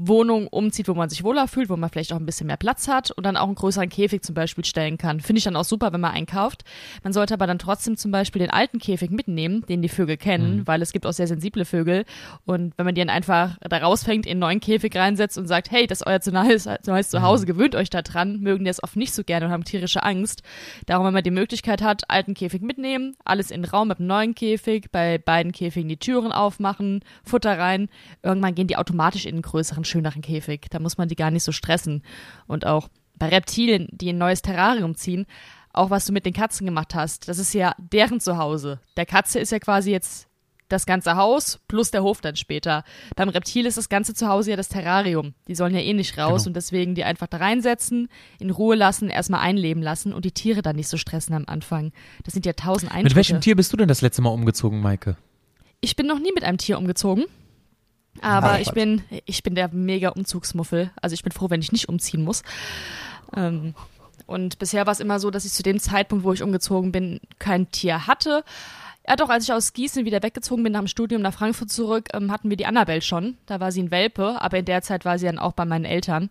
Wohnung 0.01 0.47
umzieht, 0.47 0.88
wo 0.88 0.93
man 0.93 1.09
sich 1.09 1.25
wohler 1.25 1.47
fühlt, 1.49 1.69
wo 1.69 1.75
man 1.75 1.89
vielleicht 1.89 2.13
auch 2.13 2.17
ein 2.17 2.25
bisschen 2.25 2.47
mehr 2.47 2.55
Platz 2.55 2.88
hat 2.88 3.12
und 3.12 3.25
dann 3.25 3.35
auch 3.35 3.47
einen 3.47 3.55
größeren 3.55 3.89
Käfig 3.89 4.23
zum 4.23 4.33
Beispiel 4.33 4.63
stellen 4.63 4.97
kann. 4.97 5.19
Finde 5.19 5.39
ich 5.39 5.43
dann 5.43 5.57
auch 5.57 5.65
super, 5.65 5.91
wenn 5.91 5.99
man 5.99 6.13
einkauft. 6.13 6.63
Man 7.03 7.12
sollte 7.12 7.33
aber 7.33 7.47
dann 7.47 7.59
trotzdem 7.59 7.97
zum 7.97 8.09
Beispiel 8.12 8.39
den 8.39 8.49
alten 8.49 8.79
Käfig 8.79 9.12
mitnehmen, 9.12 9.65
den 9.67 9.81
die 9.81 9.89
Vögel 9.89 10.15
kennen, 10.15 10.57
mhm. 10.57 10.67
weil 10.67 10.81
es 10.81 10.93
gibt 10.93 11.05
auch 11.05 11.12
sehr 11.12 11.27
sensible 11.27 11.65
Vögel. 11.65 12.05
Und 12.45 12.77
wenn 12.77 12.85
man 12.85 12.95
die 12.95 13.01
dann 13.01 13.09
einfach 13.09 13.57
da 13.59 13.77
rausfängt, 13.77 14.25
in 14.25 14.31
einen 14.31 14.39
neuen 14.39 14.59
Käfig 14.62 14.95
reinsetzt 14.95 15.38
und 15.38 15.47
sagt, 15.47 15.69
hey, 15.69 15.85
das 15.85 15.99
ist 15.99 16.07
euer 16.07 16.19
neues, 16.31 16.69
neues 16.88 17.09
Zuhause, 17.09 17.43
mhm. 17.43 17.47
gewöhnt 17.47 17.75
euch 17.75 17.89
da 17.89 18.01
dran, 18.01 18.39
mögen 18.39 18.63
die 18.63 18.69
das 18.69 18.81
oft 18.81 18.95
nicht 18.95 19.13
so 19.13 19.25
gerne 19.25 19.47
und 19.47 19.51
haben 19.51 19.65
tierische 19.65 20.03
Angst. 20.03 20.43
Darum, 20.85 21.05
wenn 21.05 21.13
man 21.13 21.23
die 21.23 21.31
Möglichkeit 21.31 21.81
hat, 21.81 22.09
alten 22.09 22.35
Käfig 22.35 22.62
mitnehmen, 22.62 23.17
alles 23.25 23.51
in 23.51 23.63
den 23.63 23.69
Raum 23.69 23.89
mit 23.89 23.99
einem 23.99 24.07
neuen 24.07 24.33
Käfig, 24.33 24.91
bei 24.91 25.17
beiden 25.17 25.51
Käfigen 25.51 25.89
die 25.89 25.97
Türen 25.97 26.31
aufmachen, 26.31 27.03
Futter 27.23 27.59
rein, 27.59 27.89
irgendwann 28.23 28.55
gehen 28.55 28.67
die 28.67 28.77
automatisch 28.77 29.25
in 29.25 29.33
einen 29.33 29.41
größeren 29.41 29.83
schöneren 29.89 30.21
Käfig. 30.21 30.67
Da 30.69 30.80
muss 30.80 30.97
man 30.97 31.08
die 31.08 31.15
gar 31.15 31.32
nicht 31.32 31.43
so 31.43 31.52
stressen. 31.52 32.04
Und 32.47 32.65
auch 32.65 32.89
bei 33.15 33.28
Reptilien, 33.28 33.88
die 33.91 34.10
ein 34.10 34.17
neues 34.17 34.41
Terrarium 34.41 34.95
ziehen, 34.95 35.25
auch 35.73 35.89
was 35.89 36.06
du 36.06 36.13
mit 36.13 36.25
den 36.25 36.34
Katzen 36.34 36.65
gemacht 36.65 36.95
hast, 36.95 37.28
das 37.28 37.38
ist 37.38 37.54
ja 37.54 37.75
deren 37.78 38.19
Zuhause. 38.19 38.80
Der 38.97 39.06
Katze 39.06 39.39
ist 39.39 39.52
ja 39.52 39.60
quasi 39.60 39.91
jetzt 39.91 40.30
das 40.69 40.86
ganze 40.86 41.15
Haus 41.15 41.60
plus 41.67 41.91
der 41.91 42.04
Hof 42.04 42.21
dann 42.21 42.36
später. 42.36 42.84
Beim 43.15 43.30
Reptil 43.30 43.65
ist 43.65 43.78
das 43.78 43.89
ganze 43.89 44.13
Zuhause 44.13 44.52
ja 44.52 44.56
das 44.56 44.69
Terrarium. 44.69 45.34
Die 45.47 45.56
sollen 45.56 45.73
ja 45.73 45.82
eh 45.82 45.93
nicht 45.93 46.17
raus 46.17 46.43
genau. 46.43 46.49
und 46.49 46.56
deswegen 46.56 46.95
die 46.95 47.04
einfach 47.04 47.28
da 47.28 47.38
reinsetzen, 47.38 48.08
in 48.39 48.52
Ruhe 48.52 48.75
lassen, 48.75 49.10
erstmal 49.10 49.41
einleben 49.41 49.82
lassen 49.82 50.13
und 50.13 50.25
die 50.25 50.32
Tiere 50.32 50.62
dann 50.62 50.75
nicht 50.75 50.88
so 50.88 50.97
stressen 50.97 51.34
am 51.34 51.45
Anfang. 51.47 51.91
Das 52.23 52.34
sind 52.34 52.45
ja 52.45 52.54
tausend 52.54 52.91
Eindrücke. 52.91 53.10
Mit 53.10 53.15
welchem 53.15 53.41
Tier 53.41 53.56
bist 53.56 53.73
du 53.73 53.78
denn 53.78 53.88
das 53.88 54.02
letzte 54.02 54.21
Mal 54.21 54.30
umgezogen, 54.30 54.80
Maike? 54.80 55.17
Ich 55.82 55.95
bin 55.95 56.06
noch 56.06 56.19
nie 56.19 56.32
mit 56.34 56.43
einem 56.43 56.58
Tier 56.58 56.78
umgezogen. 56.78 57.25
Aber 58.21 58.53
Ach, 58.53 58.60
ich 58.60 58.71
bin, 58.71 59.01
ich 59.25 59.43
bin 59.43 59.55
der 59.55 59.69
mega 59.69 60.10
Umzugsmuffel. 60.10 60.91
Also 61.01 61.13
ich 61.13 61.23
bin 61.23 61.32
froh, 61.32 61.49
wenn 61.49 61.62
ich 61.62 61.71
nicht 61.71 61.89
umziehen 61.89 62.23
muss. 62.23 62.43
Ähm, 63.36 63.73
und 64.25 64.60
bisher 64.60 64.86
war 64.86 64.93
es 64.93 64.99
immer 64.99 65.19
so, 65.19 65.32
dass 65.32 65.45
ich 65.45 65.53
zu 65.53 65.63
dem 65.63 65.79
Zeitpunkt, 65.79 66.23
wo 66.23 66.34
ich 66.34 66.43
umgezogen 66.43 66.91
bin, 66.91 67.19
kein 67.39 67.71
Tier 67.71 68.08
hatte. 68.08 68.43
Ja, 69.08 69.15
doch, 69.15 69.29
als 69.29 69.45
ich 69.45 69.53
aus 69.53 69.73
Gießen 69.73 70.05
wieder 70.05 70.21
weggezogen 70.21 70.63
bin 70.63 70.73
nach 70.73 70.82
dem 70.82 70.88
Studium 70.88 71.23
nach 71.23 71.34
Frankfurt 71.34 71.71
zurück, 71.71 72.10
ähm, 72.13 72.32
hatten 72.32 72.49
wir 72.49 72.58
die 72.58 72.67
Annabelle 72.67 73.01
schon. 73.01 73.38
Da 73.47 73.60
war 73.60 73.71
sie 73.71 73.82
ein 73.82 73.91
Welpe, 73.91 74.39
aber 74.39 74.60
in 74.60 74.65
der 74.65 74.84
Zeit 74.84 75.03
war 75.03 75.17
sie 75.17 75.25
dann 75.25 75.39
auch 75.39 75.53
bei 75.53 75.65
meinen 75.65 75.86
Eltern. 75.86 76.29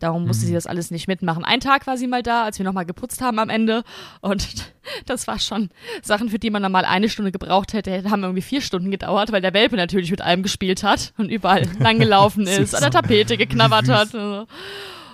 Darum 0.00 0.26
musste 0.26 0.44
mhm. 0.44 0.48
sie 0.48 0.54
das 0.54 0.66
alles 0.66 0.90
nicht 0.90 1.06
mitmachen. 1.06 1.44
Ein 1.44 1.60
Tag 1.60 1.86
war 1.86 1.96
sie 1.96 2.06
mal 2.06 2.22
da, 2.22 2.44
als 2.44 2.58
wir 2.58 2.64
nochmal 2.64 2.86
geputzt 2.86 3.20
haben 3.20 3.38
am 3.38 3.50
Ende. 3.50 3.84
Und 4.20 4.72
das 5.06 5.26
war 5.26 5.38
schon 5.38 5.68
Sachen, 6.02 6.30
für 6.30 6.38
die 6.38 6.50
man 6.50 6.62
normal 6.62 6.84
eine 6.84 7.08
Stunde 7.08 7.30
gebraucht 7.30 7.74
hätte, 7.74 8.10
haben 8.10 8.22
irgendwie 8.22 8.42
vier 8.42 8.62
Stunden 8.62 8.90
gedauert, 8.90 9.30
weil 9.30 9.42
der 9.42 9.54
Welpe 9.54 9.76
natürlich 9.76 10.10
mit 10.10 10.22
allem 10.22 10.42
gespielt 10.42 10.82
hat 10.82 11.12
und 11.18 11.30
überall 11.30 11.68
langgelaufen 11.78 12.46
ist, 12.46 12.74
an 12.74 12.80
der 12.80 12.90
Tapete 12.90 13.36
geknabbert 13.36 13.88
hat. 13.88 14.48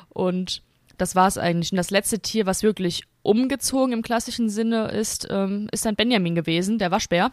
Und 0.09 0.63
das 0.99 1.15
war 1.15 1.27
es 1.27 1.37
eigentlich. 1.37 1.73
Und 1.73 1.77
das 1.77 1.91
letzte 1.91 2.21
Tier, 2.21 2.47
was 2.47 2.63
wirklich 2.63 3.03
umgezogen 3.23 3.93
im 3.93 4.03
klassischen 4.03 4.49
Sinne 4.49 4.89
ist, 4.89 5.27
ähm, 5.31 5.69
ist 5.73 5.85
dann 5.85 5.97
Benjamin 5.97 6.35
gewesen, 6.35 6.79
der 6.79 6.91
Waschbär. 6.91 7.33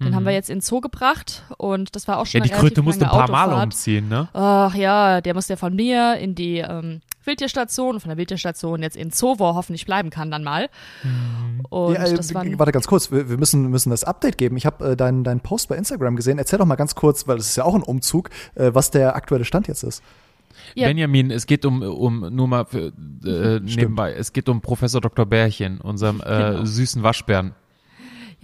Den 0.00 0.10
mhm. 0.10 0.14
haben 0.14 0.24
wir 0.24 0.32
jetzt 0.32 0.50
in 0.50 0.58
den 0.58 0.62
Zoo 0.62 0.80
gebracht 0.80 1.44
und 1.56 1.94
das 1.94 2.08
war 2.08 2.18
auch 2.18 2.26
schon 2.26 2.40
Ja, 2.40 2.46
die 2.46 2.52
Kröte 2.52 2.82
musste 2.82 3.04
ein 3.04 3.10
paar 3.10 3.24
Autofahrt. 3.24 3.50
Mal 3.50 3.62
umziehen, 3.64 4.08
ne? 4.08 4.28
Ach 4.32 4.74
ja, 4.74 5.20
der 5.20 5.34
musste 5.34 5.52
ja 5.52 5.56
von 5.56 5.74
mir 5.74 6.16
in 6.16 6.34
die 6.34 6.58
ähm, 6.58 7.00
Wildtierstation 7.24 7.94
und 7.94 8.00
von 8.00 8.08
der 8.08 8.16
Wildtierstation 8.16 8.82
jetzt 8.82 8.96
in 8.96 9.08
den 9.08 9.12
Zoo, 9.12 9.38
wo 9.38 9.48
er 9.48 9.54
hoffentlich 9.54 9.86
bleiben 9.86 10.10
kann 10.10 10.30
dann 10.30 10.42
mal. 10.42 10.68
Mhm. 11.02 11.64
Und 11.68 11.94
ja, 11.94 12.04
äh, 12.04 12.14
das 12.14 12.34
waren, 12.34 12.58
warte 12.58 12.72
ganz 12.72 12.86
kurz, 12.86 13.10
wir, 13.10 13.28
wir, 13.28 13.38
müssen, 13.38 13.70
müssen 13.70 13.90
das 13.90 14.04
Update 14.04 14.36
geben. 14.36 14.56
Ich 14.56 14.66
habe 14.66 14.92
äh, 14.92 14.96
deinen 14.96 15.24
dein 15.24 15.40
Post 15.40 15.68
bei 15.68 15.76
Instagram 15.76 16.16
gesehen. 16.16 16.38
Erzähl 16.38 16.58
doch 16.58 16.66
mal 16.66 16.76
ganz 16.76 16.94
kurz, 16.94 17.26
weil 17.28 17.36
das 17.36 17.46
ist 17.46 17.56
ja 17.56 17.64
auch 17.64 17.74
ein 17.74 17.82
Umzug, 17.82 18.30
äh, 18.54 18.70
was 18.72 18.90
der 18.90 19.14
aktuelle 19.16 19.44
Stand 19.44 19.68
jetzt 19.68 19.84
ist. 19.84 20.02
Ja. 20.74 20.88
Benjamin, 20.88 21.30
es 21.30 21.46
geht 21.46 21.64
um, 21.64 21.82
um 21.82 22.34
nur 22.34 22.48
mal 22.48 22.64
für, 22.64 22.92
äh, 23.24 23.60
nebenbei, 23.60 24.12
es 24.12 24.32
geht 24.32 24.48
um 24.48 24.60
Professor 24.60 25.00
Dr. 25.00 25.26
Bärchen, 25.26 25.80
unserem 25.80 26.20
äh, 26.20 26.24
genau. 26.24 26.64
süßen 26.64 27.02
Waschbären. 27.02 27.54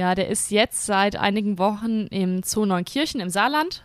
Ja, 0.01 0.15
der 0.15 0.29
ist 0.29 0.51
jetzt 0.51 0.87
seit 0.87 1.17
einigen 1.17 1.59
Wochen 1.59 2.07
im 2.07 2.43
Zoo 2.43 2.65
Neunkirchen 2.65 3.21
im 3.21 3.29
Saarland. 3.29 3.85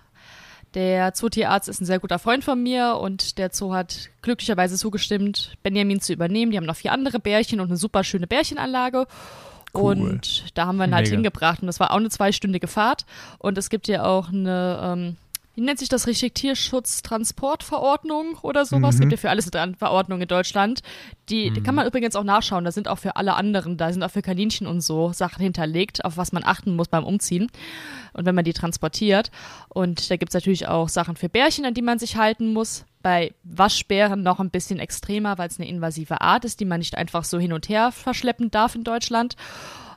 Der 0.73 1.13
Zootierarzt 1.13 1.67
ist 1.67 1.82
ein 1.82 1.86
sehr 1.86 1.99
guter 1.99 2.19
Freund 2.19 2.45
von 2.45 2.63
mir 2.63 2.95
und 3.01 3.38
der 3.38 3.49
Zoo 3.51 3.73
hat 3.73 4.12
glücklicherweise 4.21 4.78
zugestimmt, 4.78 5.58
Benjamin 5.62 5.99
zu 5.99 6.13
übernehmen. 6.13 6.54
Die 6.54 6.58
haben 6.58 6.63
noch 6.63 6.78
vier 6.78 6.93
andere 6.93 7.19
Bärchen 7.19 7.60
und 7.60 7.67
eine 7.67 7.75
super 7.75 8.06
schöne 8.06 8.28
Bärchenanlage. 8.28 9.08
Cool. 9.73 9.97
Und 9.97 10.45
da 10.54 10.67
haben 10.67 10.78
wir 10.78 10.86
ihn 10.86 10.95
halt 10.95 11.08
Mega. 11.08 11.15
hingebracht 11.15 11.60
und 11.60 11.67
das 11.67 11.82
war 11.82 11.91
auch 11.91 11.97
eine 11.97 12.10
zweistündige 12.10 12.67
Fahrt. 12.67 13.06
Und 13.38 13.58
es 13.58 13.69
gibt 13.69 13.89
ja 13.89 14.06
auch 14.06 14.30
eine 14.30 14.80
ähm, 14.82 15.17
wie 15.55 15.61
nennt 15.61 15.79
sich 15.79 15.89
das 15.89 16.07
richtig, 16.07 16.33
Tierschutztransportverordnung 16.35 18.37
oder 18.41 18.65
sowas. 18.65 18.95
Mhm. 18.95 19.01
Gibt 19.01 19.11
ja 19.13 19.17
für 19.17 19.29
alles 19.29 19.51
eine 19.53 19.75
Verordnung 19.75 20.21
in 20.21 20.27
Deutschland. 20.27 20.81
Die, 21.29 21.49
mhm. 21.49 21.55
die, 21.55 21.63
kann 21.63 21.75
man 21.75 21.87
übrigens 21.87 22.15
auch 22.15 22.23
nachschauen. 22.23 22.65
Da 22.65 22.71
sind 22.71 22.87
auch 22.87 22.99
für 22.99 23.15
alle 23.15 23.35
anderen, 23.35 23.77
da 23.77 23.91
sind 23.91 24.03
auch 24.03 24.11
für 24.11 24.21
Kaninchen 24.21 24.67
und 24.67 24.81
so 24.81 25.13
Sachen 25.13 25.41
hinterlegt, 25.41 26.03
auf 26.03 26.17
was 26.17 26.31
man 26.31 26.43
achten 26.43 26.75
muss 26.75 26.89
beim 26.89 27.05
Umziehen 27.05 27.49
und 28.13 28.25
wenn 28.25 28.35
man 28.35 28.45
die 28.45 28.53
transportiert. 28.53 29.31
Und 29.69 30.11
da 30.11 30.17
gibt's 30.17 30.33
natürlich 30.33 30.67
auch 30.67 30.89
Sachen 30.89 31.15
für 31.15 31.29
Bärchen, 31.29 31.65
an 31.65 31.73
die 31.73 31.81
man 31.81 31.99
sich 31.99 32.17
halten 32.17 32.53
muss. 32.53 32.85
Bei 33.01 33.33
Waschbären 33.43 34.23
noch 34.23 34.39
ein 34.39 34.49
bisschen 34.49 34.79
extremer, 34.79 35.37
weil 35.37 35.47
es 35.47 35.59
eine 35.59 35.69
invasive 35.69 36.21
Art 36.21 36.43
ist, 36.43 36.59
die 36.59 36.65
man 36.65 36.79
nicht 36.79 36.97
einfach 36.97 37.23
so 37.23 37.39
hin 37.39 37.53
und 37.53 37.69
her 37.69 37.91
verschleppen 37.91 38.51
darf 38.51 38.75
in 38.75 38.83
Deutschland 38.83 39.35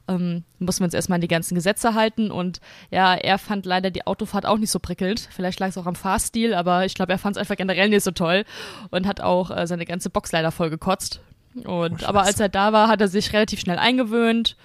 ähm, 0.08 0.44
muss 0.58 0.80
man 0.80 0.86
uns 0.86 0.94
erstmal 0.94 1.16
an 1.16 1.20
die 1.20 1.28
ganzen 1.28 1.54
Gesetze 1.54 1.94
halten. 1.94 2.30
Und 2.30 2.60
ja, 2.90 3.14
er 3.14 3.38
fand 3.38 3.66
leider 3.66 3.90
die 3.90 4.06
Autofahrt 4.06 4.46
auch 4.46 4.58
nicht 4.58 4.70
so 4.70 4.78
prickelnd. 4.78 5.28
Vielleicht 5.30 5.60
lag 5.60 5.68
es 5.68 5.78
auch 5.78 5.86
am 5.86 5.94
Fahrstil, 5.94 6.54
aber 6.54 6.84
ich 6.84 6.94
glaube, 6.94 7.12
er 7.12 7.18
fand 7.18 7.36
es 7.36 7.40
einfach 7.40 7.56
generell 7.56 7.88
nicht 7.88 8.02
so 8.02 8.10
toll 8.10 8.44
und 8.90 9.06
hat 9.06 9.20
auch 9.20 9.50
äh, 9.50 9.66
seine 9.66 9.84
ganze 9.84 10.10
Box 10.10 10.32
leider 10.32 10.50
voll 10.50 10.70
gekotzt. 10.70 11.20
Und, 11.54 12.02
oh, 12.02 12.06
aber 12.06 12.22
als 12.22 12.40
er 12.40 12.48
da 12.48 12.72
war, 12.72 12.88
hat 12.88 13.00
er 13.00 13.08
sich 13.08 13.32
relativ 13.32 13.60
schnell 13.60 13.78
eingewöhnt. 13.78 14.56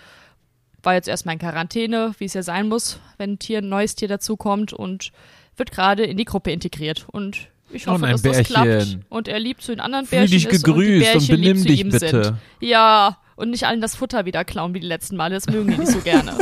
War 0.81 0.93
jetzt 0.93 1.07
erstmal 1.07 1.33
in 1.33 1.39
Quarantäne, 1.39 2.13
wie 2.17 2.25
es 2.25 2.33
ja 2.33 2.43
sein 2.43 2.67
muss, 2.67 2.99
wenn 3.17 3.33
ein 3.33 3.39
Tier, 3.39 3.59
ein 3.59 3.69
neues 3.69 3.95
Tier 3.95 4.07
dazukommt 4.07 4.73
und 4.73 5.11
wird 5.55 5.71
gerade 5.71 6.03
in 6.03 6.17
die 6.17 6.25
Gruppe 6.25 6.51
integriert. 6.51 7.05
Und 7.11 7.47
ich 7.71 7.87
hoffe, 7.87 8.05
dass 8.05 8.21
Bärchen. 8.21 8.43
das 8.43 8.47
klappt. 8.47 8.97
Und 9.09 9.27
er 9.27 9.39
liebt 9.39 9.61
zu 9.61 9.71
den 9.71 9.79
anderen 9.79 10.05
Fühl 10.05 10.19
Bärchen. 10.19 10.39
Fühl 10.39 10.51
dich 10.51 10.63
gegrüßt 10.63 11.15
und, 11.15 11.21
und 11.21 11.27
benimm 11.29 11.63
dich 11.63 11.83
bitte. 11.83 12.23
Sind. 12.23 12.37
Ja, 12.59 13.17
und 13.35 13.49
nicht 13.49 13.65
allen 13.65 13.81
das 13.81 13.95
Futter 13.95 14.25
wieder 14.25 14.43
klauen 14.45 14.73
wie 14.73 14.79
die 14.79 14.87
letzten 14.87 15.15
Male. 15.15 15.35
Das 15.35 15.47
mögen 15.47 15.71
die 15.71 15.77
nicht 15.77 15.91
so 15.91 15.99
gerne. 15.99 16.37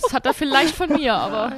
Das 0.00 0.12
hat 0.12 0.26
er 0.26 0.34
vielleicht 0.34 0.74
von 0.74 0.90
mir, 0.90 1.14
aber. 1.14 1.52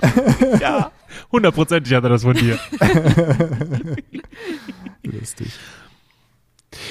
Ja, 0.60 0.90
hundertprozentig 1.32 1.92
hat 1.94 2.04
er 2.04 2.10
das 2.10 2.22
von 2.22 2.34
dir. 2.34 2.58
Lustig. 5.02 5.52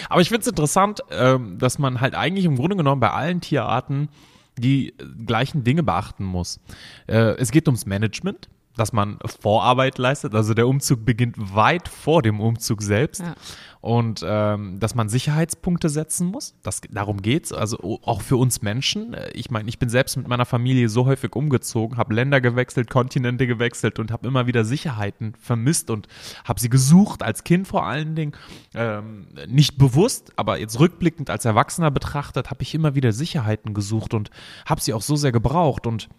Aber 0.09 0.21
ich 0.21 0.29
finde 0.29 0.41
es 0.41 0.47
interessant, 0.47 1.01
ähm, 1.11 1.57
dass 1.59 1.79
man 1.79 2.01
halt 2.01 2.15
eigentlich 2.15 2.45
im 2.45 2.55
Grunde 2.55 2.75
genommen 2.75 3.01
bei 3.01 3.11
allen 3.11 3.41
Tierarten 3.41 4.09
die 4.57 4.93
gleichen 5.25 5.63
Dinge 5.63 5.83
beachten 5.83 6.23
muss. 6.23 6.59
Äh, 7.07 7.35
es 7.37 7.51
geht 7.51 7.67
ums 7.67 7.85
Management 7.85 8.49
dass 8.77 8.93
man 8.93 9.19
Vorarbeit 9.41 9.97
leistet. 9.97 10.35
Also 10.35 10.53
der 10.53 10.67
Umzug 10.67 11.05
beginnt 11.05 11.35
weit 11.55 11.87
vor 11.87 12.21
dem 12.21 12.39
Umzug 12.39 12.81
selbst. 12.81 13.21
Ja. 13.21 13.35
Und 13.81 14.25
ähm, 14.27 14.79
dass 14.79 14.95
man 14.95 15.09
Sicherheitspunkte 15.09 15.89
setzen 15.89 16.27
muss. 16.27 16.55
Das, 16.63 16.81
darum 16.89 17.21
geht's. 17.21 17.53
Also 17.53 17.99
auch 18.03 18.21
für 18.21 18.35
uns 18.35 18.63
Menschen. 18.63 19.15
Ich 19.33 19.51
meine, 19.51 19.69
ich 19.69 19.77
bin 19.77 19.89
selbst 19.89 20.17
mit 20.17 20.27
meiner 20.27 20.45
Familie 20.45 20.89
so 20.89 21.05
häufig 21.05 21.35
umgezogen, 21.35 21.97
habe 21.97 22.15
Länder 22.15 22.41
gewechselt, 22.41 22.89
Kontinente 22.89 23.45
gewechselt 23.45 23.99
und 23.99 24.11
habe 24.11 24.27
immer 24.27 24.47
wieder 24.47 24.65
Sicherheiten 24.65 25.35
vermisst 25.39 25.91
und 25.91 26.07
habe 26.45 26.59
sie 26.59 26.69
gesucht, 26.69 27.21
als 27.21 27.43
Kind 27.43 27.67
vor 27.67 27.85
allen 27.85 28.15
Dingen. 28.15 28.31
Ähm, 28.73 29.27
nicht 29.47 29.77
bewusst, 29.77 30.33
aber 30.35 30.57
jetzt 30.57 30.79
rückblickend 30.79 31.29
als 31.29 31.45
Erwachsener 31.45 31.91
betrachtet, 31.91 32.49
habe 32.49 32.63
ich 32.63 32.73
immer 32.73 32.95
wieder 32.95 33.11
Sicherheiten 33.11 33.75
gesucht 33.75 34.15
und 34.15 34.31
habe 34.65 34.81
sie 34.81 34.93
auch 34.93 35.03
so 35.03 35.15
sehr 35.15 35.31
gebraucht. 35.31 35.85
Und 35.85 36.09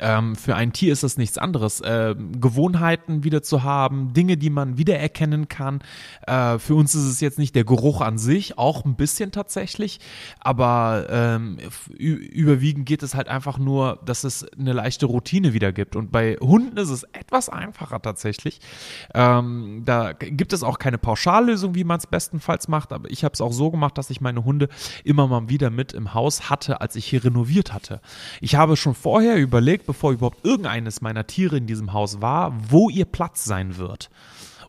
Ähm, 0.00 0.36
für 0.36 0.54
ein 0.56 0.72
Tier 0.72 0.92
ist 0.92 1.02
das 1.02 1.16
nichts 1.16 1.38
anderes. 1.38 1.80
Äh, 1.80 2.14
Gewohnheiten 2.16 3.24
wieder 3.24 3.42
zu 3.42 3.62
haben, 3.62 4.12
Dinge, 4.12 4.36
die 4.36 4.50
man 4.50 4.78
wiedererkennen 4.78 5.48
kann. 5.48 5.80
Äh, 6.26 6.58
für 6.58 6.74
uns 6.74 6.94
ist 6.94 7.04
es 7.04 7.20
jetzt 7.20 7.38
nicht 7.38 7.54
der 7.54 7.64
Geruch 7.64 8.00
an 8.00 8.18
sich, 8.18 8.58
auch 8.58 8.84
ein 8.84 8.96
bisschen 8.96 9.32
tatsächlich, 9.32 10.00
aber 10.40 11.06
ähm, 11.10 11.58
überwiegend 11.98 12.86
geht 12.86 13.02
es 13.02 13.14
halt 13.14 13.28
einfach 13.28 13.58
nur, 13.58 14.00
dass 14.04 14.24
es 14.24 14.46
eine 14.52 14.72
leichte 14.72 15.06
Routine 15.06 15.52
wieder 15.52 15.72
gibt. 15.72 15.96
Und 15.96 16.10
bei 16.12 16.36
Hunden 16.40 16.76
ist 16.76 16.90
es 16.90 17.04
etwas 17.12 17.48
einfacher 17.48 18.00
tatsächlich. 18.00 18.60
Ähm, 19.14 19.82
da 19.84 20.12
gibt 20.12 20.52
es 20.52 20.62
auch 20.62 20.78
keine 20.78 20.98
Pauschallösung, 20.98 21.74
wie 21.74 21.84
man 21.84 21.98
es 21.98 22.06
bestenfalls 22.06 22.68
macht, 22.68 22.92
aber 22.92 23.10
ich 23.10 23.24
habe 23.24 23.32
es 23.32 23.40
auch 23.40 23.52
so 23.52 23.70
gemacht, 23.70 23.98
dass 23.98 24.10
ich 24.10 24.20
meine 24.20 24.44
Hunde 24.44 24.68
immer 25.04 25.26
mal 25.26 25.48
wieder 25.48 25.70
mit 25.70 25.92
im 25.92 26.14
Haus 26.14 26.50
hatte, 26.50 26.80
als 26.80 26.96
ich 26.96 27.06
hier 27.06 27.24
renoviert 27.24 27.72
hatte. 27.72 28.00
Ich 28.40 28.54
habe 28.54 28.76
schon 28.76 28.94
vorher 28.94 29.36
überlegt, 29.36 29.81
bevor 29.86 30.12
überhaupt 30.12 30.44
irgendeines 30.44 31.00
meiner 31.00 31.26
Tiere 31.26 31.56
in 31.56 31.66
diesem 31.66 31.92
Haus 31.92 32.20
war, 32.20 32.54
wo 32.70 32.90
ihr 32.90 33.04
Platz 33.04 33.44
sein 33.44 33.76
wird 33.76 34.10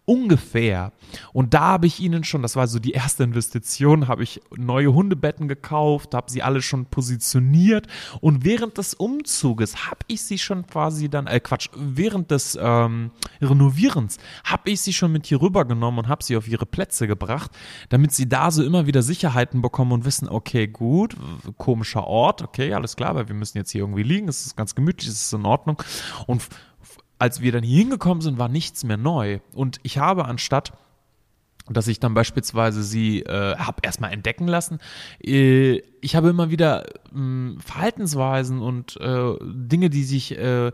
ungefähr. 0.06 0.92
Und 1.32 1.54
da 1.54 1.62
habe 1.62 1.88
ich 1.88 2.00
ihnen 2.00 2.24
schon, 2.24 2.42
das 2.42 2.56
war 2.56 2.68
so 2.68 2.80
die 2.80 2.92
erste 2.92 3.24
Investition, 3.24 4.08
habe 4.08 4.24
ich 4.24 4.42
neue 4.56 4.94
Hundebetten 4.94 5.48
gekauft, 5.48 6.14
habe 6.14 6.30
sie 6.30 6.44
alle 6.44 6.62
schon 6.62 6.86
positioniert 6.86 7.88
und 8.20 8.44
während 8.44 8.78
des 8.78 8.94
Umzuges 8.94 9.90
habe 9.90 10.00
ich 10.08 10.22
sie 10.22 10.38
schon 10.38 10.68
quasi 10.68 11.10
dann, 11.10 11.28
äh 11.28 11.40
Quatsch, 11.40 11.70
während 11.76 12.32
des 12.32 12.58
ähm, 12.62 13.12
Renovierens 13.42 14.18
habe 14.44 14.72
ich 14.72 14.82
sie 14.82 14.94
schon 14.94 15.12
mit 15.12 15.26
hier 15.26 15.42
rübergenommen 15.42 16.00
und 16.00 16.08
habe 16.08 16.24
sie 16.24 16.36
auf 16.36 16.48
ihre 16.48 16.66
Plätze 16.66 17.08
gebracht, 17.08 17.52
damit 17.90 18.12
sie 18.12 18.28
da 18.28 18.52
so 18.52 18.64
immer 18.64 18.88
wieder 18.88 19.04
Sicherheiten 19.04 19.62
bekommen 19.62 19.94
und 19.94 20.06
wissen, 20.06 20.28
okay, 20.28 20.68
gut, 20.68 21.16
komischer 21.58 22.06
Ort, 22.08 22.42
okay, 22.42 22.74
alles 22.74 22.96
klar, 22.96 23.16
weil 23.16 23.28
wir 23.28 23.36
müssen 23.36 23.58
jetzt 23.58 23.72
hier 23.72 23.82
irgendwie 23.82 24.04
liegen, 24.04 24.28
es 24.28 24.46
ist 24.46 24.58
ganz 24.58 24.76
gemütlich, 24.76 25.10
es 25.10 25.22
ist 25.22 25.34
in 25.34 25.46
Ordnung 25.46 25.82
und 26.28 26.42
als 27.24 27.40
wir 27.40 27.54
dann 27.54 27.64
hier 27.64 27.78
hingekommen 27.78 28.20
sind, 28.20 28.38
war 28.38 28.50
nichts 28.50 28.84
mehr 28.84 28.98
neu. 28.98 29.40
Und 29.54 29.80
ich 29.84 29.98
habe 29.98 30.26
anstatt 30.26 30.74
dass 31.70 31.88
ich 31.88 32.00
dann 32.00 32.14
beispielsweise 32.14 32.84
sie 32.84 33.22
äh, 33.22 33.56
habe 33.56 33.78
erstmal 33.84 34.12
entdecken 34.12 34.48
lassen. 34.48 34.80
Äh, 35.24 35.82
ich 36.02 36.16
habe 36.16 36.30
immer 36.30 36.52
wieder 36.52 36.84
mh, 37.12 37.14
hm, 37.14 37.58
Verhaltensweisen 37.66 38.60
und 38.60 38.98
äh, 39.00 39.34
Dinge, 39.42 39.90
die 39.90 40.04
sich 40.04 40.38
äh, 40.38 40.72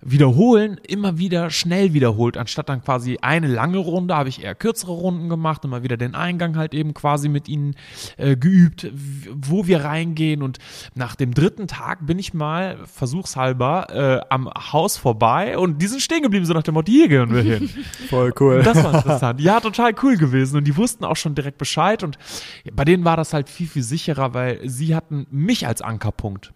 wiederholen, 0.00 0.80
immer 0.86 1.18
wieder 1.18 1.50
schnell 1.50 1.92
wiederholt. 1.92 2.36
Anstatt 2.36 2.68
dann 2.68 2.82
quasi 2.82 3.18
eine 3.20 3.46
lange 3.46 3.78
Runde, 3.78 4.16
habe 4.16 4.28
ich 4.28 4.42
eher 4.42 4.54
kürzere 4.54 4.92
Runden 4.92 5.28
gemacht, 5.28 5.64
immer 5.64 5.82
wieder 5.82 5.96
den 5.96 6.14
Eingang 6.14 6.56
halt 6.56 6.74
eben 6.74 6.94
quasi 6.94 7.28
mit 7.28 7.48
ihnen 7.48 7.76
äh, 8.16 8.36
geübt, 8.36 8.90
wo 9.34 9.66
wir 9.66 9.84
reingehen. 9.84 10.42
Und 10.42 10.58
nach 10.94 11.14
dem 11.14 11.34
dritten 11.34 11.68
Tag 11.68 12.06
bin 12.06 12.18
ich 12.18 12.34
mal 12.34 12.78
versuchshalber 12.86 13.86
äh, 13.90 14.34
am 14.34 14.48
Haus 14.48 14.96
vorbei 14.96 15.56
und 15.58 15.80
die 15.80 15.86
sind 15.86 16.00
stehen 16.00 16.22
geblieben, 16.22 16.46
so 16.46 16.54
nach 16.54 16.62
dem 16.62 16.74
Motto, 16.74 16.90
hier 16.90 17.08
gehen 17.08 17.32
wir 17.32 17.42
hin. 17.42 17.68
Voll 18.08 18.32
cool. 18.40 18.62
Das 18.62 18.82
war 18.82 18.94
interessant. 18.94 19.40
Ja, 19.40 19.60
total 19.60 19.94
cool 20.02 20.16
gewesen. 20.22 20.56
Und 20.56 20.64
die 20.64 20.76
wussten 20.76 21.04
auch 21.04 21.16
schon 21.16 21.34
direkt 21.34 21.58
Bescheid. 21.58 22.02
Und 22.02 22.16
bei 22.72 22.84
denen 22.84 23.04
war 23.04 23.16
das 23.16 23.34
halt 23.34 23.50
viel, 23.50 23.66
viel 23.66 23.82
sicherer, 23.82 24.32
weil 24.32 24.60
sie 24.68 24.94
hatten 24.94 25.26
mich 25.30 25.66
als 25.66 25.82
Ankerpunkt. 25.82 26.52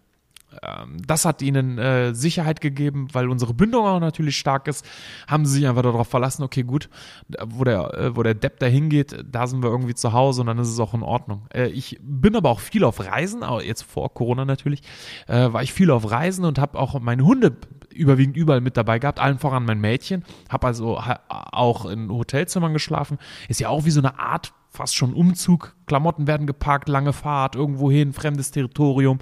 Ähm, 0.63 0.97
das 1.07 1.25
hat 1.25 1.43
ihnen 1.43 1.79
äh, 1.79 2.15
Sicherheit 2.15 2.61
gegeben, 2.61 3.09
weil 3.13 3.29
unsere 3.29 3.55
Bindung 3.55 3.87
auch 3.87 4.01
natürlich 4.01 4.37
stark 4.37 4.69
ist. 4.69 4.85
Haben 5.27 5.47
sie 5.47 5.55
sich 5.55 5.69
einfach 5.69 5.83
darauf 5.83 6.09
verlassen, 6.09 6.43
okay, 6.43 6.63
gut, 6.63 6.89
wo 7.45 7.65
der, 7.65 7.95
äh, 7.95 8.17
wo 8.17 8.23
der 8.23 8.35
Depp 8.35 8.59
da 8.59 8.67
hingeht, 8.67 9.25
da 9.31 9.47
sind 9.47 9.63
wir 9.63 9.71
irgendwie 9.71 9.95
zu 9.95 10.13
Hause 10.13 10.43
und 10.43 10.47
dann 10.49 10.59
ist 10.59 10.69
es 10.69 10.81
auch 10.81 10.95
in 10.95 11.03
Ordnung. 11.03 11.47
Äh, 11.53 11.69
ich 11.69 11.99
bin 12.03 12.37
aber 12.37 12.51
auch 12.51 12.61
viel 12.61 12.85
auf 12.85 13.01
Reisen, 13.01 13.43
aber 13.43 13.65
jetzt 13.65 13.83
vor 13.83 14.13
Corona 14.13 14.45
natürlich, 14.45 14.83
äh, 15.27 15.53
war 15.53 15.63
ich 15.63 15.73
viel 15.73 15.91
auf 15.91 16.11
Reisen 16.11 16.45
und 16.45 16.59
habe 16.59 16.79
auch 16.79 16.99
meine 17.01 17.25
Hunde 17.25 17.57
überwiegend 17.97 18.37
überall 18.37 18.61
mit 18.61 18.77
dabei 18.77 18.99
gehabt, 18.99 19.19
allen 19.19 19.39
voran 19.39 19.65
mein 19.65 19.81
Mädchen. 19.81 20.25
Habe 20.49 20.67
also 20.67 21.01
auch 21.29 21.87
in 21.87 22.11
Hotelzimmern 22.11 22.73
geschlafen. 22.73 23.19
Ist 23.49 23.61
ja 23.61 23.69
auch 23.69 23.85
wie 23.85 23.91
so 23.91 24.01
eine 24.01 24.19
Art 24.19 24.53
fast 24.77 24.95
schon 24.95 25.15
Umzug. 25.15 25.75
Klamotten 25.87 26.27
werden 26.27 26.47
gepackt, 26.47 26.89
lange 26.89 27.13
Fahrt, 27.13 27.55
irgendwo 27.55 27.91
hin, 27.91 28.13
fremdes 28.13 28.51
Territorium, 28.51 29.19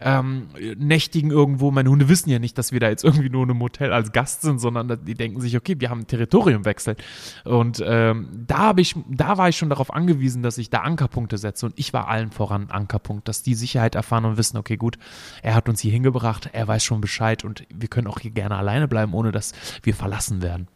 ähm, 0.00 0.48
nächtigen 0.76 1.30
irgendwo. 1.30 1.70
Meine 1.70 1.88
Hunde 1.88 2.08
wissen 2.08 2.30
ja 2.30 2.38
nicht, 2.38 2.58
dass 2.58 2.72
wir 2.72 2.80
da 2.80 2.88
jetzt 2.88 3.04
irgendwie 3.04 3.30
nur 3.30 3.44
in 3.44 3.50
einem 3.50 3.60
Hotel 3.60 3.92
als 3.92 4.12
Gast 4.12 4.42
sind, 4.42 4.58
sondern 4.58 5.04
die 5.04 5.14
denken 5.14 5.40
sich, 5.40 5.56
okay, 5.56 5.76
wir 5.78 5.90
haben 5.90 6.00
ein 6.00 6.06
Territoriumwechsel. 6.06 6.96
Und 7.44 7.82
ähm, 7.86 8.28
da 8.46 8.58
habe 8.58 8.80
ich, 8.80 8.94
da 9.08 9.38
war 9.38 9.48
ich 9.48 9.56
schon 9.56 9.70
darauf 9.70 9.92
angewiesen, 9.92 10.42
dass 10.42 10.58
ich 10.58 10.68
da 10.68 10.80
Ankerpunkte 10.80 11.38
setze. 11.38 11.66
Und 11.66 11.78
ich 11.78 11.92
war 11.92 12.08
allen 12.08 12.30
voran 12.30 12.70
Ankerpunkt, 12.70 13.28
dass 13.28 13.42
die 13.42 13.54
Sicherheit 13.54 13.94
erfahren 13.94 14.24
und 14.24 14.36
wissen, 14.36 14.56
okay, 14.56 14.76
gut, 14.76 14.98
er 15.42 15.54
hat 15.54 15.68
uns 15.68 15.80
hier 15.80 15.92
hingebracht, 15.92 16.50
er 16.52 16.66
weiß 16.66 16.84
schon 16.84 17.00
Bescheid 17.00 17.44
und 17.44 17.64
wir 17.72 17.88
können 17.88 18.08
auch 18.08 18.18
hier 18.18 18.32
gerne 18.32 18.56
alleine 18.56 18.88
bleiben, 18.88 19.14
ohne 19.14 19.32
dass 19.32 19.52
wir 19.82 19.94
verlassen 19.94 20.42
werden. 20.42 20.68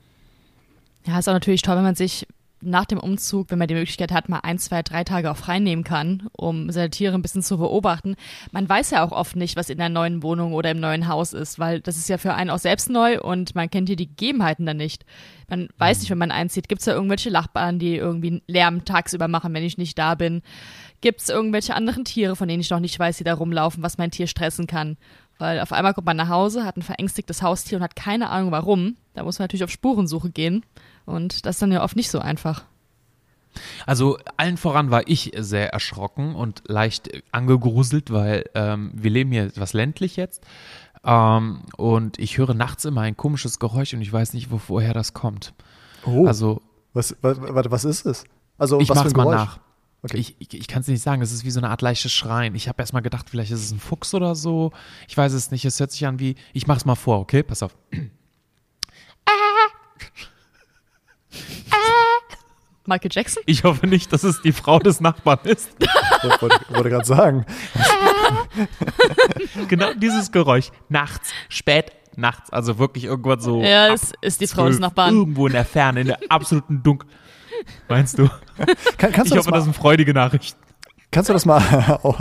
Ja, 1.06 1.18
ist 1.18 1.28
auch 1.28 1.34
natürlich 1.34 1.62
toll, 1.62 1.76
wenn 1.76 1.82
man 1.82 1.96
sich 1.96 2.26
nach 2.64 2.84
dem 2.84 2.98
Umzug, 2.98 3.50
wenn 3.50 3.58
man 3.58 3.68
die 3.68 3.74
Möglichkeit 3.74 4.12
hat, 4.12 4.28
mal 4.28 4.40
ein, 4.40 4.58
zwei, 4.58 4.82
drei 4.82 5.04
Tage 5.04 5.30
auch 5.30 5.36
frei 5.36 5.58
nehmen 5.58 5.84
kann, 5.84 6.28
um 6.32 6.70
seine 6.70 6.90
Tiere 6.90 7.14
ein 7.14 7.22
bisschen 7.22 7.42
zu 7.42 7.58
beobachten. 7.58 8.16
Man 8.52 8.68
weiß 8.68 8.90
ja 8.90 9.04
auch 9.04 9.12
oft 9.12 9.36
nicht, 9.36 9.56
was 9.56 9.70
in 9.70 9.78
der 9.78 9.88
neuen 9.88 10.22
Wohnung 10.22 10.54
oder 10.54 10.70
im 10.70 10.80
neuen 10.80 11.08
Haus 11.08 11.32
ist, 11.32 11.58
weil 11.58 11.80
das 11.80 11.96
ist 11.96 12.08
ja 12.08 12.18
für 12.18 12.34
einen 12.34 12.50
auch 12.50 12.58
selbst 12.58 12.90
neu 12.90 13.20
und 13.20 13.54
man 13.54 13.70
kennt 13.70 13.88
hier 13.88 13.96
die 13.96 14.08
Gegebenheiten 14.08 14.66
dann 14.66 14.76
nicht. 14.76 15.04
Man 15.48 15.68
weiß 15.78 16.00
nicht, 16.00 16.10
wenn 16.10 16.18
man 16.18 16.30
einzieht, 16.30 16.68
gibt 16.68 16.80
es 16.80 16.86
da 16.86 16.92
irgendwelche 16.92 17.30
Nachbarn, 17.30 17.78
die 17.78 17.96
irgendwie 17.96 18.42
Lärm 18.46 18.84
tagsüber 18.84 19.28
machen, 19.28 19.52
wenn 19.54 19.64
ich 19.64 19.78
nicht 19.78 19.98
da 19.98 20.14
bin? 20.14 20.42
Gibt 21.00 21.20
es 21.20 21.28
irgendwelche 21.28 21.74
anderen 21.74 22.04
Tiere, 22.04 22.34
von 22.34 22.48
denen 22.48 22.60
ich 22.60 22.70
noch 22.70 22.80
nicht 22.80 22.98
weiß, 22.98 23.18
die 23.18 23.24
da 23.24 23.34
rumlaufen, 23.34 23.82
was 23.82 23.98
mein 23.98 24.10
Tier 24.10 24.26
stressen 24.26 24.66
kann? 24.66 24.96
Weil 25.38 25.60
auf 25.60 25.72
einmal 25.72 25.94
kommt 25.94 26.06
man 26.06 26.16
nach 26.16 26.28
Hause, 26.28 26.64
hat 26.64 26.76
ein 26.76 26.82
verängstigtes 26.82 27.42
Haustier 27.42 27.78
und 27.78 27.84
hat 27.84 27.96
keine 27.96 28.30
Ahnung 28.30 28.52
warum. 28.52 28.96
Da 29.14 29.24
muss 29.24 29.38
man 29.38 29.44
natürlich 29.44 29.64
auf 29.64 29.70
Spurensuche 29.70 30.30
gehen. 30.30 30.64
Und 31.06 31.46
das 31.46 31.56
ist 31.56 31.62
dann 31.62 31.72
ja 31.72 31.82
oft 31.82 31.96
nicht 31.96 32.10
so 32.10 32.18
einfach. 32.18 32.64
Also 33.86 34.18
allen 34.36 34.56
voran 34.56 34.90
war 34.90 35.06
ich 35.06 35.32
sehr 35.36 35.72
erschrocken 35.72 36.34
und 36.34 36.62
leicht 36.66 37.10
angegruselt, 37.32 38.12
weil 38.12 38.44
ähm, 38.54 38.90
wir 38.94 39.10
leben 39.10 39.30
hier 39.30 39.44
etwas 39.44 39.72
ländlich 39.72 40.16
jetzt. 40.16 40.42
Ähm, 41.04 41.62
und 41.76 42.18
ich 42.18 42.38
höre 42.38 42.54
nachts 42.54 42.84
immer 42.84 43.02
ein 43.02 43.16
komisches 43.16 43.58
Geräusch 43.58 43.94
und 43.94 44.00
ich 44.00 44.12
weiß 44.12 44.32
nicht, 44.32 44.50
wo, 44.50 44.60
woher 44.68 44.94
das 44.94 45.12
kommt. 45.12 45.54
Oh. 46.04 46.26
Also. 46.26 46.62
Was, 46.94 47.16
was, 47.20 47.38
was 47.40 47.84
ist 47.84 48.06
es? 48.06 48.24
Also, 48.56 48.80
ich 48.80 48.88
was 48.88 48.96
mach's 48.96 49.14
mal 49.14 49.24
nach. 49.24 49.58
Okay. 50.02 50.18
Ich, 50.18 50.36
ich, 50.38 50.52
ich 50.52 50.68
kann 50.68 50.82
es 50.82 50.88
nicht 50.88 51.02
sagen, 51.02 51.22
es 51.22 51.32
ist 51.32 51.44
wie 51.44 51.50
so 51.50 51.60
eine 51.60 51.70
Art 51.70 51.80
leichtes 51.80 52.12
Schreien. 52.12 52.54
Ich 52.54 52.68
habe 52.68 52.82
erst 52.82 52.92
mal 52.92 53.00
gedacht, 53.00 53.30
vielleicht 53.30 53.50
ist 53.50 53.64
es 53.64 53.72
ein 53.72 53.80
Fuchs 53.80 54.14
oder 54.14 54.34
so. 54.34 54.70
Ich 55.08 55.16
weiß 55.16 55.32
es 55.32 55.50
nicht. 55.50 55.64
Es 55.64 55.80
hört 55.80 55.92
sich 55.92 56.06
an 56.06 56.18
wie. 56.18 56.36
Ich 56.52 56.66
mach's 56.66 56.84
mal 56.84 56.94
vor, 56.94 57.20
okay? 57.20 57.42
Pass 57.42 57.62
auf. 57.62 57.74
Michael 62.86 63.10
Jackson? 63.12 63.42
Ich 63.46 63.64
hoffe 63.64 63.86
nicht, 63.86 64.12
dass 64.12 64.24
es 64.24 64.42
die 64.42 64.52
Frau 64.52 64.78
des 64.78 65.00
Nachbarn 65.00 65.40
ist. 65.44 65.70
Ich 66.26 66.40
wollte, 66.40 66.58
wollte 66.70 66.88
gerade 66.88 67.04
sagen. 67.04 67.44
genau 69.68 69.92
dieses 69.92 70.32
Geräusch. 70.32 70.70
Nachts, 70.88 71.32
spät 71.50 71.92
nachts, 72.16 72.50
also 72.50 72.78
wirklich 72.78 73.04
irgendwann 73.04 73.40
so. 73.40 73.62
Ja, 73.62 73.92
es 73.92 74.14
ist 74.22 74.40
die 74.40 74.46
Frau 74.46 74.68
des 74.68 74.78
Nachbarn. 74.78 75.14
Irgendwo 75.14 75.46
in 75.46 75.52
der 75.52 75.66
Ferne, 75.66 76.00
in 76.00 76.06
der 76.06 76.18
absoluten 76.30 76.82
Dunkel. 76.82 77.06
Meinst 77.88 78.18
du? 78.18 78.28
Kann, 78.96 79.12
kannst 79.12 79.26
ich 79.26 79.32
du 79.32 79.38
hoffe, 79.38 79.50
das, 79.50 79.58
das 79.58 79.64
sind 79.64 79.76
freudige 79.76 80.14
Nachrichten. 80.14 80.63
Kannst 81.14 81.30
du 81.30 81.32
das 81.32 81.46
mal. 81.46 81.62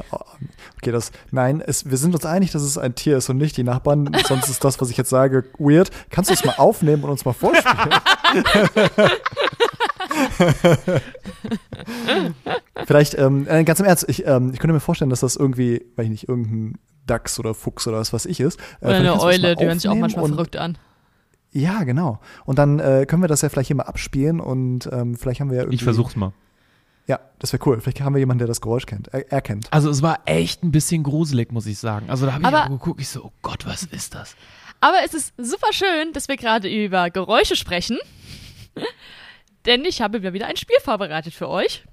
Okay, 0.77 0.91
das. 0.91 1.11
Nein, 1.31 1.63
es, 1.65 1.89
wir 1.89 1.95
sind 1.95 2.13
uns 2.13 2.25
einig, 2.25 2.51
dass 2.51 2.61
es 2.61 2.77
ein 2.77 2.93
Tier 2.93 3.15
ist 3.15 3.29
und 3.29 3.37
nicht 3.37 3.55
die 3.55 3.63
Nachbarn. 3.63 4.11
Sonst 4.27 4.49
ist 4.49 4.65
das, 4.65 4.81
was 4.81 4.89
ich 4.89 4.97
jetzt 4.97 5.09
sage, 5.09 5.45
weird. 5.57 5.91
Kannst 6.09 6.29
du 6.29 6.33
es 6.33 6.43
mal 6.43 6.55
aufnehmen 6.57 7.05
und 7.05 7.09
uns 7.09 7.23
mal 7.23 7.31
vorspielen? 7.31 7.89
Vielleicht, 12.85 13.17
ähm, 13.17 13.47
äh, 13.47 13.63
ganz 13.63 13.79
im 13.79 13.85
Ernst, 13.85 14.09
ich, 14.09 14.27
ähm, 14.27 14.51
ich 14.53 14.59
könnte 14.59 14.73
mir 14.73 14.81
vorstellen, 14.81 15.09
dass 15.09 15.21
das 15.21 15.37
irgendwie, 15.37 15.85
weiß 15.95 16.03
ich 16.03 16.11
nicht, 16.11 16.27
irgendein 16.27 16.77
Dachs 17.05 17.39
oder 17.39 17.53
Fuchs 17.53 17.87
oder 17.87 17.99
was 17.99 18.11
weiß 18.11 18.25
ich 18.25 18.41
ist. 18.41 18.59
Äh, 18.81 18.87
oder 18.87 18.97
eine 18.97 19.21
Eule, 19.21 19.55
die 19.55 19.63
hören 19.63 19.79
sich 19.79 19.89
auch 19.89 19.95
manchmal 19.95 20.27
verrückt 20.27 20.57
an. 20.57 20.77
Ja, 21.53 21.85
genau. 21.85 22.19
Und 22.43 22.59
dann 22.59 22.79
äh, 22.79 23.05
können 23.07 23.23
wir 23.23 23.29
das 23.29 23.41
ja 23.41 23.47
vielleicht 23.47 23.67
hier 23.67 23.77
mal 23.77 23.83
abspielen 23.83 24.41
und 24.41 24.89
ähm, 24.91 25.15
vielleicht 25.15 25.39
haben 25.39 25.49
wir 25.49 25.55
ja 25.55 25.61
irgendwie. 25.61 25.75
Ich 25.75 25.83
versuch's 25.85 26.17
mal. 26.17 26.33
Ja, 27.05 27.19
das 27.39 27.51
wäre 27.51 27.61
cool. 27.67 27.81
Vielleicht 27.81 28.01
haben 28.01 28.13
wir 28.13 28.19
jemanden, 28.19 28.39
der 28.39 28.47
das 28.47 28.61
Geräusch 28.61 28.85
kennt, 28.85 29.09
er, 29.09 29.29
erkennt. 29.31 29.67
Also 29.71 29.89
es 29.89 30.01
war 30.01 30.21
echt 30.25 30.63
ein 30.63 30.71
bisschen 30.71 31.03
gruselig, 31.03 31.51
muss 31.51 31.65
ich 31.65 31.77
sagen. 31.77 32.09
Also 32.09 32.25
da 32.25 32.33
habe 32.33 32.43
ich 32.47 32.53
auch 32.53 32.69
geguckt, 32.69 33.01
ich 33.01 33.09
so, 33.09 33.25
oh 33.25 33.31
Gott, 33.41 33.65
was 33.65 33.83
ist 33.83 34.15
das? 34.15 34.35
Aber 34.79 34.97
es 35.03 35.13
ist 35.13 35.33
super 35.37 35.71
schön, 35.71 36.13
dass 36.13 36.27
wir 36.27 36.37
gerade 36.37 36.69
über 36.69 37.09
Geräusche 37.09 37.55
sprechen. 37.55 37.97
Denn 39.65 39.85
ich 39.85 40.01
habe 40.01 40.33
wieder 40.33 40.47
ein 40.47 40.57
Spiel 40.57 40.77
vorbereitet 40.83 41.33
für 41.33 41.49
euch. 41.49 41.83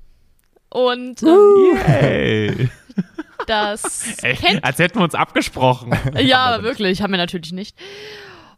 Und 0.70 1.22
ähm, 1.22 1.76
Yay. 1.76 2.70
das 3.46 4.18
Ey, 4.22 4.34
kennt, 4.34 4.64
als 4.64 4.78
hätten 4.78 4.98
wir 4.98 5.04
uns 5.04 5.14
abgesprochen. 5.14 5.92
ja, 6.18 6.46
aber 6.46 6.62
wirklich, 6.62 7.02
haben 7.02 7.12
wir 7.12 7.18
natürlich 7.18 7.52
nicht. 7.52 7.76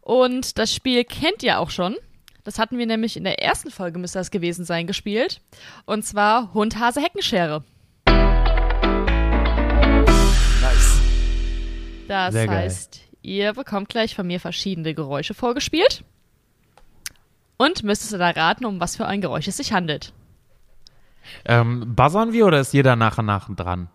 Und 0.01 0.57
das 0.57 0.73
Spiel 0.73 1.03
kennt 1.03 1.43
ihr 1.43 1.59
auch 1.59 1.69
schon. 1.69 1.95
Das 2.43 2.59
hatten 2.59 2.77
wir 2.77 2.85
nämlich 2.85 3.15
in 3.15 3.23
der 3.23 3.41
ersten 3.41 3.71
Folge, 3.71 3.99
müsste 3.99 4.19
das 4.19 4.31
gewesen 4.31 4.65
sein, 4.65 4.85
gespielt. 4.85 5.39
Und 5.85 6.03
zwar 6.05 6.53
Hund, 6.53 6.77
Hase, 6.77 7.01
Heckenschere. 7.01 7.63
Nice. 10.61 11.01
Das 12.07 12.33
Sehr 12.33 12.49
heißt, 12.49 12.91
geil. 12.91 13.01
ihr 13.21 13.53
bekommt 13.53 13.87
gleich 13.89 14.15
von 14.15 14.27
mir 14.27 14.41
verschiedene 14.41 14.93
Geräusche 14.93 15.33
vorgespielt. 15.33 16.03
Und 17.55 17.83
müsstest 17.83 18.11
du 18.11 18.17
da 18.17 18.31
raten, 18.31 18.65
um 18.65 18.81
was 18.81 18.97
für 18.97 19.05
ein 19.05 19.21
Geräusch 19.21 19.47
es 19.47 19.57
sich 19.57 19.71
handelt. 19.71 20.11
Ähm, 21.45 21.95
buzzern 21.95 22.33
wir 22.33 22.45
oder 22.45 22.59
ist 22.59 22.73
jeder 22.73 22.97
nach 22.97 23.17
und 23.17 23.25
nach 23.25 23.49
dran? 23.55 23.87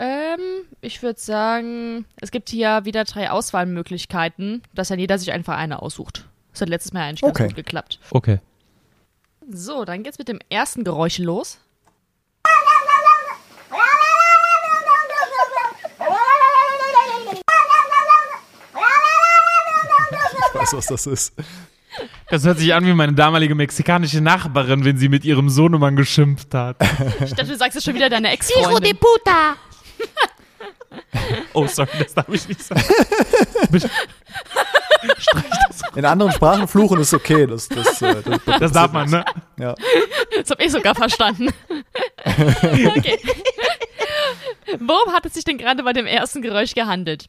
Ähm, 0.00 0.40
ich 0.80 1.00
würde 1.02 1.20
sagen, 1.20 2.06
es 2.20 2.32
gibt 2.32 2.48
hier 2.48 2.84
wieder 2.84 3.04
drei 3.04 3.30
Auswahlmöglichkeiten, 3.30 4.62
dass 4.74 4.88
dann 4.88 4.98
jeder 4.98 5.18
sich 5.18 5.30
einfach 5.30 5.56
eine 5.56 5.80
aussucht. 5.80 6.26
Das 6.52 6.60
hat 6.60 6.68
letztes 6.68 6.92
Mal 6.92 7.02
eigentlich 7.08 7.20
ganz 7.22 7.34
Okay. 7.34 7.46
gut 7.48 7.56
geklappt. 7.56 7.98
Okay. 8.10 8.38
So, 9.50 9.84
dann 9.84 10.02
geht's 10.02 10.18
mit 10.18 10.28
dem 10.28 10.38
ersten 10.50 10.84
Geräusch 10.84 11.18
los. 11.18 11.58
Ich 20.48 20.54
weiß, 20.60 20.72
was 20.74 20.86
das 20.86 21.06
ist. 21.06 21.32
Das 22.30 22.44
hört 22.44 22.58
sich 22.58 22.72
an 22.72 22.86
wie 22.86 22.94
meine 22.94 23.12
damalige 23.12 23.54
mexikanische 23.54 24.20
Nachbarin, 24.20 24.84
wenn 24.84 24.96
sie 24.96 25.08
mit 25.08 25.24
ihrem 25.24 25.48
Sohnemann 25.50 25.96
geschimpft 25.96 26.54
hat. 26.54 26.76
Ich 27.24 27.30
dachte, 27.34 27.46
du 27.52 27.56
sagst 27.56 27.74
jetzt 27.74 27.84
schon 27.84 27.94
wieder 27.94 28.08
deine 28.08 28.30
Ex-Freundin. 28.32 28.96
puta! 28.96 29.56
Oh, 31.52 31.66
sorry, 31.66 31.88
das 31.98 32.14
darf 32.14 32.28
ich 32.30 32.48
nicht 32.48 32.62
sagen. 32.62 32.82
In 35.94 36.04
anderen 36.04 36.32
Sprachen 36.32 36.68
fluchen 36.68 37.00
ist 37.00 37.12
okay. 37.14 37.46
Das, 37.46 37.68
das, 37.68 38.00
äh, 38.02 38.22
das, 38.22 38.40
Das 38.60 38.72
darf 38.72 38.92
man, 38.92 39.10
ne? 39.10 39.24
Ja. 39.58 39.74
Das 40.36 40.50
habe 40.50 40.64
ich 40.64 40.72
sogar 40.72 40.94
verstanden. 40.94 41.48
okay. 42.24 43.18
Worum 44.78 45.12
hat 45.12 45.26
es 45.26 45.34
sich 45.34 45.44
denn 45.44 45.58
gerade 45.58 45.82
bei 45.82 45.92
dem 45.92 46.06
ersten 46.06 46.42
Geräusch 46.42 46.74
gehandelt? 46.74 47.26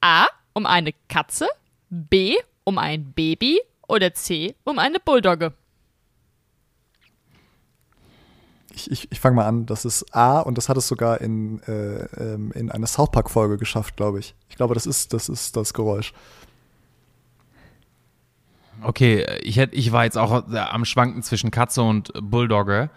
A. 0.00 0.26
Um 0.54 0.66
eine 0.66 0.92
Katze. 1.08 1.48
B. 1.90 2.36
Um 2.64 2.78
ein 2.78 3.12
Baby. 3.12 3.60
Oder 3.86 4.14
C. 4.14 4.54
Um 4.64 4.78
eine 4.78 5.00
Bulldogge. 5.00 5.52
Ich, 8.74 8.90
ich, 8.90 9.08
ich 9.10 9.20
fange 9.20 9.36
mal 9.36 9.46
an. 9.46 9.66
Das 9.66 9.84
ist 9.84 10.14
A 10.14 10.40
und 10.40 10.56
das 10.56 10.68
hat 10.68 10.76
es 10.76 10.86
sogar 10.86 11.20
in, 11.20 11.60
äh, 11.64 12.04
ähm, 12.22 12.52
in 12.54 12.70
eine 12.70 12.86
South 12.86 13.10
Park-Folge 13.10 13.58
geschafft, 13.58 13.96
glaube 13.96 14.20
ich. 14.20 14.34
Ich 14.48 14.56
glaube, 14.56 14.74
das 14.74 14.86
ist, 14.86 15.12
das 15.12 15.28
ist 15.28 15.56
das 15.56 15.74
Geräusch. 15.74 16.12
Okay, 18.82 19.26
ich, 19.42 19.56
hätt, 19.56 19.70
ich 19.72 19.92
war 19.92 20.04
jetzt 20.04 20.18
auch 20.18 20.50
äh, 20.52 20.58
am 20.58 20.84
Schwanken 20.84 21.22
zwischen 21.22 21.50
Katze 21.50 21.82
und 21.82 22.12
Bulldogge. 22.20 22.90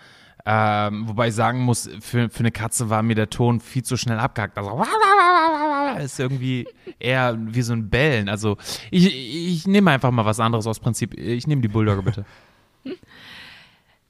Ähm, 0.45 1.07
wobei 1.07 1.27
ich 1.27 1.35
sagen 1.35 1.59
muss, 1.59 1.89
für, 1.99 2.29
für 2.29 2.39
eine 2.39 2.51
Katze 2.51 2.89
war 2.89 3.03
mir 3.03 3.15
der 3.15 3.29
Ton 3.29 3.59
viel 3.59 3.83
zu 3.83 3.95
schnell 3.95 4.17
abgehackt. 4.17 4.57
Also 4.57 4.83
ist 6.03 6.19
irgendwie 6.19 6.67
eher 6.99 7.37
wie 7.37 7.61
so 7.61 7.73
ein 7.73 7.89
Bellen. 7.89 8.27
Also 8.27 8.57
ich, 8.89 9.15
ich 9.15 9.67
nehme 9.67 9.91
einfach 9.91 10.11
mal 10.11 10.25
was 10.25 10.39
anderes 10.39 10.65
aus 10.65 10.79
Prinzip. 10.79 11.13
Ich 11.17 11.45
nehme 11.45 11.61
die 11.61 11.67
Bulldogge 11.67 12.01
bitte. 12.01 12.25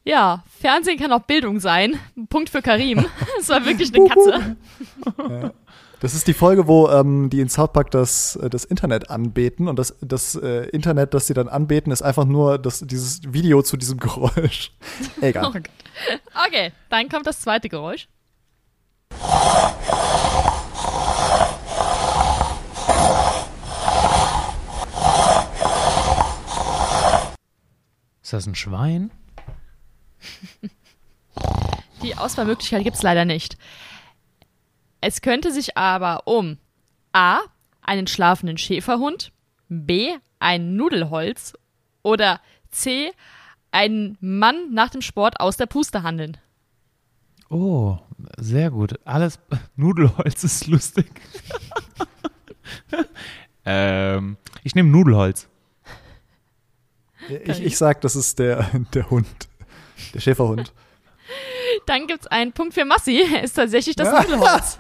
Ja, 0.04 0.44
Fernsehen 0.60 0.98
kann 0.98 1.12
auch 1.12 1.22
Bildung 1.22 1.60
sein. 1.60 2.00
Punkt 2.30 2.50
für 2.50 2.64
Karim. 2.64 3.06
Es 3.40 3.50
war 3.50 3.64
wirklich 3.64 3.94
eine 3.94 4.08
Katze. 4.08 4.58
Das 6.02 6.16
ist 6.16 6.26
die 6.26 6.34
Folge, 6.34 6.68
wo 6.68 6.90
ähm, 6.90 7.30
die 7.30 7.42
in 7.42 7.48
South 7.48 7.74
Park 7.74 7.92
das, 7.92 8.36
äh, 8.36 8.50
das 8.50 8.66
Internet 8.66 9.12
anbeten 9.12 9.68
und 9.68 9.78
das, 9.78 9.96
das 10.02 10.34
äh, 10.34 10.64
Internet, 10.70 11.14
das 11.14 11.28
sie 11.28 11.36
dann 11.36 11.48
anbeten, 11.48 11.92
ist 11.92 12.02
einfach 12.02 12.26
nur 12.26 12.58
das, 12.58 12.80
dieses 12.80 13.22
Video 13.32 13.62
zu 13.62 13.78
diesem 13.78 14.00
Geräusch. 14.00 14.72
Egal. 15.22 15.62
Okay, 16.48 16.72
dann 16.90 17.08
kommt 17.08 17.28
das 17.28 17.40
zweite 17.40 17.70
Geräusch. 17.70 18.08
Ist 28.24 28.34
das 28.34 28.48
ein 28.48 28.56
Schwein? 28.56 29.12
Die 32.02 32.18
Auswahlmöglichkeit 32.18 32.84
gibt's 32.84 33.04
leider 33.04 33.26
nicht. 33.26 33.56
Es 35.02 35.22
könnte 35.22 35.52
sich 35.52 35.78
aber 35.78 36.28
um 36.28 36.58
A. 37.12 37.40
einen 37.82 38.06
schlafenden 38.06 38.58
Schäferhund, 38.58 39.32
B. 39.68 40.12
ein 40.40 40.76
Nudelholz 40.76 41.54
oder 42.04 42.40
C. 42.70 43.12
einen 43.72 44.18
Mann 44.22 44.74
nach 44.74 44.92
dem 44.92 45.02
Sport 45.02 45.40
aus 45.40 45.58
der 45.58 45.66
Puste 45.66 46.04
handeln. 46.04 46.38
Oh, 47.50 47.98
sehr 48.38 48.70
gut. 48.70 49.00
Alles 49.04 49.40
Nudelholz 49.76 50.44
ist 50.44 50.68
lustig. 50.68 51.08
ähm, 53.66 54.38
ich 54.64 54.76
nehme 54.76 54.90
Nudelholz. 54.90 55.50
Ich, 57.28 57.62
ich 57.62 57.78
sag, 57.78 58.02
das 58.02 58.16
ist 58.16 58.40
der, 58.40 58.70
der 58.94 59.10
Hund. 59.10 59.28
Der 60.14 60.20
Schäferhund. 60.20 60.74
Dann 61.88 62.08
gibt's 62.08 62.28
einen 62.28 62.54
Punkt 62.54 62.74
für 62.74 62.86
Massi. 62.86 63.18
Ist 63.18 63.54
tatsächlich 63.54 63.96
das 63.96 64.12
Nudelholz. 64.12 64.80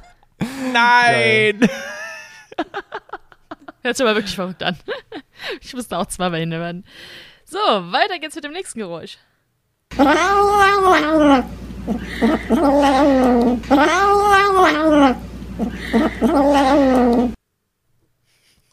Nein! 0.71 1.69
Hört 3.83 3.97
sich 3.97 4.05
aber 4.05 4.15
wirklich 4.15 4.35
verrückt 4.35 4.63
an. 4.63 4.77
Ich 5.59 5.73
musste 5.73 5.97
auch 5.97 6.05
zweimal 6.05 6.39
hinter 6.39 6.59
werden. 6.59 6.85
So, 7.45 7.57
weiter 7.57 8.19
geht's 8.19 8.35
mit 8.35 8.43
dem 8.43 8.51
nächsten 8.51 8.77
Geräusch. 8.77 9.17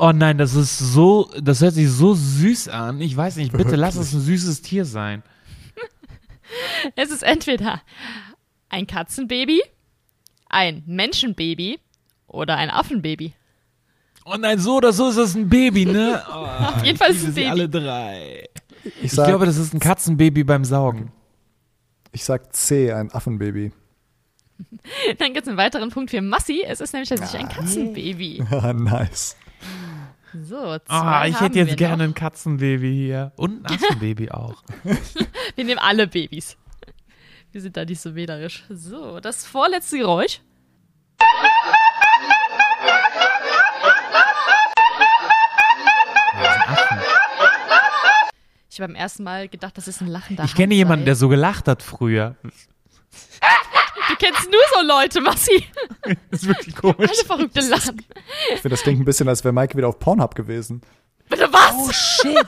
Oh 0.00 0.12
nein, 0.12 0.36
das 0.36 0.54
ist 0.54 0.78
so, 0.78 1.30
das 1.40 1.62
hört 1.62 1.74
sich 1.74 1.90
so 1.90 2.14
süß 2.14 2.68
an. 2.68 3.00
Ich 3.00 3.16
weiß 3.16 3.36
nicht, 3.36 3.52
bitte 3.52 3.76
lass 3.76 3.96
es 3.96 4.12
ein 4.12 4.20
süßes 4.20 4.62
Tier 4.62 4.84
sein. 4.84 5.22
Es 6.96 7.10
ist 7.10 7.22
entweder 7.22 7.82
ein 8.68 8.86
Katzenbaby, 8.86 9.60
ein 10.49 10.82
Menschenbaby 10.86 11.78
oder 12.26 12.57
ein 12.57 12.70
Affenbaby. 12.70 13.34
Oh 14.24 14.36
nein, 14.38 14.59
so 14.59 14.76
oder 14.76 14.92
so 14.92 15.09
ist 15.09 15.16
es 15.16 15.34
ein 15.34 15.49
Baby, 15.49 15.86
ne? 15.86 16.22
Oh, 16.30 16.34
Auf 16.34 16.84
jeden 16.84 16.99
Fall 16.99 17.11
ist 17.11 17.18
es 17.22 17.24
ein 17.28 17.32
sie 17.32 17.40
Baby. 17.40 17.51
alle 17.51 17.68
drei. 17.68 18.49
Ich 18.84 19.05
Ich 19.05 19.12
sag, 19.12 19.28
glaube, 19.28 19.46
das 19.46 19.57
ist 19.57 19.72
ein 19.74 19.80
Katzenbaby 19.80 20.44
beim 20.44 20.64
Saugen. 20.64 21.12
ich 22.12 22.24
sag 22.24 22.55
C, 22.55 22.92
ein 22.92 23.11
Affenbaby. 23.12 23.72
Dann 25.18 25.32
gibt's 25.34 25.49
einen 25.49 25.57
weiteren 25.57 25.90
Punkt 25.90 26.11
für 26.11 26.20
Massi. 26.20 26.62
Es 26.66 26.80
ist 26.80 26.92
nämlich 26.92 27.09
tatsächlich 27.09 27.40
ein 27.40 27.49
Katzenbaby. 27.49 28.44
Ah, 28.51 28.72
nice. 28.72 29.36
So, 30.42 30.57
zwei 30.57 30.78
Ah, 30.88 31.26
ich 31.26 31.34
haben 31.36 31.46
hätte 31.46 31.59
jetzt 31.61 31.76
gerne 31.78 32.03
noch. 32.05 32.11
ein 32.11 32.14
Katzenbaby 32.14 32.92
hier. 32.94 33.32
Und 33.36 33.64
ein 33.64 33.74
Affenbaby 33.76 34.30
auch. 34.30 34.62
Wir 35.57 35.64
nehmen 35.64 35.78
alle 35.78 36.07
Babys. 36.07 36.57
Wir 37.59 37.62
sind 37.62 37.76
da 37.76 37.84
nicht 37.84 38.00
so 38.00 38.14
wählerisch. 38.14 38.62
So, 38.70 39.18
das 39.18 39.44
vorletzte 39.44 39.98
Geräusch. 39.98 40.40
Ich 48.70 48.80
habe 48.80 48.92
beim 48.92 48.94
ersten 48.94 49.24
Mal 49.24 49.48
gedacht, 49.48 49.76
das 49.76 49.88
ist 49.88 50.00
ein 50.00 50.06
lachender 50.06 50.44
Ich 50.44 50.54
kenne 50.54 50.72
Hahn 50.72 50.78
jemanden, 50.78 51.02
sei. 51.02 51.06
der 51.06 51.14
so 51.16 51.28
gelacht 51.28 51.66
hat 51.66 51.82
früher. 51.82 52.36
Du 52.42 54.14
kennst 54.20 54.48
nur 54.48 54.61
so 54.72 54.86
Leute, 54.86 55.20
Massi. 55.20 55.64
Das 56.30 56.42
ist 56.42 56.46
wirklich 56.46 56.76
komisch. 56.76 57.11
Alle 57.11 57.24
verrückte 57.26 57.61
lachen. 57.62 58.00
Ich 58.54 58.61
finde, 58.61 58.68
das 58.68 58.82
klingt 58.82 59.00
ein 59.00 59.04
bisschen, 59.04 59.28
als 59.28 59.42
wäre 59.42 59.52
Mike 59.52 59.76
wieder 59.76 59.88
auf 59.88 59.98
Pornhub 59.98 60.36
gewesen. 60.36 60.80
Bitte 61.28 61.52
was? 61.52 61.72
Oh 61.74 61.92
shit. 61.92 62.46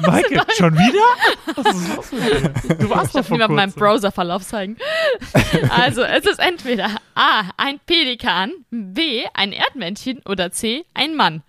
Michael, 0.00 0.42
schon 0.56 0.74
wieder? 0.74 1.56
Was 1.56 1.76
ist 1.76 1.96
los 1.96 2.12
mit 2.12 2.22
dir? 2.70 2.74
Du 2.76 2.90
warst 2.90 3.06
Ich 3.06 3.12
darf 3.12 3.12
doch 3.12 3.24
vor 3.26 3.36
niemand 3.36 3.54
meinen 3.54 3.72
kurzem. 3.72 3.80
Browserverlauf 3.80 4.42
zeigen. 4.46 4.76
Also, 5.70 6.02
es 6.02 6.24
ist 6.26 6.38
entweder 6.40 6.90
A, 7.14 7.44
ein 7.56 7.78
Pelikan, 7.86 8.52
B, 8.70 9.24
ein 9.34 9.52
Erdmännchen 9.52 10.20
oder 10.24 10.50
C, 10.50 10.84
ein 10.94 11.14
Mann. 11.16 11.42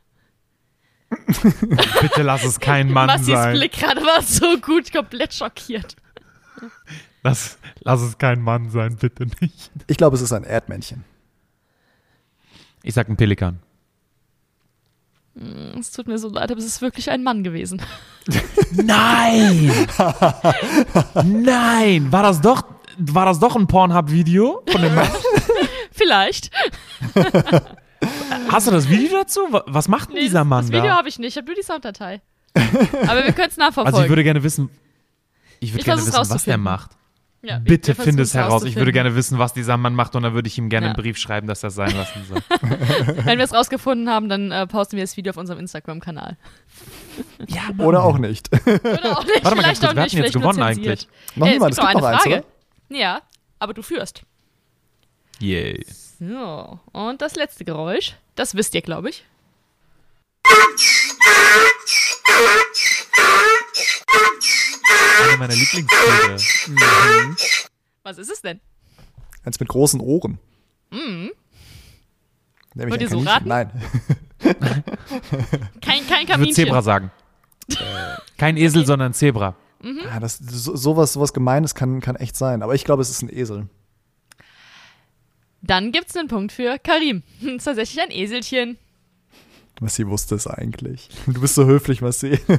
Bitte 2.01 2.21
lass 2.23 2.43
es 2.43 2.59
kein 2.59 2.91
Mann 2.91 3.07
Massis 3.07 3.27
sein. 3.27 3.53
Blick 3.55 3.73
gerade 3.73 4.01
war 4.01 4.21
so 4.21 4.57
gut, 4.59 4.91
komplett 4.91 5.33
schockiert. 5.33 5.95
Lass, 7.23 7.57
lass 7.79 8.01
es 8.01 8.17
kein 8.17 8.41
Mann 8.41 8.69
sein, 8.69 8.97
bitte 8.97 9.25
nicht. 9.41 9.71
Ich 9.87 9.97
glaube, 9.97 10.15
es 10.15 10.21
ist 10.21 10.33
ein 10.33 10.43
Erdmännchen. 10.43 11.03
Ich 12.83 12.93
sag 12.93 13.09
ein 13.09 13.17
Pelikan. 13.17 13.59
Es 15.79 15.91
tut 15.91 16.07
mir 16.07 16.17
so 16.17 16.29
leid, 16.29 16.51
aber 16.51 16.59
es 16.59 16.65
ist 16.65 16.81
wirklich 16.81 17.09
ein 17.11 17.23
Mann 17.23 17.43
gewesen. 17.43 17.81
Nein! 18.71 19.71
Nein! 21.23 22.11
War 22.11 22.23
das 22.23 22.41
doch, 22.41 22.63
war 22.97 23.25
das 23.25 23.39
doch 23.39 23.55
ein 23.55 23.67
Pornhub-Video 23.67 24.63
von 24.69 24.81
dem 24.81 24.95
Mann? 24.95 25.07
Vielleicht. 25.91 26.51
Hast 28.49 28.67
du 28.67 28.71
das 28.71 28.89
Video 28.89 29.17
dazu? 29.17 29.41
Wa- 29.51 29.63
Was 29.67 29.87
macht 29.87 30.09
denn 30.09 30.15
Nee, 30.15 30.21
dieser 30.23 30.43
Mann 30.43 30.65
das 30.65 30.71
Video 30.71 30.91
habe 30.91 31.07
ich 31.09 31.19
nicht, 31.19 31.29
ich 31.29 31.37
habe 31.37 31.47
nur 31.47 31.55
die 31.55 31.63
Sounddatei. 31.63 32.21
aber 32.53 33.25
wir 33.25 33.33
können 33.33 33.49
es 33.49 33.57
nachverfolgen. 33.57 33.93
Also 33.93 34.03
ich 34.03 34.09
würde 34.09 34.23
gerne 34.23 34.43
wissen, 34.43 34.69
ich 35.59 35.73
würde 35.73 35.83
gerne 35.83 36.01
wissen, 36.05 36.13
was 36.29 36.43
der 36.45 36.57
macht. 36.57 36.91
Ja, 37.45 37.57
wir- 37.57 37.63
Bitte 37.65 37.95
wir 37.97 38.03
finde 38.03 38.23
es 38.23 38.33
heraus. 38.33 38.63
Ich 38.63 38.75
würde 38.75 38.91
gerne 38.91 39.15
wissen, 39.15 39.37
was 39.37 39.53
dieser 39.53 39.77
Mann 39.77 39.93
macht 39.93 40.15
und 40.15 40.23
dann 40.23 40.33
würde 40.33 40.47
ich 40.47 40.57
ihm 40.57 40.69
gerne 40.69 40.87
Ja. 40.87 40.93
einen 40.93 41.01
Brief 41.01 41.17
schreiben, 41.17 41.47
dass 41.47 41.63
er 41.63 41.67
es 41.69 41.75
sein 41.75 41.95
lassen 41.95 42.25
soll. 42.27 42.39
Wenn 43.25 43.37
wir 43.37 43.45
es 43.45 43.53
rausgefunden 43.53 44.09
haben, 44.09 44.29
dann 44.29 44.51
äh, 44.51 44.65
posten 44.67 44.95
wir 44.97 45.03
das 45.03 45.15
Video 45.17 45.29
auf 45.31 45.37
unserem 45.37 45.59
Instagram-Kanal. 45.59 46.37
Oder 47.77 48.03
auch 48.03 48.17
nicht. 48.17 48.49
Oder 48.51 49.17
auch 49.17 49.23
nicht. 49.25 49.43
Warte 49.43 49.55
mal 49.55 49.63
vielleicht 49.63 49.63
ganz 49.63 49.79
kurz, 49.79 49.91
auch 49.91 49.95
wer 49.95 50.01
hat 50.03 50.03
nicht, 50.05 50.15
denn 50.15 50.23
jetzt 50.23 50.33
gewonnen 50.33 50.61
eigentlich? 50.63 51.07
noch 51.35 51.47
Äh, 51.47 51.51
niemand, 51.51 51.71
es 51.73 51.77
es 51.77 51.83
gibt 51.85 51.93
noch 52.01 52.03
eins, 52.03 52.25
oder? 52.25 52.43
Ja, 52.89 53.21
aber 53.59 53.73
du 53.73 53.81
führst. 53.81 54.23
Yay. 55.39 55.85
So, 56.19 56.79
und 56.93 57.21
das 57.21 57.35
letzte 57.35 57.65
Geräusch, 57.65 58.13
das 58.35 58.55
wisst 58.55 58.73
ihr, 58.73 58.81
glaube 58.81 59.09
ich. 59.09 59.25
Eine 65.27 65.37
meiner 65.37 65.53
Lieblingstiere. 65.55 66.37
Was 68.03 68.17
ist 68.17 68.31
es 68.31 68.41
denn? 68.41 68.59
Eins 69.43 69.59
mit 69.59 69.69
großen 69.69 69.99
Ohren. 69.99 70.39
Mhm. 70.91 71.31
Nämlich 72.73 72.91
Wollt 72.91 73.01
ihr 73.01 73.09
so 73.09 73.21
Kaninchen. 73.23 73.27
raten? 73.27 73.47
Nein. 73.47 73.71
Kein, 75.81 76.07
kein 76.07 76.23
Ich 76.23 76.37
würde. 76.37 76.51
Zebra 76.51 76.81
sagen. 76.81 77.11
Kein 78.37 78.57
Esel, 78.57 78.85
sondern 78.85 79.13
Zebra. 79.13 79.55
Ah, 80.11 80.19
das, 80.19 80.37
so, 80.37 80.75
sowas, 80.75 81.13
sowas 81.13 81.33
Gemeines 81.33 81.75
kann, 81.75 82.01
kann 82.01 82.15
echt 82.15 82.35
sein. 82.35 82.63
Aber 82.63 82.73
ich 82.75 82.83
glaube, 82.85 83.01
es 83.01 83.09
ist 83.09 83.21
ein 83.21 83.29
Esel. 83.29 83.69
Dann 85.61 85.91
gibt's 85.91 86.15
einen 86.15 86.27
Punkt 86.27 86.51
für 86.51 86.77
Karim. 86.79 87.23
Es 87.41 87.47
ist 87.47 87.63
tatsächlich 87.65 88.01
ein 88.03 88.11
Eselchen. 88.11 88.77
Massi 89.81 90.07
wusste 90.07 90.35
es 90.35 90.47
eigentlich. 90.47 91.09
Du 91.27 91.41
bist 91.41 91.55
so 91.55 91.65
höflich, 91.65 92.01
Massi. 92.01 92.39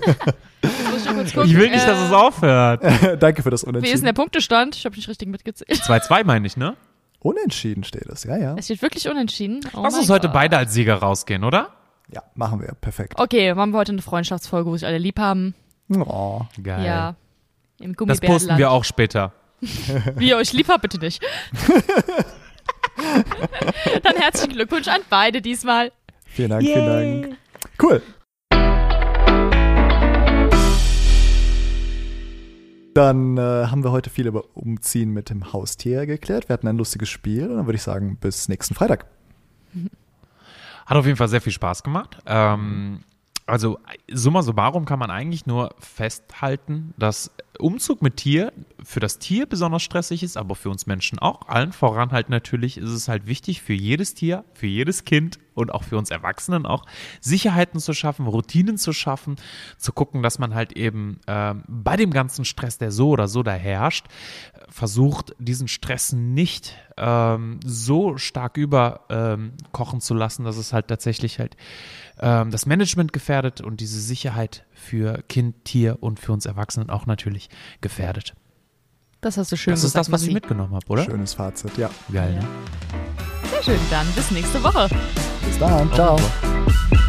Kurz 1.32 1.34
gucken. 1.34 1.50
Ich 1.50 1.56
will 1.56 1.70
nicht, 1.70 1.84
äh, 1.84 1.86
dass 1.86 2.00
es 2.00 2.12
aufhört. 2.12 2.82
Danke 3.22 3.42
für 3.42 3.50
das 3.50 3.62
Wie 3.62 3.66
ist 3.68 3.72
denn 3.72 3.76
Unentschieden. 3.76 4.04
der 4.04 4.12
Punktestand? 4.12 4.76
Ich 4.76 4.84
habe 4.84 4.96
nicht 4.96 5.08
richtig 5.08 5.28
mitgezählt. 5.28 5.70
2-2 5.70 6.24
meine 6.24 6.46
ich, 6.46 6.56
ne? 6.56 6.76
Unentschieden 7.20 7.82
steht 7.84 8.06
es, 8.06 8.24
ja, 8.24 8.36
ja. 8.36 8.54
Es 8.56 8.66
steht 8.66 8.82
wirklich 8.82 9.08
unentschieden. 9.08 9.60
Oh 9.74 9.80
Lass 9.82 9.96
uns 9.96 10.10
heute 10.10 10.28
Gott. 10.28 10.34
beide 10.34 10.58
als 10.58 10.72
Sieger 10.72 10.96
rausgehen, 10.96 11.44
oder? 11.44 11.70
Ja, 12.08 12.22
machen 12.34 12.60
wir. 12.60 12.74
Perfekt. 12.80 13.18
Okay, 13.18 13.52
machen 13.54 13.72
wir 13.72 13.78
heute 13.78 13.92
eine 13.92 14.02
Freundschaftsfolge, 14.02 14.70
wo 14.70 14.76
sich 14.76 14.86
alle 14.86 14.98
lieb 14.98 15.18
haben. 15.18 15.54
Oh. 15.90 16.42
Geil. 16.62 16.84
Ja. 16.84 17.16
Im 17.80 17.94
Das 18.06 18.20
posten 18.20 18.56
wir 18.58 18.70
auch 18.70 18.84
später. 18.84 19.32
Wie 20.16 20.28
ihr 20.28 20.36
euch 20.36 20.52
lieb 20.52 20.68
habt, 20.68 20.82
bitte 20.82 20.98
nicht. 20.98 21.22
Dann 24.02 24.16
herzlichen 24.16 24.52
Glückwunsch 24.52 24.88
an 24.88 25.00
beide 25.10 25.42
diesmal. 25.42 25.92
Vielen 26.26 26.50
Dank, 26.50 26.62
vielen 26.62 26.86
Dank. 26.86 27.36
Cool. 27.82 28.02
Dann 32.96 33.36
äh, 33.36 33.40
haben 33.40 33.84
wir 33.84 33.92
heute 33.92 34.08
viel 34.08 34.26
über 34.26 34.44
Umziehen 34.54 35.10
mit 35.10 35.28
dem 35.28 35.52
Haustier 35.52 36.06
geklärt. 36.06 36.48
Wir 36.48 36.54
hatten 36.54 36.66
ein 36.66 36.78
lustiges 36.78 37.10
Spiel 37.10 37.50
und 37.50 37.58
dann 37.58 37.66
würde 37.66 37.76
ich 37.76 37.82
sagen, 37.82 38.16
bis 38.16 38.48
nächsten 38.48 38.74
Freitag. 38.74 39.04
Hat 40.86 40.96
auf 40.96 41.04
jeden 41.04 41.18
Fall 41.18 41.28
sehr 41.28 41.42
viel 41.42 41.52
Spaß 41.52 41.82
gemacht. 41.82 42.16
Ähm, 42.24 43.00
also 43.44 43.78
summa 44.10 44.40
summarum 44.40 44.86
kann 44.86 44.98
man 44.98 45.10
eigentlich 45.10 45.44
nur 45.44 45.74
festhalten, 45.78 46.94
dass 46.96 47.30
Umzug 47.58 48.02
mit 48.02 48.16
Tier 48.16 48.52
für 48.82 49.00
das 49.00 49.18
Tier 49.18 49.46
besonders 49.46 49.82
stressig 49.82 50.22
ist, 50.22 50.36
aber 50.36 50.54
für 50.54 50.70
uns 50.70 50.86
Menschen 50.86 51.18
auch. 51.18 51.48
Allen 51.48 51.72
voran 51.72 52.10
halt 52.10 52.28
natürlich 52.28 52.78
ist 52.78 52.90
es 52.90 53.08
halt 53.08 53.26
wichtig 53.26 53.62
für 53.62 53.72
jedes 53.72 54.14
Tier, 54.14 54.44
für 54.54 54.66
jedes 54.66 55.04
Kind 55.04 55.38
und 55.54 55.72
auch 55.72 55.82
für 55.82 55.96
uns 55.96 56.10
Erwachsenen 56.10 56.66
auch 56.66 56.84
Sicherheiten 57.20 57.80
zu 57.80 57.94
schaffen, 57.94 58.26
Routinen 58.26 58.76
zu 58.76 58.92
schaffen, 58.92 59.36
zu 59.78 59.92
gucken, 59.92 60.22
dass 60.22 60.38
man 60.38 60.54
halt 60.54 60.72
eben 60.72 61.20
ähm, 61.26 61.64
bei 61.66 61.96
dem 61.96 62.10
ganzen 62.10 62.44
Stress, 62.44 62.78
der 62.78 62.92
so 62.92 63.08
oder 63.08 63.26
so 63.26 63.42
da 63.42 63.52
herrscht, 63.52 64.06
versucht, 64.68 65.34
diesen 65.38 65.68
Stress 65.68 66.12
nicht 66.12 66.76
ähm, 66.98 67.60
so 67.64 68.18
stark 68.18 68.58
überkochen 68.58 69.96
ähm, 69.96 70.00
zu 70.00 70.14
lassen, 70.14 70.44
dass 70.44 70.58
es 70.58 70.72
halt 70.72 70.88
tatsächlich 70.88 71.38
halt 71.38 71.56
ähm, 72.20 72.50
das 72.50 72.66
Management 72.66 73.12
gefährdet 73.12 73.62
und 73.62 73.80
diese 73.80 74.00
Sicherheit 74.00 74.65
für 74.76 75.22
Kind, 75.28 75.64
Tier 75.64 76.02
und 76.02 76.20
für 76.20 76.32
uns 76.32 76.46
Erwachsenen 76.46 76.90
auch 76.90 77.06
natürlich 77.06 77.48
gefährdet. 77.80 78.34
Das 79.20 79.38
hast 79.38 79.50
du 79.50 79.56
schön 79.56 79.72
Das 79.72 79.80
ist 79.80 79.92
gesagt, 79.92 80.06
das, 80.06 80.12
was 80.12 80.22
ich 80.22 80.32
mitgenommen 80.34 80.74
habe, 80.74 80.86
oder? 80.88 81.04
Schönes 81.04 81.34
Fazit, 81.34 81.76
ja. 81.78 81.90
Geil. 82.12 82.34
Ne? 82.34 82.46
Sehr 83.50 83.62
schön, 83.62 83.80
dann 83.90 84.06
bis 84.14 84.30
nächste 84.30 84.62
Woche. 84.62 84.88
Bis 85.44 85.58
dann. 85.58 85.92
Ciao. 85.94 86.16
Ciao. 86.18 87.02